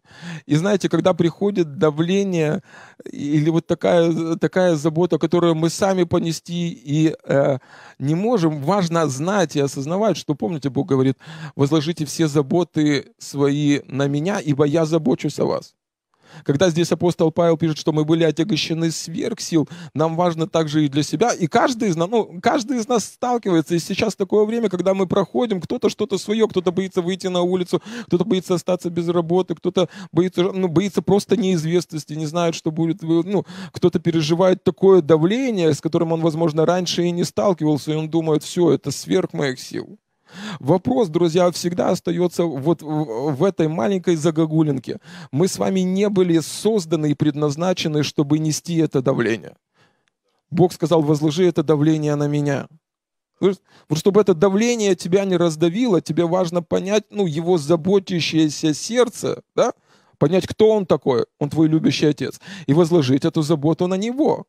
И 0.47 0.57
знаете, 0.57 0.89
когда 0.89 1.15
приходит 1.15 1.79
давление 1.79 2.63
или 3.05 3.51
вот 3.51 3.67
такая, 3.67 4.37
такая 4.37 4.77
забота, 4.77 5.19
которую 5.19 5.55
мы 5.55 5.71
сами 5.71 6.05
понести 6.05 6.71
и 6.71 7.15
э, 7.25 7.59
не 7.99 8.15
можем, 8.15 8.63
важно 8.63 9.09
знать 9.09 9.57
и 9.57 9.61
осознавать, 9.61 10.17
что, 10.17 10.35
помните, 10.35 10.71
Бог 10.71 10.89
говорит, 10.89 11.17
возложите 11.55 12.05
все 12.05 12.29
заботы 12.29 13.13
свои 13.19 13.81
на 13.87 14.07
меня, 14.09 14.41
ибо 14.41 14.65
я 14.65 14.85
забочусь 14.85 15.39
о 15.39 15.47
вас. 15.47 15.75
Когда 16.45 16.71
здесь 16.71 16.93
апостол 16.93 17.31
Павел 17.31 17.57
пишет, 17.57 17.79
что 17.79 17.93
мы 17.93 18.05
были 18.05 18.25
отягощены 18.25 18.91
сверх 18.91 19.41
сил, 19.41 19.69
нам 19.95 20.17
важно 20.17 20.47
также 20.47 20.85
и 20.85 20.89
для 20.89 21.03
себя. 21.03 21.33
И 21.33 21.47
каждый 21.47 21.89
из 21.89 21.97
нас, 21.97 22.09
ну, 22.09 22.39
каждый 22.43 22.79
из 22.79 22.89
нас 22.89 23.05
сталкивается. 23.05 23.75
И 23.75 23.79
сейчас 23.79 24.17
такое 24.17 24.45
время, 24.45 24.69
когда 24.69 24.95
мы 24.95 25.07
проходим, 25.07 25.61
кто-то 25.61 25.89
что-то 25.89 26.19
свое, 26.19 26.49
кто-то 26.49 26.73
боится 26.73 27.03
выйти 27.03 27.27
на 27.29 27.43
улицу, 27.43 27.83
кто-то 28.07 28.25
боится 28.25 28.55
остаться 28.55 28.91
без 28.91 29.09
работы, 29.09 29.55
кто-то 29.55 29.89
боится, 30.13 30.43
ну, 30.43 30.69
боится 30.69 31.03
просто 31.03 31.37
неизвестности, 31.37 32.15
не 32.15 32.27
знает, 32.27 32.55
что 32.55 32.71
будет. 32.71 33.03
Ну, 33.03 33.45
кто-то 33.73 33.99
переживает 33.99 34.65
такое 34.65 35.03
давление, 35.03 35.73
с 35.73 35.81
которым 35.81 36.13
он, 36.13 36.21
возможно, 36.21 36.67
раньше 36.67 37.05
и 37.05 37.11
не 37.11 37.25
сталкивался, 37.25 37.93
и 37.93 37.97
он 37.97 38.09
думает, 38.09 38.43
все, 38.43 38.71
это 38.71 38.91
сверх 38.91 39.33
моих 39.33 39.61
сил. 39.61 39.99
Вопрос, 40.61 41.09
друзья, 41.09 41.51
всегда 41.51 41.91
остается 41.91 42.45
вот 42.45 42.83
в 42.83 43.45
этой 43.45 43.69
маленькой 43.69 44.17
загогулинке. 44.17 44.99
Мы 45.31 45.49
с 45.49 45.59
вами 45.59 45.81
не 45.81 46.09
были 46.09 46.39
созданы 46.41 47.11
и 47.11 47.15
предназначены, 47.15 48.03
чтобы 48.03 48.39
нести 48.39 48.77
это 48.77 49.03
давление. 49.03 49.57
Бог 50.51 50.73
сказал, 50.73 51.03
возложи 51.03 51.47
это 51.47 51.63
давление 51.63 52.15
на 52.15 52.29
меня. 52.29 52.69
Вот 53.41 53.61
чтобы 53.95 54.21
это 54.21 54.35
давление 54.35 54.95
тебя 54.95 55.25
не 55.25 55.37
раздавило, 55.37 56.01
тебе 56.01 56.25
важно 56.25 56.63
понять, 56.63 57.05
ну, 57.11 57.27
его 57.27 57.59
заботящееся 57.59 58.73
сердце, 58.73 59.43
да? 59.55 59.73
понять, 60.19 60.47
кто 60.47 60.71
он 60.71 60.87
такой, 60.87 61.27
он 61.39 61.51
твой 61.51 61.69
любящий 61.69 62.07
отец, 62.07 62.41
и 62.67 62.73
возложить 62.73 63.25
эту 63.25 63.43
заботу 63.43 63.87
на 63.87 63.95
него. 63.95 64.47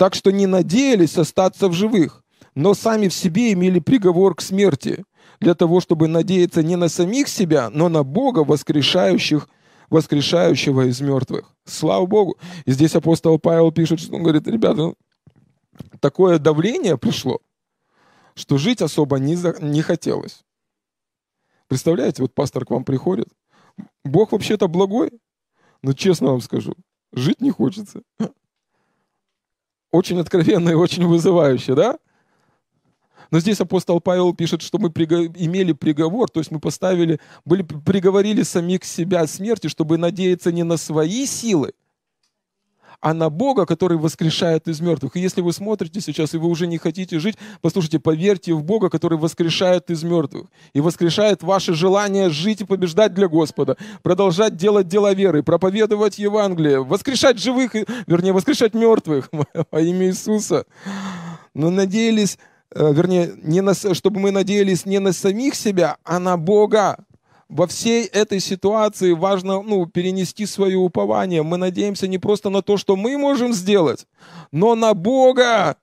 Так 0.00 0.14
что 0.14 0.32
не 0.32 0.46
надеялись 0.46 1.18
остаться 1.18 1.68
в 1.68 1.74
живых, 1.74 2.24
но 2.54 2.72
сами 2.72 3.08
в 3.08 3.12
себе 3.12 3.52
имели 3.52 3.80
приговор 3.80 4.34
к 4.34 4.40
смерти, 4.40 5.04
для 5.40 5.54
того, 5.54 5.80
чтобы 5.80 6.08
надеяться 6.08 6.62
не 6.62 6.76
на 6.76 6.88
самих 6.88 7.28
себя, 7.28 7.68
но 7.68 7.90
на 7.90 8.02
Бога, 8.02 8.38
воскрешающих, 8.38 9.46
воскрешающего 9.90 10.88
из 10.88 11.02
мертвых. 11.02 11.54
Слава 11.66 12.06
Богу. 12.06 12.38
И 12.64 12.72
здесь 12.72 12.94
апостол 12.94 13.38
Павел 13.38 13.72
пишет, 13.72 14.00
что 14.00 14.16
он 14.16 14.22
говорит, 14.22 14.48
ребята, 14.48 14.94
такое 16.00 16.38
давление 16.38 16.96
пришло, 16.96 17.40
что 18.32 18.56
жить 18.56 18.80
особо 18.80 19.18
не, 19.18 19.36
за, 19.36 19.54
не 19.60 19.82
хотелось. 19.82 20.46
Представляете, 21.68 22.22
вот 22.22 22.34
пастор 22.34 22.64
к 22.64 22.70
вам 22.70 22.84
приходит. 22.84 23.28
Бог 24.06 24.32
вообще-то 24.32 24.66
благой, 24.66 25.10
но 25.82 25.92
честно 25.92 26.28
вам 26.28 26.40
скажу, 26.40 26.72
жить 27.12 27.42
не 27.42 27.50
хочется 27.50 28.00
очень 29.90 30.20
откровенно 30.20 30.70
и 30.70 30.74
очень 30.86 31.06
вызывающе, 31.06 31.74
да? 31.74 31.98
Но 33.30 33.38
здесь 33.38 33.60
апостол 33.60 34.00
Павел 34.00 34.34
пишет, 34.34 34.60
что 34.60 34.78
мы 34.78 34.88
имели 34.88 35.72
приговор, 35.72 36.28
то 36.28 36.40
есть 36.40 36.50
мы 36.50 36.58
поставили, 36.58 37.20
были, 37.44 37.62
приговорили 37.62 38.42
самих 38.42 38.84
себя 38.84 39.26
смерти, 39.26 39.68
чтобы 39.68 39.98
надеяться 39.98 40.50
не 40.50 40.64
на 40.64 40.76
свои 40.76 41.26
силы, 41.26 41.72
а 43.00 43.14
на 43.14 43.30
Бога, 43.30 43.66
который 43.66 43.98
воскрешает 43.98 44.68
из 44.68 44.80
мертвых. 44.80 45.16
И 45.16 45.20
если 45.20 45.40
вы 45.40 45.52
смотрите 45.52 46.00
сейчас, 46.00 46.34
и 46.34 46.38
вы 46.38 46.48
уже 46.48 46.66
не 46.66 46.78
хотите 46.78 47.18
жить, 47.18 47.36
послушайте, 47.60 47.98
поверьте 47.98 48.52
в 48.52 48.62
Бога, 48.62 48.90
который 48.90 49.18
воскрешает 49.18 49.90
из 49.90 50.02
мертвых. 50.02 50.46
И 50.74 50.80
воскрешает 50.80 51.42
ваше 51.42 51.74
желание 51.74 52.30
жить 52.30 52.60
и 52.60 52.64
побеждать 52.64 53.14
для 53.14 53.28
Господа, 53.28 53.76
продолжать 54.02 54.56
делать 54.56 54.88
дела 54.88 55.14
веры, 55.14 55.42
проповедовать 55.42 56.18
Евангелие, 56.18 56.84
воскрешать 56.84 57.38
живых, 57.38 57.74
вернее, 58.06 58.32
воскрешать 58.32 58.74
мертвых 58.74 59.30
во 59.70 59.80
имя 59.80 60.08
Иисуса. 60.08 60.66
Но 61.54 61.70
надеялись, 61.70 62.38
э, 62.74 62.92
вернее, 62.92 63.32
не 63.42 63.62
на, 63.62 63.74
чтобы 63.74 64.20
мы 64.20 64.30
надеялись 64.30 64.84
не 64.84 64.98
на 64.98 65.12
самих 65.12 65.54
себя, 65.54 65.96
а 66.04 66.18
на 66.18 66.36
Бога, 66.36 66.98
во 67.50 67.66
всей 67.66 68.06
этой 68.06 68.40
ситуации 68.40 69.12
важно 69.12 69.60
ну, 69.60 69.84
перенести 69.86 70.46
свое 70.46 70.78
упование. 70.78 71.42
Мы 71.42 71.56
надеемся 71.56 72.06
не 72.06 72.18
просто 72.18 72.48
на 72.48 72.62
то, 72.62 72.76
что 72.76 72.96
мы 72.96 73.18
можем 73.18 73.52
сделать, 73.52 74.06
но 74.52 74.76
на 74.76 74.94
Бога, 74.94 75.76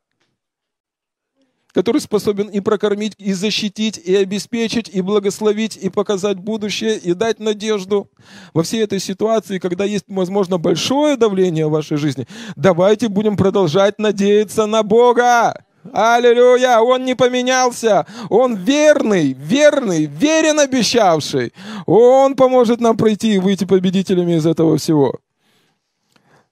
который 1.74 2.00
способен 2.00 2.48
и 2.48 2.62
прокормить, 2.62 3.14
и 3.18 3.34
защитить, 3.34 3.98
и 3.98 4.16
обеспечить, 4.16 4.90
и 4.90 5.02
благословить, 5.02 5.76
и 5.76 5.90
показать 5.90 6.38
будущее, 6.38 6.98
и 6.98 7.14
дать 7.14 7.40
надежду. 7.40 8.10
Во 8.54 8.64
всей 8.64 8.84
этой 8.84 9.00
ситуации, 9.00 9.60
когда 9.60 9.84
есть, 9.84 10.06
возможно, 10.08 10.58
большое 10.58 11.18
давление 11.18 11.68
в 11.68 11.72
вашей 11.72 11.98
жизни, 11.98 12.28
давайте 12.56 13.10
будем 13.10 13.36
продолжать 13.36 14.00
надеяться 14.00 14.66
на 14.68 14.84
Бога. 14.84 15.67
Аллилуйя! 15.94 16.80
Он 16.80 17.06
не 17.06 17.16
поменялся. 17.16 18.06
Он 18.30 18.56
верный, 18.56 19.34
верный, 19.34 20.06
верен 20.06 20.60
обещавший. 20.60 21.54
Он 21.86 22.36
поможет 22.36 22.80
нам 22.80 22.98
пройти 22.98 23.36
и 23.36 23.40
выйти 23.40 23.66
победителями 23.66 24.38
из 24.38 24.46
этого 24.46 24.78
всего. 24.78 25.20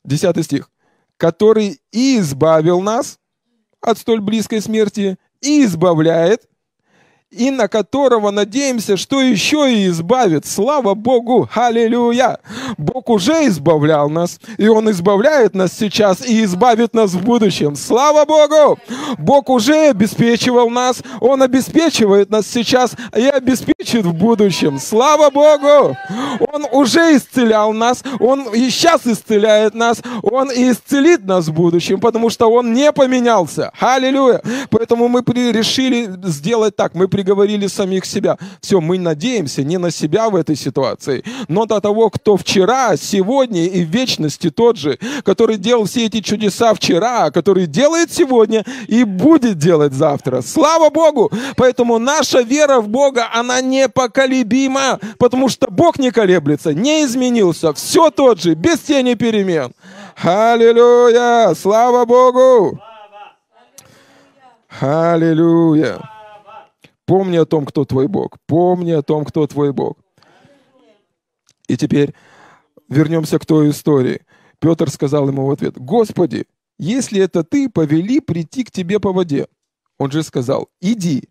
Десятый 0.03 0.43
стих. 0.43 0.69
Который 1.17 1.79
избавил 1.91 2.81
нас 2.81 3.19
от 3.81 3.97
столь 3.97 4.21
близкой 4.21 4.61
смерти 4.61 5.17
и 5.41 5.63
избавляет, 5.63 6.47
и 7.35 7.51
на 7.51 7.67
которого 7.67 8.31
надеемся, 8.31 8.97
что 8.97 9.21
еще 9.21 9.71
и 9.71 9.87
избавит. 9.87 10.45
Слава 10.45 10.93
Богу! 10.93 11.49
Аллилуйя! 11.53 12.39
Бог 12.77 13.09
уже 13.09 13.47
избавлял 13.47 14.09
нас, 14.09 14.39
и 14.57 14.67
Он 14.67 14.89
избавляет 14.89 15.53
нас 15.53 15.73
сейчас 15.73 16.25
и 16.25 16.43
избавит 16.43 16.93
нас 16.93 17.11
в 17.11 17.23
будущем. 17.23 17.75
Слава 17.75 18.25
Богу! 18.25 18.79
Бог 19.17 19.49
уже 19.49 19.89
обеспечивал 19.89 20.69
нас, 20.69 21.01
Он 21.19 21.43
обеспечивает 21.43 22.29
нас 22.29 22.47
сейчас 22.47 22.95
и 23.15 23.27
обеспечит 23.27 24.05
в 24.05 24.13
будущем. 24.13 24.79
Слава 24.79 25.29
Богу! 25.29 25.97
Он 26.39 26.65
уже 26.71 27.17
исцелял 27.17 27.73
нас, 27.73 28.03
Он 28.19 28.53
и 28.53 28.69
сейчас 28.69 29.05
исцеляет 29.05 29.73
нас, 29.73 30.01
Он 30.23 30.49
и 30.51 30.71
исцелит 30.71 31.25
нас 31.25 31.47
в 31.47 31.53
будущем, 31.53 31.99
потому 31.99 32.29
что 32.29 32.49
Он 32.49 32.73
не 32.73 32.91
поменялся. 32.93 33.71
Аллилуйя! 33.79 34.41
Поэтому 34.69 35.07
мы 35.09 35.21
решили 35.25 36.09
сделать 36.23 36.75
так. 36.75 36.95
Мы 36.95 37.07
приговорили 37.25 37.65
самих 37.65 38.05
себя. 38.05 38.37
Все, 38.61 38.79
мы 38.79 38.99
надеемся 38.99 39.63
не 39.63 39.77
на 39.77 39.89
себя 39.89 40.29
в 40.29 40.35
этой 40.35 40.55
ситуации, 40.55 41.23
но 41.47 41.65
до 41.65 41.81
того, 41.81 42.11
кто 42.11 42.37
вчера, 42.37 42.95
сегодня 42.97 43.65
и 43.65 43.83
в 43.83 43.89
вечности 43.89 44.51
тот 44.51 44.77
же, 44.77 44.99
который 45.23 45.57
делал 45.57 45.85
все 45.85 46.05
эти 46.05 46.21
чудеса 46.21 46.75
вчера, 46.75 47.31
который 47.31 47.65
делает 47.65 48.11
сегодня 48.13 48.63
и 48.87 49.03
будет 49.03 49.57
делать 49.57 49.93
завтра. 49.93 50.41
Слава 50.41 50.91
Богу! 50.91 51.31
Поэтому 51.57 51.97
наша 51.97 52.41
вера 52.41 52.79
в 52.79 52.89
Бога, 52.89 53.27
она 53.33 53.59
непоколебима, 53.61 54.99
потому 55.17 55.49
что 55.49 55.67
Бог 55.71 55.97
не 55.97 56.11
колеблется, 56.11 56.75
не 56.75 57.05
изменился, 57.05 57.73
все 57.73 58.11
тот 58.11 58.39
же, 58.39 58.53
без 58.53 58.79
тени 58.81 59.15
перемен. 59.15 59.71
Аллилуйя! 60.21 61.55
Слава 61.55 62.05
Богу! 62.05 62.79
Аллилуйя! 64.79 66.14
Помни 67.05 67.37
о 67.37 67.45
том, 67.45 67.65
кто 67.65 67.85
твой 67.85 68.07
Бог. 68.07 68.37
Помни 68.47 68.91
о 68.91 69.01
том, 69.01 69.25
кто 69.25 69.45
твой 69.47 69.71
Бог. 69.73 69.97
И 71.67 71.77
теперь 71.77 72.13
вернемся 72.89 73.39
к 73.39 73.45
той 73.45 73.69
истории. 73.69 74.21
Петр 74.59 74.89
сказал 74.89 75.27
ему 75.27 75.45
в 75.45 75.51
ответ, 75.51 75.77
«Господи, 75.77 76.45
если 76.77 77.21
это 77.21 77.43
ты, 77.43 77.69
повели 77.69 78.19
прийти 78.19 78.63
к 78.63 78.71
тебе 78.71 78.99
по 78.99 79.13
воде». 79.13 79.47
Он 79.97 80.11
же 80.11 80.23
сказал, 80.23 80.69
«Иди». 80.81 81.29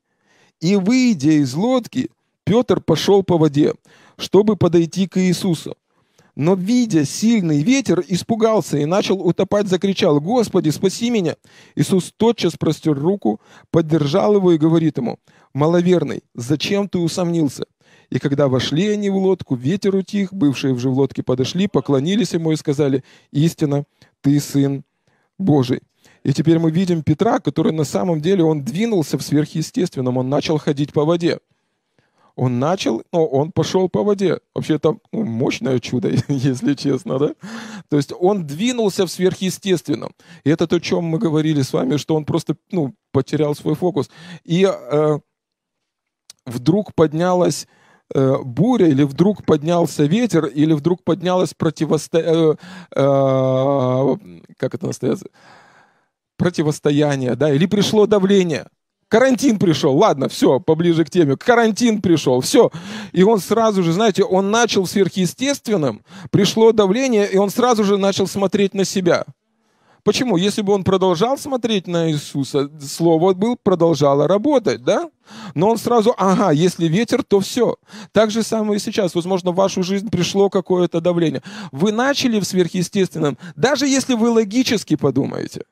И 0.60 0.76
выйдя 0.76 1.32
из 1.32 1.54
лодки, 1.54 2.10
Петр 2.44 2.80
пошел 2.80 3.22
по 3.22 3.38
воде, 3.38 3.74
чтобы 4.16 4.56
подойти 4.56 5.06
к 5.06 5.18
Иисусу. 5.20 5.76
Но, 6.36 6.54
видя 6.54 7.04
сильный 7.04 7.62
ветер, 7.62 8.02
испугался 8.08 8.78
и 8.78 8.86
начал 8.86 9.20
утопать, 9.20 9.68
закричал, 9.68 10.20
«Господи, 10.20 10.70
спаси 10.70 11.10
меня!» 11.10 11.36
Иисус 11.76 12.12
тотчас 12.16 12.56
простер 12.56 12.98
руку, 12.98 13.40
поддержал 13.70 14.34
его 14.34 14.52
и 14.52 14.58
говорит 14.58 14.98
ему, 14.98 15.18
«Маловерный, 15.52 16.22
зачем 16.34 16.88
ты 16.88 16.98
усомнился?» 16.98 17.66
И 18.10 18.18
когда 18.18 18.48
вошли 18.48 18.88
они 18.88 19.10
в 19.10 19.16
лодку, 19.16 19.54
ветер 19.54 19.94
утих, 19.94 20.32
бывшие 20.32 20.74
в 20.74 20.86
лодке 20.86 21.22
подошли, 21.22 21.68
поклонились 21.68 22.32
ему 22.32 22.50
и 22.50 22.56
сказали, 22.56 23.04
«Истина, 23.30 23.84
ты 24.20 24.40
Сын 24.40 24.84
Божий». 25.38 25.82
И 26.24 26.32
теперь 26.32 26.58
мы 26.58 26.70
видим 26.70 27.02
Петра, 27.02 27.38
который 27.38 27.72
на 27.72 27.84
самом 27.84 28.20
деле, 28.20 28.42
он 28.44 28.64
двинулся 28.64 29.18
в 29.18 29.22
сверхъестественном, 29.22 30.16
он 30.16 30.28
начал 30.28 30.58
ходить 30.58 30.92
по 30.92 31.04
воде 31.04 31.38
он 32.36 32.58
начал, 32.58 33.02
но 33.12 33.26
он 33.26 33.52
пошел 33.52 33.88
по 33.88 34.02
воде. 34.02 34.40
Вообще 34.54 34.74
это 34.74 34.96
ну, 35.12 35.24
мощное 35.24 35.78
чудо, 35.78 36.10
если 36.28 36.74
честно, 36.74 37.18
да? 37.18 37.34
То 37.88 37.96
есть 37.96 38.12
он 38.18 38.46
двинулся 38.46 39.06
в 39.06 39.10
сверхъестественном. 39.10 40.12
И 40.44 40.50
это 40.50 40.66
то, 40.66 40.76
о 40.76 40.80
чем 40.80 41.04
мы 41.04 41.18
говорили 41.18 41.62
с 41.62 41.72
вами, 41.72 41.96
что 41.96 42.16
он 42.16 42.24
просто 42.24 42.56
ну, 42.70 42.94
потерял 43.12 43.54
свой 43.54 43.74
фокус. 43.74 44.10
И 44.44 44.66
э, 44.66 45.18
вдруг 46.44 46.94
поднялась 46.94 47.68
э, 48.14 48.36
буря, 48.42 48.88
или 48.88 49.04
вдруг 49.04 49.44
поднялся 49.44 50.04
ветер, 50.04 50.46
или 50.46 50.72
вдруг 50.72 51.04
поднялось 51.04 51.54
противостояние, 51.54 52.56
э, 52.96 53.00
э, 53.00 54.16
как 54.58 54.74
это 54.74 54.86
настоящее? 54.86 55.30
Противостояние, 56.36 57.36
да, 57.36 57.52
или 57.52 57.66
пришло 57.66 58.06
давление. 58.06 58.66
Карантин 59.08 59.58
пришел, 59.58 59.96
ладно, 59.96 60.28
все, 60.28 60.60
поближе 60.60 61.04
к 61.04 61.10
теме. 61.10 61.36
Карантин 61.36 62.00
пришел, 62.00 62.40
все. 62.40 62.70
И 63.12 63.22
он 63.22 63.38
сразу 63.40 63.82
же, 63.82 63.92
знаете, 63.92 64.24
он 64.24 64.50
начал 64.50 64.86
сверхъестественным, 64.86 66.02
пришло 66.30 66.72
давление, 66.72 67.30
и 67.30 67.36
он 67.36 67.50
сразу 67.50 67.84
же 67.84 67.96
начал 67.96 68.26
смотреть 68.26 68.74
на 68.74 68.84
себя. 68.84 69.24
Почему? 70.04 70.36
Если 70.36 70.60
бы 70.60 70.74
он 70.74 70.84
продолжал 70.84 71.38
смотреть 71.38 71.86
на 71.86 72.10
Иисуса, 72.10 72.70
Слово 72.78 73.32
был, 73.32 73.56
продолжало 73.56 74.28
работать, 74.28 74.84
да? 74.84 75.08
Но 75.54 75.70
он 75.70 75.78
сразу, 75.78 76.14
ага, 76.18 76.50
если 76.50 76.86
ветер, 76.88 77.22
то 77.22 77.40
все. 77.40 77.76
Так 78.12 78.30
же 78.30 78.42
самое 78.42 78.76
и 78.76 78.80
сейчас. 78.80 79.14
Возможно, 79.14 79.52
в 79.52 79.54
вашу 79.54 79.82
жизнь 79.82 80.10
пришло 80.10 80.50
какое-то 80.50 81.00
давление. 81.00 81.42
Вы 81.72 81.90
начали 81.90 82.38
в 82.38 82.44
сверхъестественном, 82.44 83.38
даже 83.56 83.86
если 83.86 84.12
вы 84.12 84.28
логически 84.28 84.96
подумаете. 84.96 85.62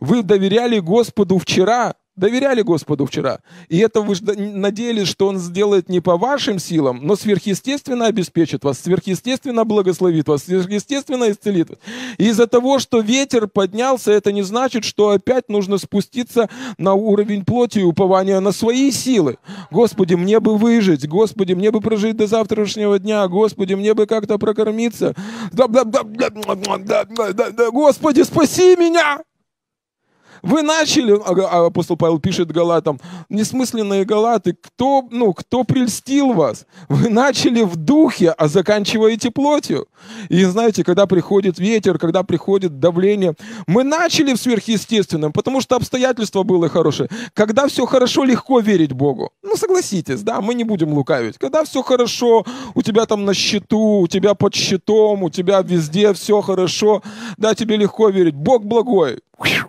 Вы 0.00 0.24
доверяли 0.24 0.80
Господу 0.80 1.38
вчера, 1.38 1.94
доверяли 2.16 2.62
Господу 2.62 3.06
вчера. 3.06 3.40
И 3.68 3.78
это 3.78 4.00
вы 4.00 4.14
надеялись, 4.36 5.08
что 5.08 5.28
Он 5.28 5.38
сделает 5.38 5.88
не 5.88 6.00
по 6.00 6.16
вашим 6.16 6.58
силам, 6.58 7.00
но 7.02 7.14
сверхъестественно 7.16 8.06
обеспечит 8.06 8.64
вас, 8.64 8.78
сверхъестественно 8.80 9.64
благословит 9.64 10.28
вас, 10.28 10.44
сверхъестественно 10.44 11.30
исцелит 11.30 11.70
вас. 11.70 11.78
И 12.18 12.28
из-за 12.28 12.46
того, 12.46 12.78
что 12.78 13.00
ветер 13.00 13.46
поднялся, 13.48 14.12
это 14.12 14.32
не 14.32 14.42
значит, 14.42 14.84
что 14.84 15.10
опять 15.10 15.48
нужно 15.48 15.78
спуститься 15.78 16.48
на 16.78 16.94
уровень 16.94 17.44
плоти 17.44 17.80
и 17.80 17.84
упования 17.84 18.40
на 18.40 18.52
свои 18.52 18.90
силы. 18.90 19.38
Господи, 19.70 20.14
мне 20.14 20.40
бы 20.40 20.56
выжить, 20.56 21.06
Господи, 21.06 21.52
мне 21.52 21.70
бы 21.70 21.80
прожить 21.80 22.16
до 22.16 22.26
завтрашнего 22.26 22.98
дня, 22.98 23.28
Господи, 23.28 23.74
мне 23.74 23.94
бы 23.94 24.06
как-то 24.06 24.38
прокормиться. 24.38 25.14
Господи, 27.70 28.22
спаси 28.22 28.76
меня! 28.76 29.20
Вы 30.46 30.62
начали, 30.62 31.12
а, 31.12 31.62
а 31.62 31.66
апостол 31.66 31.96
Павел 31.96 32.20
пишет 32.20 32.52
Галатам, 32.52 33.00
несмысленные 33.28 34.04
Галаты, 34.04 34.52
кто, 34.52 35.02
ну, 35.10 35.34
кто 35.34 35.64
прельстил 35.64 36.34
вас? 36.34 36.66
Вы 36.88 37.08
начали 37.08 37.62
в 37.62 37.74
духе, 37.74 38.30
а 38.30 38.46
заканчиваете 38.46 39.32
плотью. 39.32 39.88
И 40.28 40.44
знаете, 40.44 40.84
когда 40.84 41.08
приходит 41.08 41.58
ветер, 41.58 41.98
когда 41.98 42.22
приходит 42.22 42.78
давление, 42.78 43.34
мы 43.66 43.82
начали 43.82 44.34
в 44.34 44.36
сверхъестественном, 44.36 45.32
потому 45.32 45.60
что 45.60 45.74
обстоятельства 45.74 46.44
были 46.44 46.68
хорошие. 46.68 47.08
Когда 47.34 47.66
все 47.66 47.84
хорошо, 47.84 48.22
легко 48.22 48.60
верить 48.60 48.92
Богу. 48.92 49.32
Ну, 49.42 49.56
согласитесь, 49.56 50.22
да, 50.22 50.40
мы 50.40 50.54
не 50.54 50.62
будем 50.62 50.92
лукавить. 50.92 51.38
Когда 51.38 51.64
все 51.64 51.82
хорошо, 51.82 52.46
у 52.76 52.82
тебя 52.82 53.06
там 53.06 53.24
на 53.24 53.34
счету, 53.34 54.02
у 54.02 54.06
тебя 54.06 54.34
под 54.34 54.54
счетом, 54.54 55.24
у 55.24 55.30
тебя 55.30 55.60
везде 55.62 56.12
все 56.12 56.40
хорошо, 56.40 57.02
да, 57.36 57.56
тебе 57.56 57.76
легко 57.76 58.10
верить. 58.10 58.36
Бог 58.36 58.64
благой. 58.64 59.18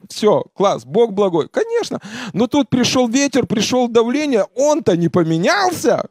Все, 0.10 0.44
класс, 0.54 0.86
Бог 0.86 1.14
благой. 1.14 1.50
Конечно. 1.50 2.00
Но 2.34 2.48
тут 2.48 2.70
пришел 2.70 3.08
ветер, 3.08 3.46
пришел 3.46 3.88
давление, 3.88 4.46
он-то 4.56 4.96
не 4.96 5.10
поменялся. 5.10 6.10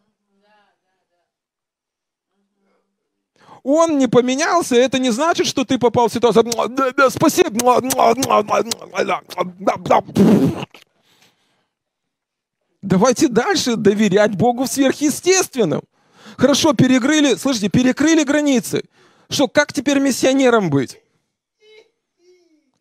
Он 3.63 3.99
не 3.99 4.07
поменялся, 4.07 4.77
это 4.77 5.01
не 5.01 5.11
значит, 5.11 5.47
что 5.47 5.65
ты 5.65 5.77
попал 5.79 6.09
в 6.09 6.13
ситуацию. 6.13 6.53
Спасибо. 7.11 7.51
Давайте 12.83 13.27
дальше 13.27 13.75
доверять 13.75 14.37
Богу 14.37 14.65
в 14.65 14.69
сверхъестественном. 14.69 15.83
Хорошо, 16.37 16.75
перекрыли, 16.75 17.35
слышите, 17.35 17.69
перекрыли 17.69 18.23
границы. 18.23 18.85
Что, 19.29 19.49
как 19.49 19.73
теперь 19.73 19.99
миссионером 19.99 20.71
быть? 20.71 21.01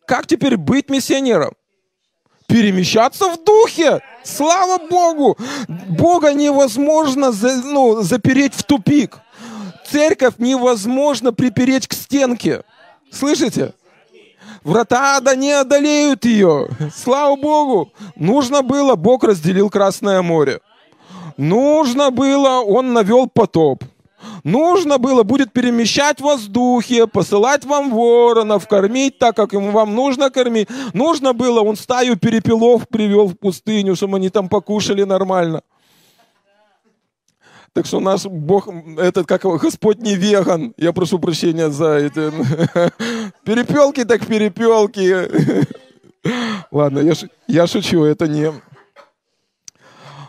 Как 0.06 0.26
теперь 0.26 0.56
быть 0.56 0.88
миссионером? 0.88 1.52
Перемещаться 2.46 3.28
в 3.28 3.44
духе. 3.44 4.00
Слава 4.22 4.78
Богу! 4.88 5.36
Бога 5.68 6.32
невозможно 6.32 7.32
за, 7.32 7.56
ну, 7.56 8.02
запереть 8.02 8.54
в 8.54 8.62
тупик. 8.62 9.18
Церковь 9.90 10.34
невозможно 10.38 11.32
припереть 11.32 11.88
к 11.88 11.92
стенке. 11.92 12.62
Слышите? 13.10 13.74
Врата 14.62 15.16
ада 15.16 15.34
не 15.34 15.52
одолеют 15.52 16.24
ее. 16.24 16.68
Слава 16.94 17.36
Богу! 17.36 17.92
Нужно 18.14 18.62
было, 18.62 18.94
Бог 18.94 19.24
разделил 19.24 19.70
Красное 19.70 20.22
море. 20.22 20.60
Нужно 21.36 22.10
было, 22.10 22.60
Он 22.60 22.92
навел 22.92 23.26
потоп. 23.28 23.84
Нужно 24.44 24.98
было, 24.98 25.22
будет 25.22 25.52
перемещать 25.52 26.18
в 26.18 26.22
воздухе, 26.22 27.06
посылать 27.06 27.64
вам 27.64 27.90
воронов, 27.90 28.68
кормить 28.68 29.18
так, 29.18 29.34
как 29.36 29.52
ему 29.52 29.70
вам 29.70 29.94
нужно 29.94 30.30
кормить. 30.30 30.68
Нужно 30.92 31.32
было, 31.32 31.60
он 31.60 31.76
стаю 31.76 32.16
перепелов 32.16 32.88
привел 32.88 33.26
в 33.26 33.34
пустыню, 33.34 33.96
чтобы 33.96 34.16
они 34.16 34.30
там 34.30 34.48
покушали 34.48 35.04
нормально. 35.04 35.62
Так 37.72 37.84
что 37.84 38.00
наш 38.00 38.24
Бог, 38.24 38.68
этот, 38.96 39.26
как 39.26 39.42
Господь 39.42 39.98
не 39.98 40.14
веган. 40.14 40.72
Я 40.78 40.92
прошу 40.92 41.18
прощения 41.18 41.68
за 41.68 41.88
это. 41.88 42.32
Перепелки 43.44 44.04
так 44.04 44.24
перепелки. 44.26 45.14
Ладно, 46.70 47.00
я, 47.00 47.12
я 47.46 47.66
шучу, 47.66 48.04
это 48.04 48.28
не... 48.28 48.50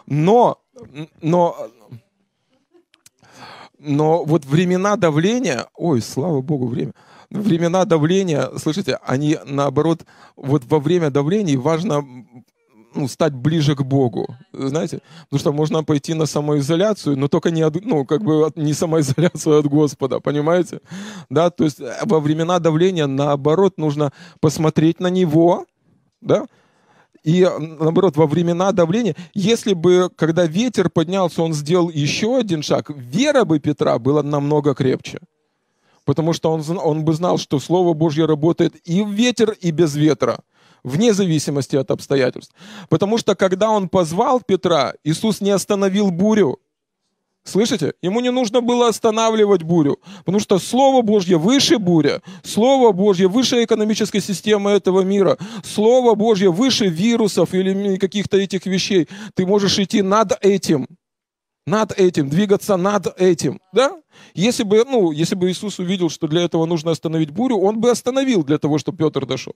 Но 0.07 0.59
Но, 1.21 1.55
но 3.79 4.23
вот 4.23 4.45
времена 4.45 4.95
давления, 4.95 5.67
ой, 5.75 6.01
слава 6.01 6.41
богу, 6.41 6.67
время, 6.67 6.93
времена 7.29 7.85
давления, 7.85 8.49
слышите, 8.57 8.99
они 9.03 9.37
наоборот, 9.45 10.05
вот 10.35 10.63
во 10.65 10.79
время 10.79 11.09
давления 11.09 11.57
важно 11.57 12.03
ну, 12.95 13.07
стать 13.07 13.33
ближе 13.33 13.75
к 13.75 13.83
Богу, 13.83 14.27
знаете, 14.53 15.01
потому 15.25 15.39
что 15.39 15.53
можно 15.53 15.83
пойти 15.83 16.13
на 16.13 16.25
самоизоляцию, 16.25 17.17
но 17.17 17.27
только 17.27 17.51
не, 17.51 17.61
от, 17.61 17.75
ну, 17.85 18.05
как 18.05 18.23
бы 18.23 18.51
не 18.55 18.73
самоизоляцию 18.73 19.59
от 19.59 19.67
Господа, 19.67 20.19
понимаете? 20.19 20.79
Да, 21.29 21.49
то 21.49 21.63
есть 21.63 21.79
э, 21.79 21.93
во 22.03 22.19
времена 22.19 22.59
давления, 22.59 23.05
наоборот, 23.07 23.77
нужно 23.77 24.11
посмотреть 24.39 24.99
на 24.99 25.07
Него, 25.07 25.65
да, 26.21 26.47
и 27.27 27.45
наоборот, 27.59 28.15
во 28.15 28.25
времена 28.25 28.71
давления, 28.71 29.13
если 29.33 29.73
бы, 29.73 30.09
когда 30.15 30.45
ветер 30.45 30.89
поднялся, 30.89 31.41
он 31.43 31.53
сделал 31.53 31.89
еще 31.89 32.37
один 32.37 32.63
шаг, 32.63 32.89
вера 32.89 33.43
бы 33.43 33.59
Петра 33.59 33.99
была 33.99 34.23
намного 34.23 34.73
крепче. 34.73 35.19
Потому 36.05 36.31
что 36.31 36.53
он, 36.53 36.63
он 36.81 37.03
бы 37.03 37.13
знал, 37.13 37.37
что 37.37 37.59
Слово 37.59 37.93
Божье 37.93 38.25
работает 38.25 38.75
и 38.85 39.01
в 39.01 39.09
ветер, 39.09 39.51
и 39.59 39.71
без 39.71 39.97
ветра 39.97 40.39
вне 40.85 41.13
зависимости 41.13 41.75
от 41.75 41.91
обстоятельств. 41.91 42.55
Потому 42.87 43.17
что 43.17 43.35
когда 43.35 43.71
он 43.71 43.89
позвал 43.89 44.39
Петра, 44.39 44.93
Иисус 45.03 45.41
не 45.41 45.51
остановил 45.51 46.11
бурю. 46.11 46.59
Слышите? 47.47 47.93
Ему 48.01 48.19
не 48.19 48.29
нужно 48.29 48.59
было 48.59 48.89
останавливать 48.89 49.63
бурю, 49.63 49.99
потому 50.19 50.41
что 50.41 50.59
Слово 50.59 51.01
Божье 51.01 51.37
выше 51.37 51.77
буря, 51.77 52.21
Слово 52.43 52.91
Божье 52.91 53.29
выше 53.29 53.63
экономической 53.63 54.19
системы 54.19 54.71
этого 54.71 55.01
мира, 55.01 55.37
Слово 55.63 56.15
Божье 56.15 56.51
выше 56.51 56.87
вирусов 56.87 57.53
или 57.53 57.95
каких-то 57.95 58.35
этих 58.35 58.65
вещей. 58.65 59.07
Ты 59.33 59.45
можешь 59.45 59.79
идти 59.79 60.01
над 60.01 60.37
этим, 60.41 60.87
над 61.65 61.97
этим, 61.97 62.27
двигаться 62.29 62.75
над 62.75 63.17
этим, 63.17 63.61
да? 63.71 63.95
Если 64.33 64.63
бы, 64.63 64.83
ну, 64.83 65.11
если 65.13 65.35
бы 65.35 65.49
Иисус 65.49 65.79
увидел, 65.79 66.09
что 66.09 66.27
для 66.27 66.41
этого 66.41 66.65
нужно 66.65 66.91
остановить 66.91 67.31
бурю, 67.31 67.59
он 67.59 67.79
бы 67.79 67.89
остановил 67.91 68.43
для 68.43 68.57
того, 68.57 68.77
чтобы 68.77 68.97
Петр 68.97 69.25
дошел. 69.25 69.53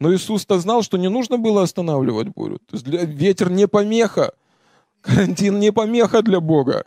Но 0.00 0.12
Иисус-то 0.12 0.58
знал, 0.58 0.82
что 0.82 0.98
не 0.98 1.08
нужно 1.08 1.38
было 1.38 1.62
останавливать 1.62 2.28
бурю. 2.28 2.58
Ветер 2.72 3.52
не 3.52 3.68
помеха. 3.68 4.32
Карантин 5.00 5.60
не 5.60 5.70
помеха 5.70 6.22
для 6.22 6.40
Бога. 6.40 6.84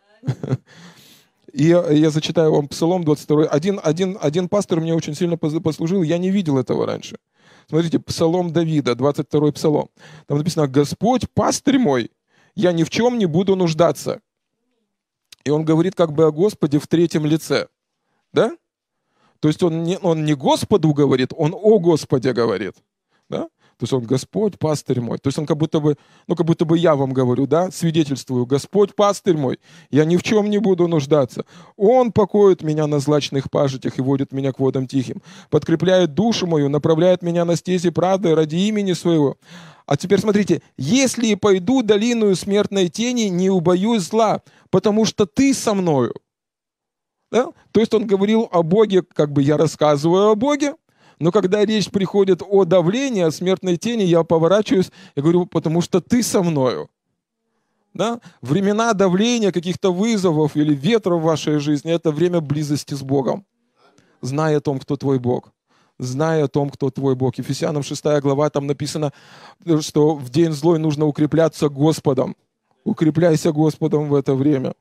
И 1.54 1.64
я, 1.64 2.10
зачитаю 2.10 2.54
вам 2.54 2.68
Псалом 2.68 3.04
22. 3.04 3.46
Один, 3.46 3.80
один, 3.84 4.18
один 4.22 4.48
пастор 4.48 4.80
мне 4.80 4.94
очень 4.94 5.16
сильно 5.16 5.38
послужил, 5.38 6.04
я 6.04 6.18
не 6.18 6.30
видел 6.30 6.58
этого 6.58 6.86
раньше. 6.86 7.18
Смотрите, 7.68 8.00
Псалом 8.00 8.54
Давида, 8.54 8.96
22 8.96 9.52
Псалом. 9.54 9.90
Там 10.28 10.38
написано, 10.38 10.68
«Господь, 10.68 11.30
пастырь 11.34 11.80
мой, 11.80 12.12
я 12.56 12.72
ни 12.74 12.84
в 12.84 12.90
чем 12.90 13.18
не 13.18 13.26
буду 13.26 13.56
нуждаться». 13.56 14.22
И 15.46 15.50
он 15.50 15.66
говорит 15.66 15.96
как 15.96 16.12
бы 16.12 16.26
о 16.26 16.32
Господе 16.32 16.78
в 16.78 16.88
третьем 16.88 17.26
лице. 17.26 17.68
Да? 18.34 18.56
То 19.40 19.48
есть 19.48 19.64
он 19.64 19.84
не, 19.84 19.98
он 19.98 20.26
не 20.26 20.34
Господу 20.34 20.94
говорит, 20.94 21.32
он 21.36 21.54
о 21.54 21.80
Господе 21.80 22.34
говорит. 22.34 22.76
Да? 23.30 23.48
То 23.78 23.84
есть 23.84 23.94
он 23.94 24.04
Господь, 24.04 24.58
пастырь 24.58 25.02
мой. 25.02 25.20
То 25.20 25.28
есть 25.28 25.38
он 25.38 25.46
как 25.46 25.58
будто 25.58 25.80
бы, 25.80 25.98
ну 26.28 26.36
как 26.36 26.48
будто 26.48 26.66
бы 26.66 26.78
я 26.78 26.96
вам 26.96 27.14
говорю, 27.14 27.46
да, 27.46 27.70
свидетельствую, 27.70 28.48
Господь, 28.48 28.96
пастырь 28.96 29.38
мой, 29.38 29.60
я 29.92 30.04
ни 30.06 30.18
в 30.18 30.24
чем 30.24 30.50
не 30.50 30.58
буду 30.58 30.88
нуждаться. 30.88 31.46
Он 31.76 32.12
покоит 32.12 32.64
меня 32.64 32.88
на 32.88 33.00
злачных 33.00 33.52
пажитях 33.52 34.00
и 34.00 34.02
водит 34.02 34.32
меня 34.32 34.52
к 34.52 34.60
водам 34.60 34.88
тихим, 34.88 35.22
подкрепляет 35.52 36.16
душу 36.16 36.48
мою, 36.48 36.70
направляет 36.70 37.22
меня 37.22 37.46
на 37.46 37.56
стези 37.56 37.92
правды 37.92 38.34
ради 38.34 38.56
имени 38.56 38.94
своего. 38.94 39.38
А 39.86 39.96
теперь 39.96 40.20
смотрите, 40.20 40.62
если 40.78 41.36
пойду 41.36 41.82
долиную 41.82 42.36
смертной 42.36 42.90
тени, 42.90 43.30
не 43.30 43.50
убоюсь 43.50 44.04
зла, 44.04 44.42
потому 44.70 45.06
что 45.06 45.26
ты 45.26 45.54
со 45.54 45.74
мною. 45.74 46.14
Да? 47.32 47.50
То 47.72 47.80
есть 47.80 47.94
он 47.94 48.08
говорил 48.08 48.50
о 48.52 48.64
Боге, 48.64 49.02
как 49.02 49.32
бы 49.32 49.42
я 49.42 49.56
рассказываю 49.56 50.32
о 50.32 50.36
Боге, 50.36 50.74
но 51.20 51.32
когда 51.32 51.66
речь 51.66 51.90
приходит 51.90 52.42
о 52.48 52.64
давлении, 52.66 53.24
о 53.24 53.32
смертной 53.32 53.78
тени, 53.78 54.04
я 54.04 54.24
поворачиваюсь 54.24 54.92
и 55.16 55.22
говорю, 55.22 55.46
потому 55.46 55.82
что 55.82 56.00
ты 56.00 56.22
со 56.22 56.44
мною. 56.44 56.90
Да? 57.94 58.20
Времена 58.42 58.94
давления, 58.94 59.52
каких-то 59.52 59.92
вызовов 59.92 60.56
или 60.56 60.76
ветра 60.76 61.16
в 61.16 61.24
вашей 61.24 61.58
жизни– 61.58 61.92
это 61.94 62.12
время 62.12 62.42
близости 62.42 62.94
с 62.94 63.02
Богом. 63.02 63.46
Зная 64.22 64.58
о 64.58 64.62
том, 64.62 64.80
кто 64.80 64.96
твой 64.96 65.18
Бог. 65.18 65.52
Зная 65.98 66.44
о 66.44 66.48
том, 66.48 66.70
кто 66.70 66.92
твой 66.92 67.16
Бог. 67.16 67.40
Ефесянам 67.40 67.82
6 67.82 68.04
глава, 68.22 68.52
там 68.52 68.68
написано, 68.68 69.14
что 69.82 70.16
в 70.16 70.30
день 70.30 70.52
злой 70.52 70.78
нужно 70.78 71.06
укрепляться 71.06 71.70
Господом. 71.70 72.36
Укрепляйся 72.84 73.52
Господом 73.52 74.10
в 74.10 74.14
это 74.14 74.36
время. 74.36 74.74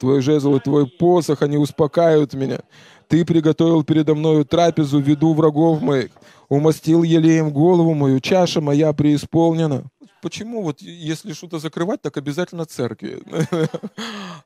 Твой 0.00 0.22
жезл 0.22 0.56
и 0.56 0.60
твой 0.60 0.86
посох, 0.86 1.42
они 1.42 1.58
успокаивают 1.58 2.32
меня. 2.32 2.60
Ты 3.06 3.24
приготовил 3.26 3.84
передо 3.84 4.14
мною 4.14 4.46
трапезу 4.46 4.98
в 4.98 5.06
виду 5.06 5.34
врагов 5.34 5.82
моих, 5.82 6.10
умастил 6.48 7.02
елеем 7.02 7.50
голову 7.50 7.92
мою, 7.92 8.18
чаша 8.20 8.62
моя 8.62 8.94
преисполнена. 8.94 9.84
Почему 10.22 10.62
вот 10.62 10.80
если 10.80 11.34
что-то 11.34 11.58
закрывать, 11.58 12.00
так 12.00 12.16
обязательно 12.16 12.64
церкви? 12.64 13.22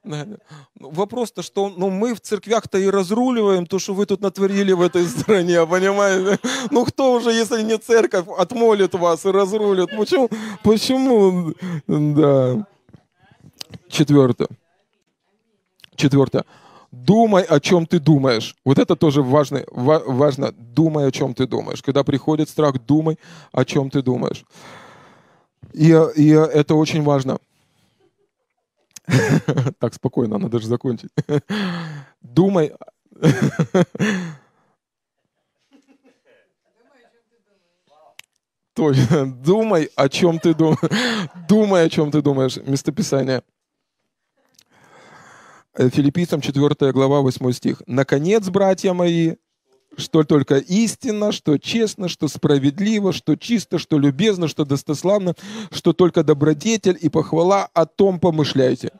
Вопрос-то, 0.74 1.42
что 1.42 1.68
ну, 1.68 1.88
мы 1.90 2.14
в 2.14 2.20
церквях-то 2.20 2.78
и 2.78 2.88
разруливаем 2.88 3.66
то, 3.66 3.78
что 3.78 3.94
вы 3.94 4.06
тут 4.06 4.20
натворили 4.20 4.72
в 4.72 4.82
этой 4.82 5.04
стране, 5.06 5.64
понимаете? 5.66 6.40
Ну 6.70 6.84
кто 6.84 7.12
уже, 7.12 7.30
если 7.30 7.62
не 7.62 7.78
церковь, 7.78 8.26
отмолит 8.38 8.94
вас 8.94 9.24
и 9.24 9.30
разрулит? 9.30 9.90
Почему? 9.96 10.28
Почему? 10.64 11.54
Да. 11.86 12.66
Четвертое. 13.88 14.48
Четвертое. 15.96 16.44
Думай, 16.90 17.42
о 17.42 17.58
чем 17.60 17.86
ты 17.86 17.98
думаешь. 17.98 18.54
Вот 18.64 18.78
это 18.78 18.94
тоже 18.96 19.22
важно, 19.22 19.64
важно. 19.72 20.52
Думай, 20.52 21.08
о 21.08 21.10
чем 21.10 21.34
ты 21.34 21.46
думаешь. 21.46 21.82
Когда 21.82 22.04
приходит 22.04 22.48
страх, 22.48 22.74
думай, 22.86 23.18
о 23.52 23.64
чем 23.64 23.90
ты 23.90 24.00
думаешь. 24.02 24.44
И, 25.72 25.88
и 26.16 26.28
это 26.28 26.74
очень 26.74 27.02
важно. 27.02 27.38
Так, 29.78 29.94
спокойно, 29.94 30.38
надо 30.38 30.58
же 30.60 30.66
закончить. 30.66 31.10
Думай. 32.22 32.72
Точно. 38.74 39.32
Думай, 39.32 39.90
о 39.94 40.08
чем 40.08 40.38
ты 40.38 40.54
думаешь. 40.54 40.78
Думай, 41.48 41.84
о 41.84 41.88
чем 41.88 42.10
ты 42.10 42.22
думаешь. 42.22 42.56
Местописание. 42.56 43.42
Э, 45.76 45.88
Филиппийцам 45.90 46.40
4 46.40 46.92
глава 46.92 47.20
8 47.20 47.52
стих. 47.52 47.82
«Наконец, 47.86 48.48
братья 48.48 48.92
мои, 48.92 49.34
что 49.96 50.22
только 50.22 50.58
истинно, 50.58 51.32
что 51.32 51.58
честно, 51.58 52.08
что 52.08 52.28
справедливо, 52.28 53.12
что 53.12 53.34
чисто, 53.36 53.78
что 53.78 53.98
любезно, 53.98 54.46
что 54.46 54.64
достославно, 54.64 55.34
что 55.72 55.92
только 55.92 56.22
добродетель 56.22 56.96
и 57.00 57.08
похвала, 57.08 57.68
о 57.74 57.86
том 57.86 58.20
помышляйте. 58.20 58.92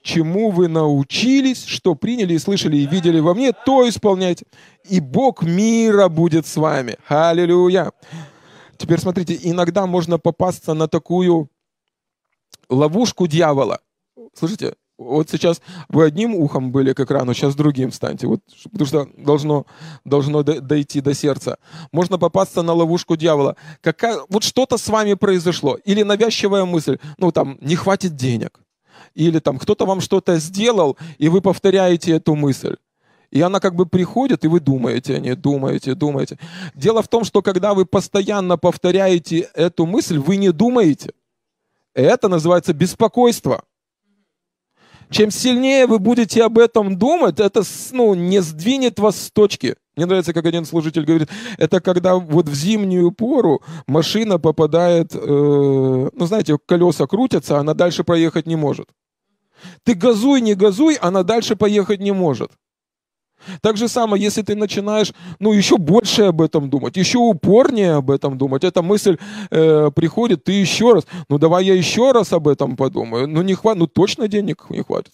Чему 0.00 0.50
вы 0.50 0.68
научились, 0.68 1.64
что 1.64 1.94
приняли 1.94 2.34
и 2.34 2.38
слышали 2.38 2.76
и 2.76 2.86
видели 2.86 3.20
во 3.20 3.34
мне, 3.34 3.52
то 3.52 3.88
исполняйте. 3.88 4.46
И 4.88 5.00
Бог 5.00 5.42
мира 5.42 6.08
будет 6.08 6.46
с 6.46 6.56
вами. 6.56 6.96
Аллилуйя. 7.08 7.92
Теперь 8.76 9.00
смотрите, 9.00 9.38
иногда 9.42 9.86
можно 9.86 10.18
попасться 10.18 10.74
на 10.74 10.88
такую 10.88 11.50
ловушку 12.68 13.28
дьявола. 13.28 13.80
Слышите, 14.34 14.74
вот 15.02 15.30
сейчас 15.30 15.60
вы 15.88 16.04
одним 16.04 16.34
ухом 16.34 16.72
были 16.72 16.92
к 16.92 17.00
экрану, 17.00 17.34
сейчас 17.34 17.54
другим 17.54 17.92
станьте, 17.92 18.26
вот, 18.26 18.40
потому 18.64 18.86
что 18.86 19.08
должно, 19.16 19.66
должно 20.04 20.42
дойти 20.42 21.00
до 21.00 21.14
сердца. 21.14 21.58
Можно 21.92 22.18
попасться 22.18 22.62
на 22.62 22.72
ловушку 22.72 23.16
дьявола. 23.16 23.56
Какая, 23.80 24.20
вот 24.28 24.42
что-то 24.42 24.78
с 24.78 24.88
вами 24.88 25.14
произошло, 25.14 25.78
или 25.84 26.02
навязчивая 26.02 26.64
мысль, 26.64 26.98
ну 27.18 27.32
там, 27.32 27.58
не 27.60 27.76
хватит 27.76 28.16
денег, 28.16 28.60
или 29.14 29.38
там 29.38 29.58
кто-то 29.58 29.86
вам 29.86 30.00
что-то 30.00 30.38
сделал, 30.38 30.96
и 31.18 31.28
вы 31.28 31.40
повторяете 31.40 32.12
эту 32.12 32.34
мысль. 32.34 32.76
И 33.32 33.40
она 33.40 33.60
как 33.60 33.74
бы 33.74 33.86
приходит, 33.86 34.44
и 34.44 34.48
вы 34.48 34.60
думаете 34.60 35.16
о 35.16 35.18
ней, 35.18 35.34
думаете, 35.34 35.94
думаете. 35.94 36.38
Дело 36.74 37.02
в 37.02 37.08
том, 37.08 37.24
что 37.24 37.40
когда 37.40 37.72
вы 37.72 37.86
постоянно 37.86 38.58
повторяете 38.58 39.48
эту 39.54 39.86
мысль, 39.86 40.18
вы 40.18 40.36
не 40.36 40.52
думаете. 40.52 41.12
Это 41.94 42.28
называется 42.28 42.74
беспокойство. 42.74 43.64
Чем 45.12 45.30
сильнее 45.30 45.86
вы 45.86 45.98
будете 45.98 46.42
об 46.42 46.58
этом 46.58 46.96
думать, 46.96 47.38
это 47.38 47.62
ну, 47.92 48.14
не 48.14 48.40
сдвинет 48.40 48.98
вас 48.98 49.16
с 49.16 49.30
точки. 49.30 49.76
Мне 49.94 50.06
нравится, 50.06 50.32
как 50.32 50.46
один 50.46 50.64
служитель 50.64 51.04
говорит, 51.04 51.28
это 51.58 51.82
когда 51.82 52.14
вот 52.14 52.48
в 52.48 52.54
зимнюю 52.54 53.12
пору 53.12 53.62
машина 53.86 54.38
попадает, 54.38 55.14
э, 55.14 55.18
ну 55.20 56.26
знаете, 56.26 56.56
колеса 56.64 57.06
крутятся, 57.06 57.58
она 57.58 57.74
дальше 57.74 58.04
проехать 58.04 58.46
не 58.46 58.56
может. 58.56 58.88
Ты 59.84 59.92
газуй, 59.92 60.40
не 60.40 60.54
газуй, 60.54 60.94
она 60.94 61.22
дальше 61.22 61.56
поехать 61.56 62.00
не 62.00 62.12
может. 62.12 62.50
Так 63.60 63.76
же 63.76 63.88
самое, 63.88 64.22
если 64.22 64.42
ты 64.42 64.54
начинаешь, 64.54 65.12
ну, 65.38 65.52
еще 65.52 65.78
больше 65.78 66.22
об 66.22 66.40
этом 66.40 66.70
думать, 66.70 66.96
еще 66.96 67.18
упорнее 67.18 67.94
об 67.94 68.10
этом 68.10 68.38
думать, 68.38 68.64
эта 68.64 68.82
мысль 68.82 69.18
э, 69.50 69.90
приходит, 69.94 70.44
ты 70.44 70.52
еще 70.52 70.94
раз, 70.94 71.06
ну, 71.28 71.38
давай 71.38 71.64
я 71.64 71.74
еще 71.74 72.12
раз 72.12 72.32
об 72.32 72.48
этом 72.48 72.76
подумаю, 72.76 73.28
ну, 73.28 73.42
не 73.42 73.54
хватит, 73.54 73.80
ну, 73.80 73.86
точно 73.86 74.28
денег 74.28 74.66
не 74.70 74.82
хватит. 74.82 75.12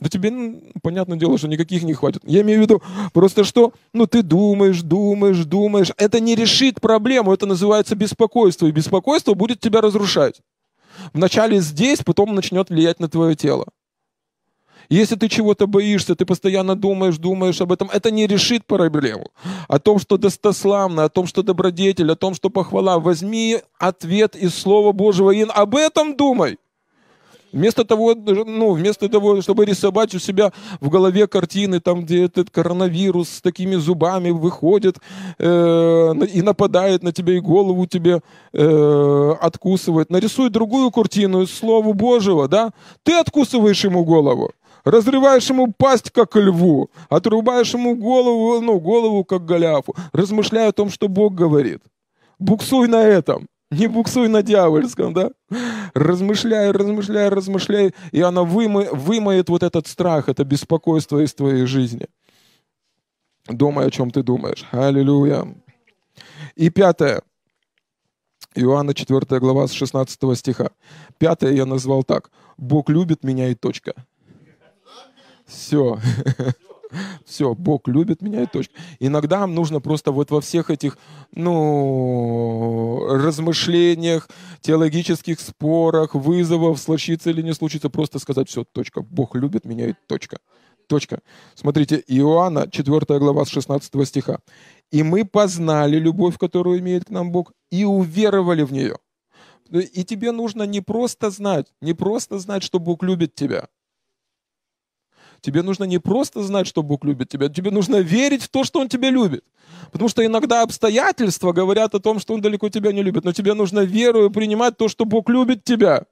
Да 0.00 0.08
тебе, 0.08 0.30
ну, 0.30 0.62
понятное 0.80 1.18
дело, 1.18 1.36
что 1.38 1.48
никаких 1.48 1.82
не 1.82 1.92
хватит. 1.92 2.22
Я 2.24 2.42
имею 2.42 2.60
в 2.60 2.62
виду 2.62 2.82
просто 3.12 3.42
что, 3.42 3.72
ну 3.92 4.06
ты 4.06 4.22
думаешь, 4.22 4.82
думаешь, 4.82 5.44
думаешь. 5.44 5.90
Это 5.96 6.20
не 6.20 6.36
решит 6.36 6.80
проблему, 6.80 7.32
это 7.32 7.46
называется 7.46 7.96
беспокойство. 7.96 8.66
И 8.66 8.70
беспокойство 8.70 9.34
будет 9.34 9.58
тебя 9.58 9.80
разрушать. 9.80 10.40
Вначале 11.12 11.60
здесь, 11.60 12.00
потом 12.04 12.34
начнет 12.34 12.70
влиять 12.70 13.00
на 13.00 13.08
твое 13.08 13.34
тело. 13.34 13.66
Если 14.88 15.16
ты 15.16 15.28
чего-то 15.28 15.66
боишься, 15.66 16.14
ты 16.14 16.24
постоянно 16.24 16.74
думаешь, 16.74 17.18
думаешь 17.18 17.60
об 17.60 17.72
этом, 17.72 17.90
это 17.92 18.10
не 18.10 18.26
решит 18.26 18.64
проблему. 18.64 19.26
О 19.68 19.78
том, 19.78 19.98
что 19.98 20.16
достославно, 20.16 21.04
о 21.04 21.08
том, 21.08 21.26
что 21.26 21.42
добродетель, 21.42 22.10
о 22.10 22.16
том, 22.16 22.34
что 22.34 22.48
похвала. 22.48 22.98
Возьми 22.98 23.58
ответ 23.78 24.34
из 24.34 24.54
Слова 24.54 24.92
Божьего 24.92 25.30
и 25.30 25.42
об 25.42 25.76
этом 25.76 26.16
думай. 26.16 26.58
Вместо 27.52 27.84
того, 27.84 28.14
ну, 28.14 28.72
вместо 28.72 29.08
того, 29.08 29.40
чтобы 29.40 29.64
рисовать 29.64 30.14
у 30.14 30.18
себя 30.18 30.52
в 30.80 30.90
голове 30.90 31.26
картины, 31.26 31.80
там, 31.80 32.04
где 32.04 32.24
этот 32.24 32.50
коронавирус 32.50 33.28
с 33.28 33.40
такими 33.40 33.76
зубами 33.76 34.30
выходит 34.30 34.96
э, 35.38 36.14
и 36.34 36.42
нападает 36.42 37.02
на 37.02 37.12
тебя, 37.12 37.34
и 37.34 37.40
голову 37.40 37.86
тебе 37.86 38.20
э, 38.52 39.34
откусывает, 39.40 40.10
нарисуй 40.10 40.50
другую 40.50 40.90
картину 40.90 41.42
из 41.42 41.50
Слова 41.50 41.92
Божьего, 41.94 42.48
да? 42.48 42.70
Ты 43.02 43.14
откусываешь 43.14 43.82
ему 43.82 44.04
голову, 44.04 44.52
разрываешь 44.84 45.48
ему 45.50 45.72
пасть, 45.72 46.10
как 46.10 46.36
льву, 46.36 46.90
отрубаешь 47.08 47.74
ему 47.74 47.96
голову, 47.96 48.60
ну, 48.60 48.78
голову, 48.80 49.24
как 49.24 49.44
голяфу, 49.44 49.94
размышляя 50.12 50.68
о 50.68 50.72
том, 50.72 50.90
что 50.90 51.08
Бог 51.08 51.34
говорит. 51.34 51.82
Буксуй 52.38 52.88
на 52.88 53.02
этом. 53.02 53.46
Не 53.70 53.86
буксуй 53.86 54.28
на 54.28 54.42
дьявольском, 54.42 55.12
да? 55.12 55.30
Размышляй, 55.92 56.70
размышляй, 56.70 57.28
размышляй, 57.28 57.94
и 58.12 58.22
она 58.22 58.42
вымо, 58.42 58.84
вымоет 58.92 59.50
вот 59.50 59.62
этот 59.62 59.86
страх, 59.86 60.28
это 60.28 60.44
беспокойство 60.44 61.22
из 61.22 61.34
твоей 61.34 61.66
жизни. 61.66 62.06
Думай, 63.46 63.86
о 63.86 63.90
чем 63.90 64.10
ты 64.10 64.22
думаешь. 64.22 64.64
Аллилуйя. 64.70 65.46
И 66.54 66.70
пятое. 66.70 67.22
Иоанна 68.54 68.94
4 68.94 69.38
глава 69.40 69.66
с 69.66 69.72
16 69.72 70.38
стиха. 70.38 70.70
Пятое 71.18 71.52
я 71.52 71.66
назвал 71.66 72.04
так. 72.04 72.30
Бог 72.56 72.88
любит 72.88 73.22
меня 73.22 73.48
и 73.48 73.54
точка. 73.54 73.94
Все. 75.48 75.98
Все, 77.24 77.54
Бог 77.54 77.88
любит 77.88 78.22
меня 78.22 78.42
и 78.42 78.46
точка. 78.46 78.74
Иногда 78.98 79.46
нужно 79.46 79.80
просто 79.80 80.12
вот 80.12 80.30
во 80.30 80.40
всех 80.40 80.70
этих, 80.70 80.96
ну, 81.32 83.06
размышлениях, 83.10 84.28
теологических 84.60 85.38
спорах, 85.40 86.14
вызовах, 86.14 86.78
случится 86.78 87.30
или 87.30 87.42
не 87.42 87.52
случится, 87.52 87.90
просто 87.90 88.18
сказать 88.18 88.48
все, 88.48 88.64
точка. 88.64 89.02
Бог 89.02 89.34
любит 89.34 89.66
меня 89.66 89.88
и 89.88 89.94
точка. 90.06 90.38
Точка. 90.86 91.20
Смотрите, 91.54 92.02
Иоанна, 92.06 92.70
4 92.70 93.18
глава 93.18 93.44
с 93.44 93.48
16 93.48 94.06
стиха. 94.06 94.38
«И 94.90 95.02
мы 95.02 95.26
познали 95.26 95.98
любовь, 95.98 96.38
которую 96.38 96.78
имеет 96.78 97.04
к 97.04 97.10
нам 97.10 97.30
Бог, 97.30 97.52
и 97.70 97.84
уверовали 97.84 98.62
в 98.62 98.72
нее». 98.72 98.96
И 99.70 100.02
тебе 100.04 100.32
нужно 100.32 100.62
не 100.62 100.80
просто 100.80 101.28
знать, 101.28 101.66
не 101.82 101.92
просто 101.92 102.38
знать, 102.38 102.62
что 102.62 102.78
Бог 102.78 103.02
любит 103.02 103.34
тебя, 103.34 103.68
Тебе 105.40 105.62
нужно 105.62 105.84
не 105.84 105.98
просто 105.98 106.42
знать, 106.42 106.66
что 106.66 106.82
Бог 106.82 107.04
любит 107.04 107.28
тебя, 107.28 107.48
тебе 107.48 107.70
нужно 107.70 107.96
верить 107.96 108.42
в 108.42 108.48
то, 108.48 108.64
что 108.64 108.80
Он 108.80 108.88
тебя 108.88 109.10
любит. 109.10 109.44
Потому 109.92 110.08
что 110.08 110.24
иногда 110.24 110.62
обстоятельства 110.62 111.52
говорят 111.52 111.94
о 111.94 112.00
том, 112.00 112.18
что 112.18 112.34
Он 112.34 112.40
далеко 112.40 112.68
тебя 112.68 112.92
не 112.92 113.02
любит. 113.02 113.24
Но 113.24 113.32
тебе 113.32 113.54
нужно 113.54 113.80
верою 113.80 114.30
принимать 114.30 114.76
то, 114.76 114.88
что 114.88 115.04
Бог 115.04 115.28
любит 115.28 115.64
тебя. 115.64 116.04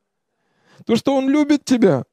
То, 0.87 0.97
что 0.97 1.16
Он 1.16 1.29
любит 1.29 1.64
тебя. 1.64 2.05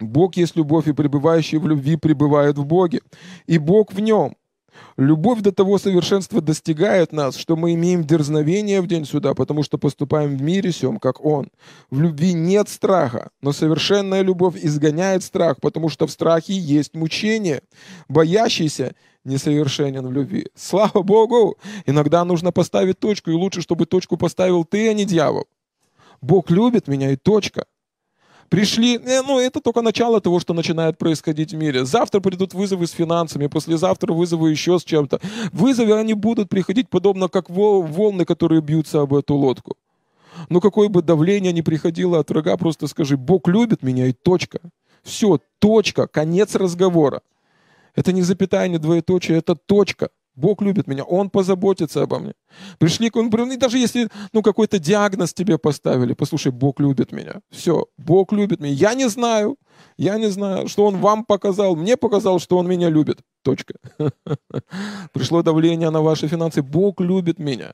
Бог 0.00 0.36
есть 0.36 0.56
любовь, 0.56 0.88
и 0.88 0.92
пребывающий 0.92 1.58
в 1.58 1.66
любви 1.66 1.96
пребывает 1.96 2.58
в 2.58 2.66
Боге. 2.66 3.00
И 3.46 3.58
Бог 3.58 3.92
в 3.92 4.00
нем. 4.00 4.36
Любовь 4.96 5.40
до 5.40 5.52
того 5.52 5.78
совершенства 5.78 6.40
достигает 6.40 7.12
нас, 7.12 7.36
что 7.36 7.56
мы 7.56 7.74
имеем 7.74 8.04
дерзновение 8.04 8.80
в 8.80 8.86
день 8.86 9.04
суда, 9.04 9.34
потому 9.34 9.62
что 9.62 9.78
поступаем 9.78 10.36
в 10.36 10.42
мире 10.42 10.72
сем, 10.72 10.98
как 10.98 11.24
Он. 11.24 11.48
В 11.90 12.00
любви 12.00 12.32
нет 12.32 12.68
страха, 12.68 13.30
но 13.42 13.52
совершенная 13.52 14.22
любовь 14.22 14.56
изгоняет 14.56 15.22
страх, 15.24 15.60
потому 15.60 15.88
что 15.88 16.06
в 16.06 16.10
страхе 16.10 16.54
есть 16.54 16.94
мучение. 16.94 17.62
Боящийся 18.08 18.94
несовершенен 19.24 20.06
в 20.06 20.12
любви. 20.12 20.48
Слава 20.54 21.02
Богу! 21.02 21.56
Иногда 21.86 22.24
нужно 22.24 22.52
поставить 22.52 22.98
точку, 22.98 23.30
и 23.30 23.34
лучше, 23.34 23.62
чтобы 23.62 23.86
точку 23.86 24.16
поставил 24.16 24.64
ты, 24.64 24.88
а 24.88 24.92
не 24.94 25.04
дьявол. 25.04 25.46
Бог 26.20 26.50
любит 26.50 26.88
меня 26.88 27.10
и 27.10 27.16
точка. 27.16 27.66
Пришли, 28.54 28.98
э, 28.98 29.22
ну 29.22 29.40
это 29.40 29.60
только 29.60 29.82
начало 29.82 30.20
того, 30.20 30.38
что 30.38 30.54
начинает 30.54 30.96
происходить 30.96 31.52
в 31.52 31.56
мире. 31.56 31.84
Завтра 31.84 32.20
придут 32.20 32.54
вызовы 32.54 32.86
с 32.86 32.92
финансами, 32.92 33.48
послезавтра 33.48 34.12
вызовы 34.12 34.52
еще 34.52 34.78
с 34.78 34.84
чем-то. 34.84 35.20
Вызовы, 35.52 35.98
они 35.98 36.14
будут 36.14 36.48
приходить 36.48 36.88
подобно 36.88 37.28
как 37.28 37.50
волны, 37.50 38.24
которые 38.24 38.60
бьются 38.60 39.00
об 39.00 39.12
эту 39.12 39.34
лодку. 39.34 39.76
Но 40.50 40.60
какое 40.60 40.88
бы 40.88 41.02
давление 41.02 41.52
ни 41.52 41.62
приходило 41.62 42.20
от 42.20 42.30
врага, 42.30 42.56
просто 42.56 42.86
скажи, 42.86 43.16
Бог 43.16 43.48
любит 43.48 43.82
меня 43.82 44.06
и 44.06 44.12
точка. 44.12 44.60
Все, 45.02 45.40
точка, 45.58 46.06
конец 46.06 46.54
разговора. 46.54 47.22
Это 47.96 48.12
не 48.12 48.22
запятая, 48.22 48.68
не 48.68 48.78
двоеточие, 48.78 49.36
это 49.36 49.56
точка. 49.56 50.10
Бог 50.36 50.62
любит 50.62 50.88
меня, 50.88 51.04
Он 51.04 51.30
позаботится 51.30 52.02
обо 52.02 52.18
мне. 52.18 52.32
Пришли 52.78 53.10
к 53.10 53.16
Нему, 53.16 53.52
и 53.52 53.56
даже 53.56 53.78
если 53.78 54.08
ну, 54.32 54.42
какой-то 54.42 54.78
диагноз 54.78 55.32
тебе 55.32 55.58
поставили, 55.58 56.14
послушай, 56.14 56.52
Бог 56.52 56.80
любит 56.80 57.12
меня. 57.12 57.40
Все, 57.50 57.86
Бог 57.98 58.32
любит 58.32 58.60
меня. 58.60 58.72
Я 58.72 58.94
не 58.94 59.08
знаю, 59.08 59.56
я 59.96 60.18
не 60.18 60.30
знаю, 60.30 60.68
что 60.68 60.86
Он 60.86 60.96
вам 60.96 61.24
показал. 61.24 61.76
Мне 61.76 61.96
показал, 61.96 62.40
что 62.40 62.58
Он 62.58 62.68
меня 62.68 62.90
любит. 62.90 63.20
Точка. 63.42 63.74
Пришло 65.12 65.42
давление 65.42 65.90
на 65.90 66.02
ваши 66.02 66.28
финансы. 66.28 66.62
Бог 66.62 67.00
любит 67.00 67.38
меня. 67.38 67.72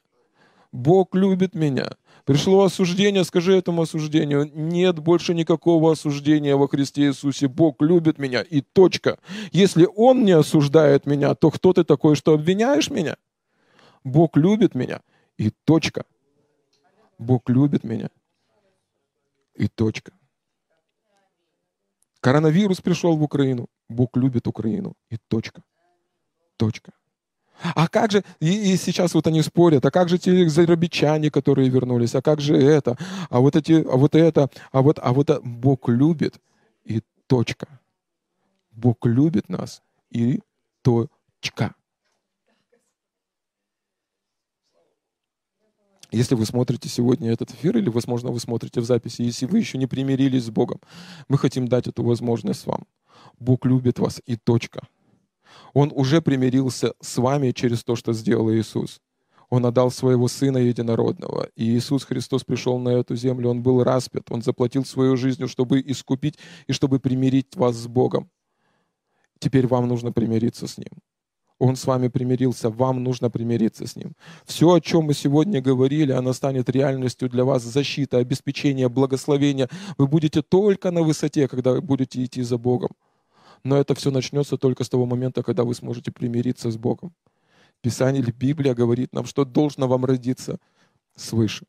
Бог 0.73 1.15
любит 1.15 1.55
меня. 1.55 1.93
Пришло 2.31 2.63
осуждение, 2.63 3.25
скажи 3.25 3.57
этому 3.57 3.83
осуждению, 3.83 4.49
нет 4.55 5.01
больше 5.01 5.35
никакого 5.35 5.91
осуждения 5.91 6.55
во 6.55 6.69
Христе 6.69 7.09
Иисусе. 7.09 7.49
Бог 7.49 7.83
любит 7.83 8.19
меня 8.19 8.41
и 8.43 8.61
точка. 8.61 9.19
Если 9.51 9.89
Он 9.97 10.25
не 10.25 10.31
осуждает 10.31 11.07
меня, 11.07 11.35
то 11.35 11.51
кто 11.51 11.73
ты 11.73 11.83
такой, 11.83 12.15
что 12.15 12.35
обвиняешь 12.35 12.89
меня? 12.89 13.17
Бог 14.05 14.37
любит 14.37 14.77
меня 14.77 15.01
и 15.39 15.51
точка. 15.65 16.05
Бог 17.19 17.51
любит 17.51 17.83
меня 17.83 18.11
и 19.57 19.67
точка. 19.67 20.13
Коронавирус 22.21 22.81
пришел 22.81 23.17
в 23.17 23.25
Украину. 23.25 23.67
Бог 23.89 24.17
любит 24.17 24.47
Украину 24.47 24.95
и 25.11 25.17
точка. 25.17 25.65
Точка. 26.57 26.93
А 27.63 27.89
как 27.89 28.13
же, 28.13 28.25
и, 28.41 28.73
и 28.73 28.77
сейчас 28.77 29.15
вот 29.15 29.27
они 29.27 29.43
спорят, 29.43 29.85
а 29.85 29.91
как 29.91 30.09
же 30.09 30.19
те 30.19 30.49
зарабичане, 30.49 31.31
которые 31.31 31.69
вернулись, 31.69 32.15
а 32.15 32.23
как 32.23 32.41
же 32.41 32.57
это, 32.57 32.97
а 33.29 33.41
вот 33.41 33.57
эти, 33.57 33.73
а 33.73 33.97
вот 33.97 34.15
это, 34.15 34.51
а 34.73 34.83
вот, 34.83 34.99
а 35.03 35.13
вот 35.13 35.41
Бог 35.43 35.89
любит 35.89 36.41
и 36.85 37.03
точка. 37.27 37.67
Бог 38.71 39.05
любит 39.05 39.49
нас 39.49 39.83
и 40.11 40.41
точка. 40.83 41.75
Если 46.13 46.35
вы 46.35 46.45
смотрите 46.45 46.89
сегодня 46.89 47.31
этот 47.31 47.53
эфир, 47.53 47.77
или, 47.77 47.89
возможно, 47.89 48.31
вы 48.31 48.41
смотрите 48.41 48.81
в 48.81 48.85
записи, 48.85 49.23
если 49.23 49.47
вы 49.47 49.59
еще 49.59 49.79
не 49.79 49.87
примирились 49.87 50.47
с 50.47 50.51
Богом, 50.51 50.81
мы 51.29 51.39
хотим 51.39 51.69
дать 51.69 51.87
эту 51.87 52.03
возможность 52.03 52.67
вам. 52.67 52.85
Бог 53.39 53.65
любит 53.65 53.99
вас 53.99 54.21
и 54.27 54.37
точка. 54.37 54.81
Он 55.75 55.93
уже 55.95 56.21
примирился 56.21 56.95
с 57.01 57.19
вами 57.19 57.53
через 57.53 57.85
то, 57.85 57.97
что 57.97 58.13
сделал 58.13 58.51
Иисус. 58.53 59.01
Он 59.51 59.67
отдал 59.67 59.91
своего 59.91 60.29
Сына 60.29 60.59
Единородного. 60.59 61.49
И 61.57 61.65
Иисус 61.77 62.05
Христос 62.05 62.45
пришел 62.45 62.79
на 62.79 62.91
эту 62.91 63.17
землю, 63.17 63.51
Он 63.51 63.63
был 63.63 63.83
распят, 63.83 64.31
Он 64.31 64.43
заплатил 64.43 64.85
свою 64.85 65.17
жизнью, 65.17 65.49
чтобы 65.49 65.81
искупить 65.81 66.39
и 66.69 66.73
чтобы 66.73 67.01
примирить 67.01 67.57
вас 67.57 67.77
с 67.77 67.87
Богом. 67.89 68.31
Теперь 69.41 69.67
вам 69.67 69.89
нужно 69.89 70.13
примириться 70.13 70.67
с 70.67 70.79
Ним. 70.79 70.91
Он 71.59 71.77
с 71.77 71.87
вами 71.87 72.09
примирился, 72.09 72.71
вам 72.71 73.03
нужно 73.03 73.29
примириться 73.29 73.87
с 73.87 73.97
Ним. 73.97 74.15
Все, 74.47 74.73
о 74.73 74.81
чем 74.81 75.05
мы 75.05 75.15
сегодня 75.15 75.61
говорили, 75.61 76.13
оно 76.13 76.33
станет 76.33 76.71
реальностью 76.71 77.29
для 77.29 77.45
вас, 77.45 77.63
защита, 77.63 78.19
обеспечение, 78.19 78.89
благословение. 78.89 79.69
Вы 79.99 80.07
будете 80.07 80.43
только 80.43 80.91
на 80.91 81.03
высоте, 81.03 81.49
когда 81.49 81.79
будете 81.81 82.25
идти 82.25 82.43
за 82.43 82.57
Богом. 82.57 82.91
Но 83.65 83.77
это 83.77 83.95
все 83.95 84.11
начнется 84.11 84.57
только 84.57 84.85
с 84.85 84.89
того 84.89 85.07
момента, 85.07 85.43
когда 85.43 85.65
вы 85.65 85.75
сможете 85.75 86.11
примириться 86.13 86.71
с 86.71 86.77
Богом. 86.77 87.15
Писание 87.83 88.23
или 88.23 88.31
Библия 88.31 88.75
говорит 88.75 89.13
нам, 89.13 89.25
что 89.25 89.45
должно 89.45 89.89
вам 89.89 90.05
родиться 90.05 90.59
свыше. 91.17 91.67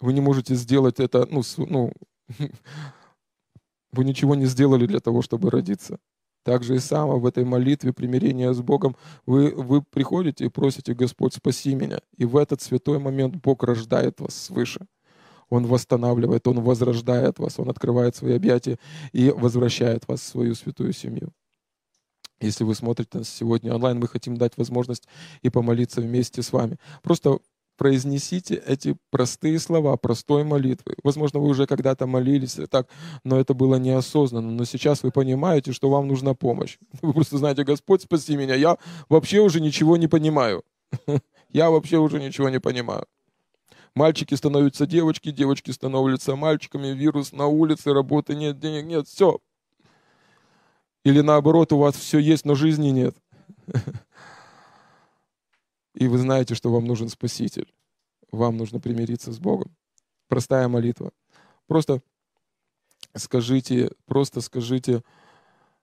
Вы 0.00 0.12
не 0.12 0.20
можете 0.20 0.54
сделать 0.54 0.98
это, 1.00 1.26
ну, 1.30 1.42
ну 1.58 1.92
вы 3.92 4.04
ничего 4.04 4.34
не 4.34 4.46
сделали 4.46 4.86
для 4.86 5.00
того, 5.00 5.22
чтобы 5.22 5.50
родиться. 5.50 5.98
Так 6.44 6.64
же 6.64 6.74
и 6.74 6.78
само 6.80 7.20
в 7.20 7.26
этой 7.26 7.44
молитве 7.44 7.92
примирения 7.92 8.52
с 8.52 8.60
Богом 8.60 8.96
вы, 9.26 9.54
вы 9.54 9.82
приходите 9.82 10.46
и 10.46 10.48
просите, 10.48 10.94
Господь, 10.94 11.34
спаси 11.34 11.74
меня. 11.74 12.00
И 12.16 12.24
в 12.24 12.36
этот 12.36 12.60
святой 12.60 12.98
момент 12.98 13.36
Бог 13.36 13.62
рождает 13.62 14.20
вас 14.20 14.34
свыше. 14.34 14.86
Он 15.52 15.66
восстанавливает, 15.66 16.48
Он 16.48 16.62
возрождает 16.62 17.38
вас, 17.38 17.58
Он 17.58 17.68
открывает 17.68 18.16
свои 18.16 18.34
объятия 18.34 18.78
и 19.12 19.30
возвращает 19.30 20.08
вас 20.08 20.20
в 20.20 20.26
свою 20.26 20.54
святую 20.54 20.94
семью. 20.94 21.28
Если 22.40 22.64
вы 22.64 22.74
смотрите 22.74 23.18
нас 23.18 23.28
сегодня 23.28 23.74
онлайн, 23.74 23.98
мы 23.98 24.08
хотим 24.08 24.38
дать 24.38 24.56
возможность 24.56 25.06
и 25.42 25.50
помолиться 25.50 26.00
вместе 26.00 26.40
с 26.40 26.54
вами. 26.54 26.78
Просто 27.02 27.38
произнесите 27.76 28.54
эти 28.66 28.96
простые 29.10 29.58
слова, 29.58 29.94
простой 29.98 30.42
молитвы. 30.42 30.94
Возможно, 31.04 31.38
вы 31.38 31.48
уже 31.48 31.66
когда-то 31.66 32.06
молились 32.06 32.58
так, 32.70 32.88
но 33.22 33.38
это 33.38 33.52
было 33.52 33.76
неосознанно. 33.76 34.52
Но 34.52 34.64
сейчас 34.64 35.02
вы 35.02 35.10
понимаете, 35.10 35.72
что 35.72 35.90
вам 35.90 36.08
нужна 36.08 36.32
помощь. 36.32 36.78
Вы 37.02 37.12
просто 37.12 37.36
знаете, 37.36 37.62
Господь, 37.64 38.00
спаси 38.00 38.36
меня, 38.36 38.54
я 38.54 38.78
вообще 39.10 39.40
уже 39.40 39.60
ничего 39.60 39.98
не 39.98 40.08
понимаю. 40.08 40.62
Я 41.50 41.70
вообще 41.70 41.98
уже 41.98 42.18
ничего 42.18 42.48
не 42.48 42.58
понимаю. 42.58 43.04
Мальчики 43.94 44.34
становятся 44.34 44.86
девочки, 44.86 45.30
девочки 45.30 45.70
становятся 45.70 46.34
мальчиками, 46.34 46.88
вирус 46.88 47.32
на 47.32 47.46
улице, 47.46 47.92
работы 47.92 48.34
нет, 48.34 48.58
денег 48.58 48.86
нет, 48.86 49.06
все, 49.06 49.38
или 51.04 51.20
наоборот, 51.20 51.72
у 51.72 51.78
вас 51.78 51.96
все 51.96 52.18
есть, 52.18 52.44
но 52.44 52.54
жизни 52.54 52.90
нет. 52.90 53.16
И 55.94 56.06
вы 56.06 56.18
знаете, 56.18 56.54
что 56.54 56.70
вам 56.72 56.84
нужен 56.84 57.08
Спаситель. 57.08 57.72
Вам 58.30 58.56
нужно 58.56 58.80
примириться 58.80 59.32
с 59.32 59.38
Богом. 59.38 59.74
Простая 60.28 60.68
молитва. 60.68 61.12
Просто 61.66 62.00
скажите, 63.14 63.90
просто 64.06 64.40
скажите 64.40 65.02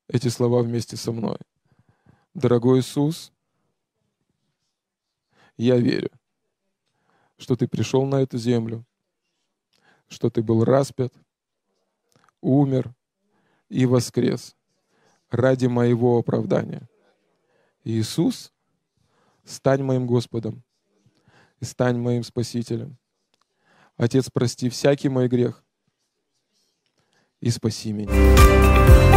эти 0.07 0.29
слова 0.29 0.63
вместе 0.63 0.95
со 0.95 1.11
мной. 1.11 1.37
Дорогой 2.33 2.79
Иисус, 2.79 3.33
я 5.57 5.77
верю, 5.77 6.09
что 7.39 7.55
Ты 7.55 7.67
пришел 7.67 8.05
на 8.05 8.17
эту 8.17 8.37
землю, 8.37 8.85
что 10.07 10.29
Ты 10.29 10.43
был 10.43 10.63
распят, 10.63 11.13
умер 12.41 12.93
и 13.69 13.85
воскрес 13.85 14.55
ради 15.31 15.65
моего 15.65 16.19
оправдания. 16.19 16.87
Иисус, 17.83 18.51
стань 19.43 19.83
моим 19.83 20.05
Господом 20.05 20.63
и 21.59 21.65
стань 21.65 21.97
моим 21.97 22.23
Спасителем. 22.23 22.97
Отец, 23.97 24.29
прости 24.31 24.69
всякий 24.69 25.09
мой 25.09 25.27
грех 25.27 25.63
и 27.39 27.49
спаси 27.49 27.91
меня. 27.91 29.08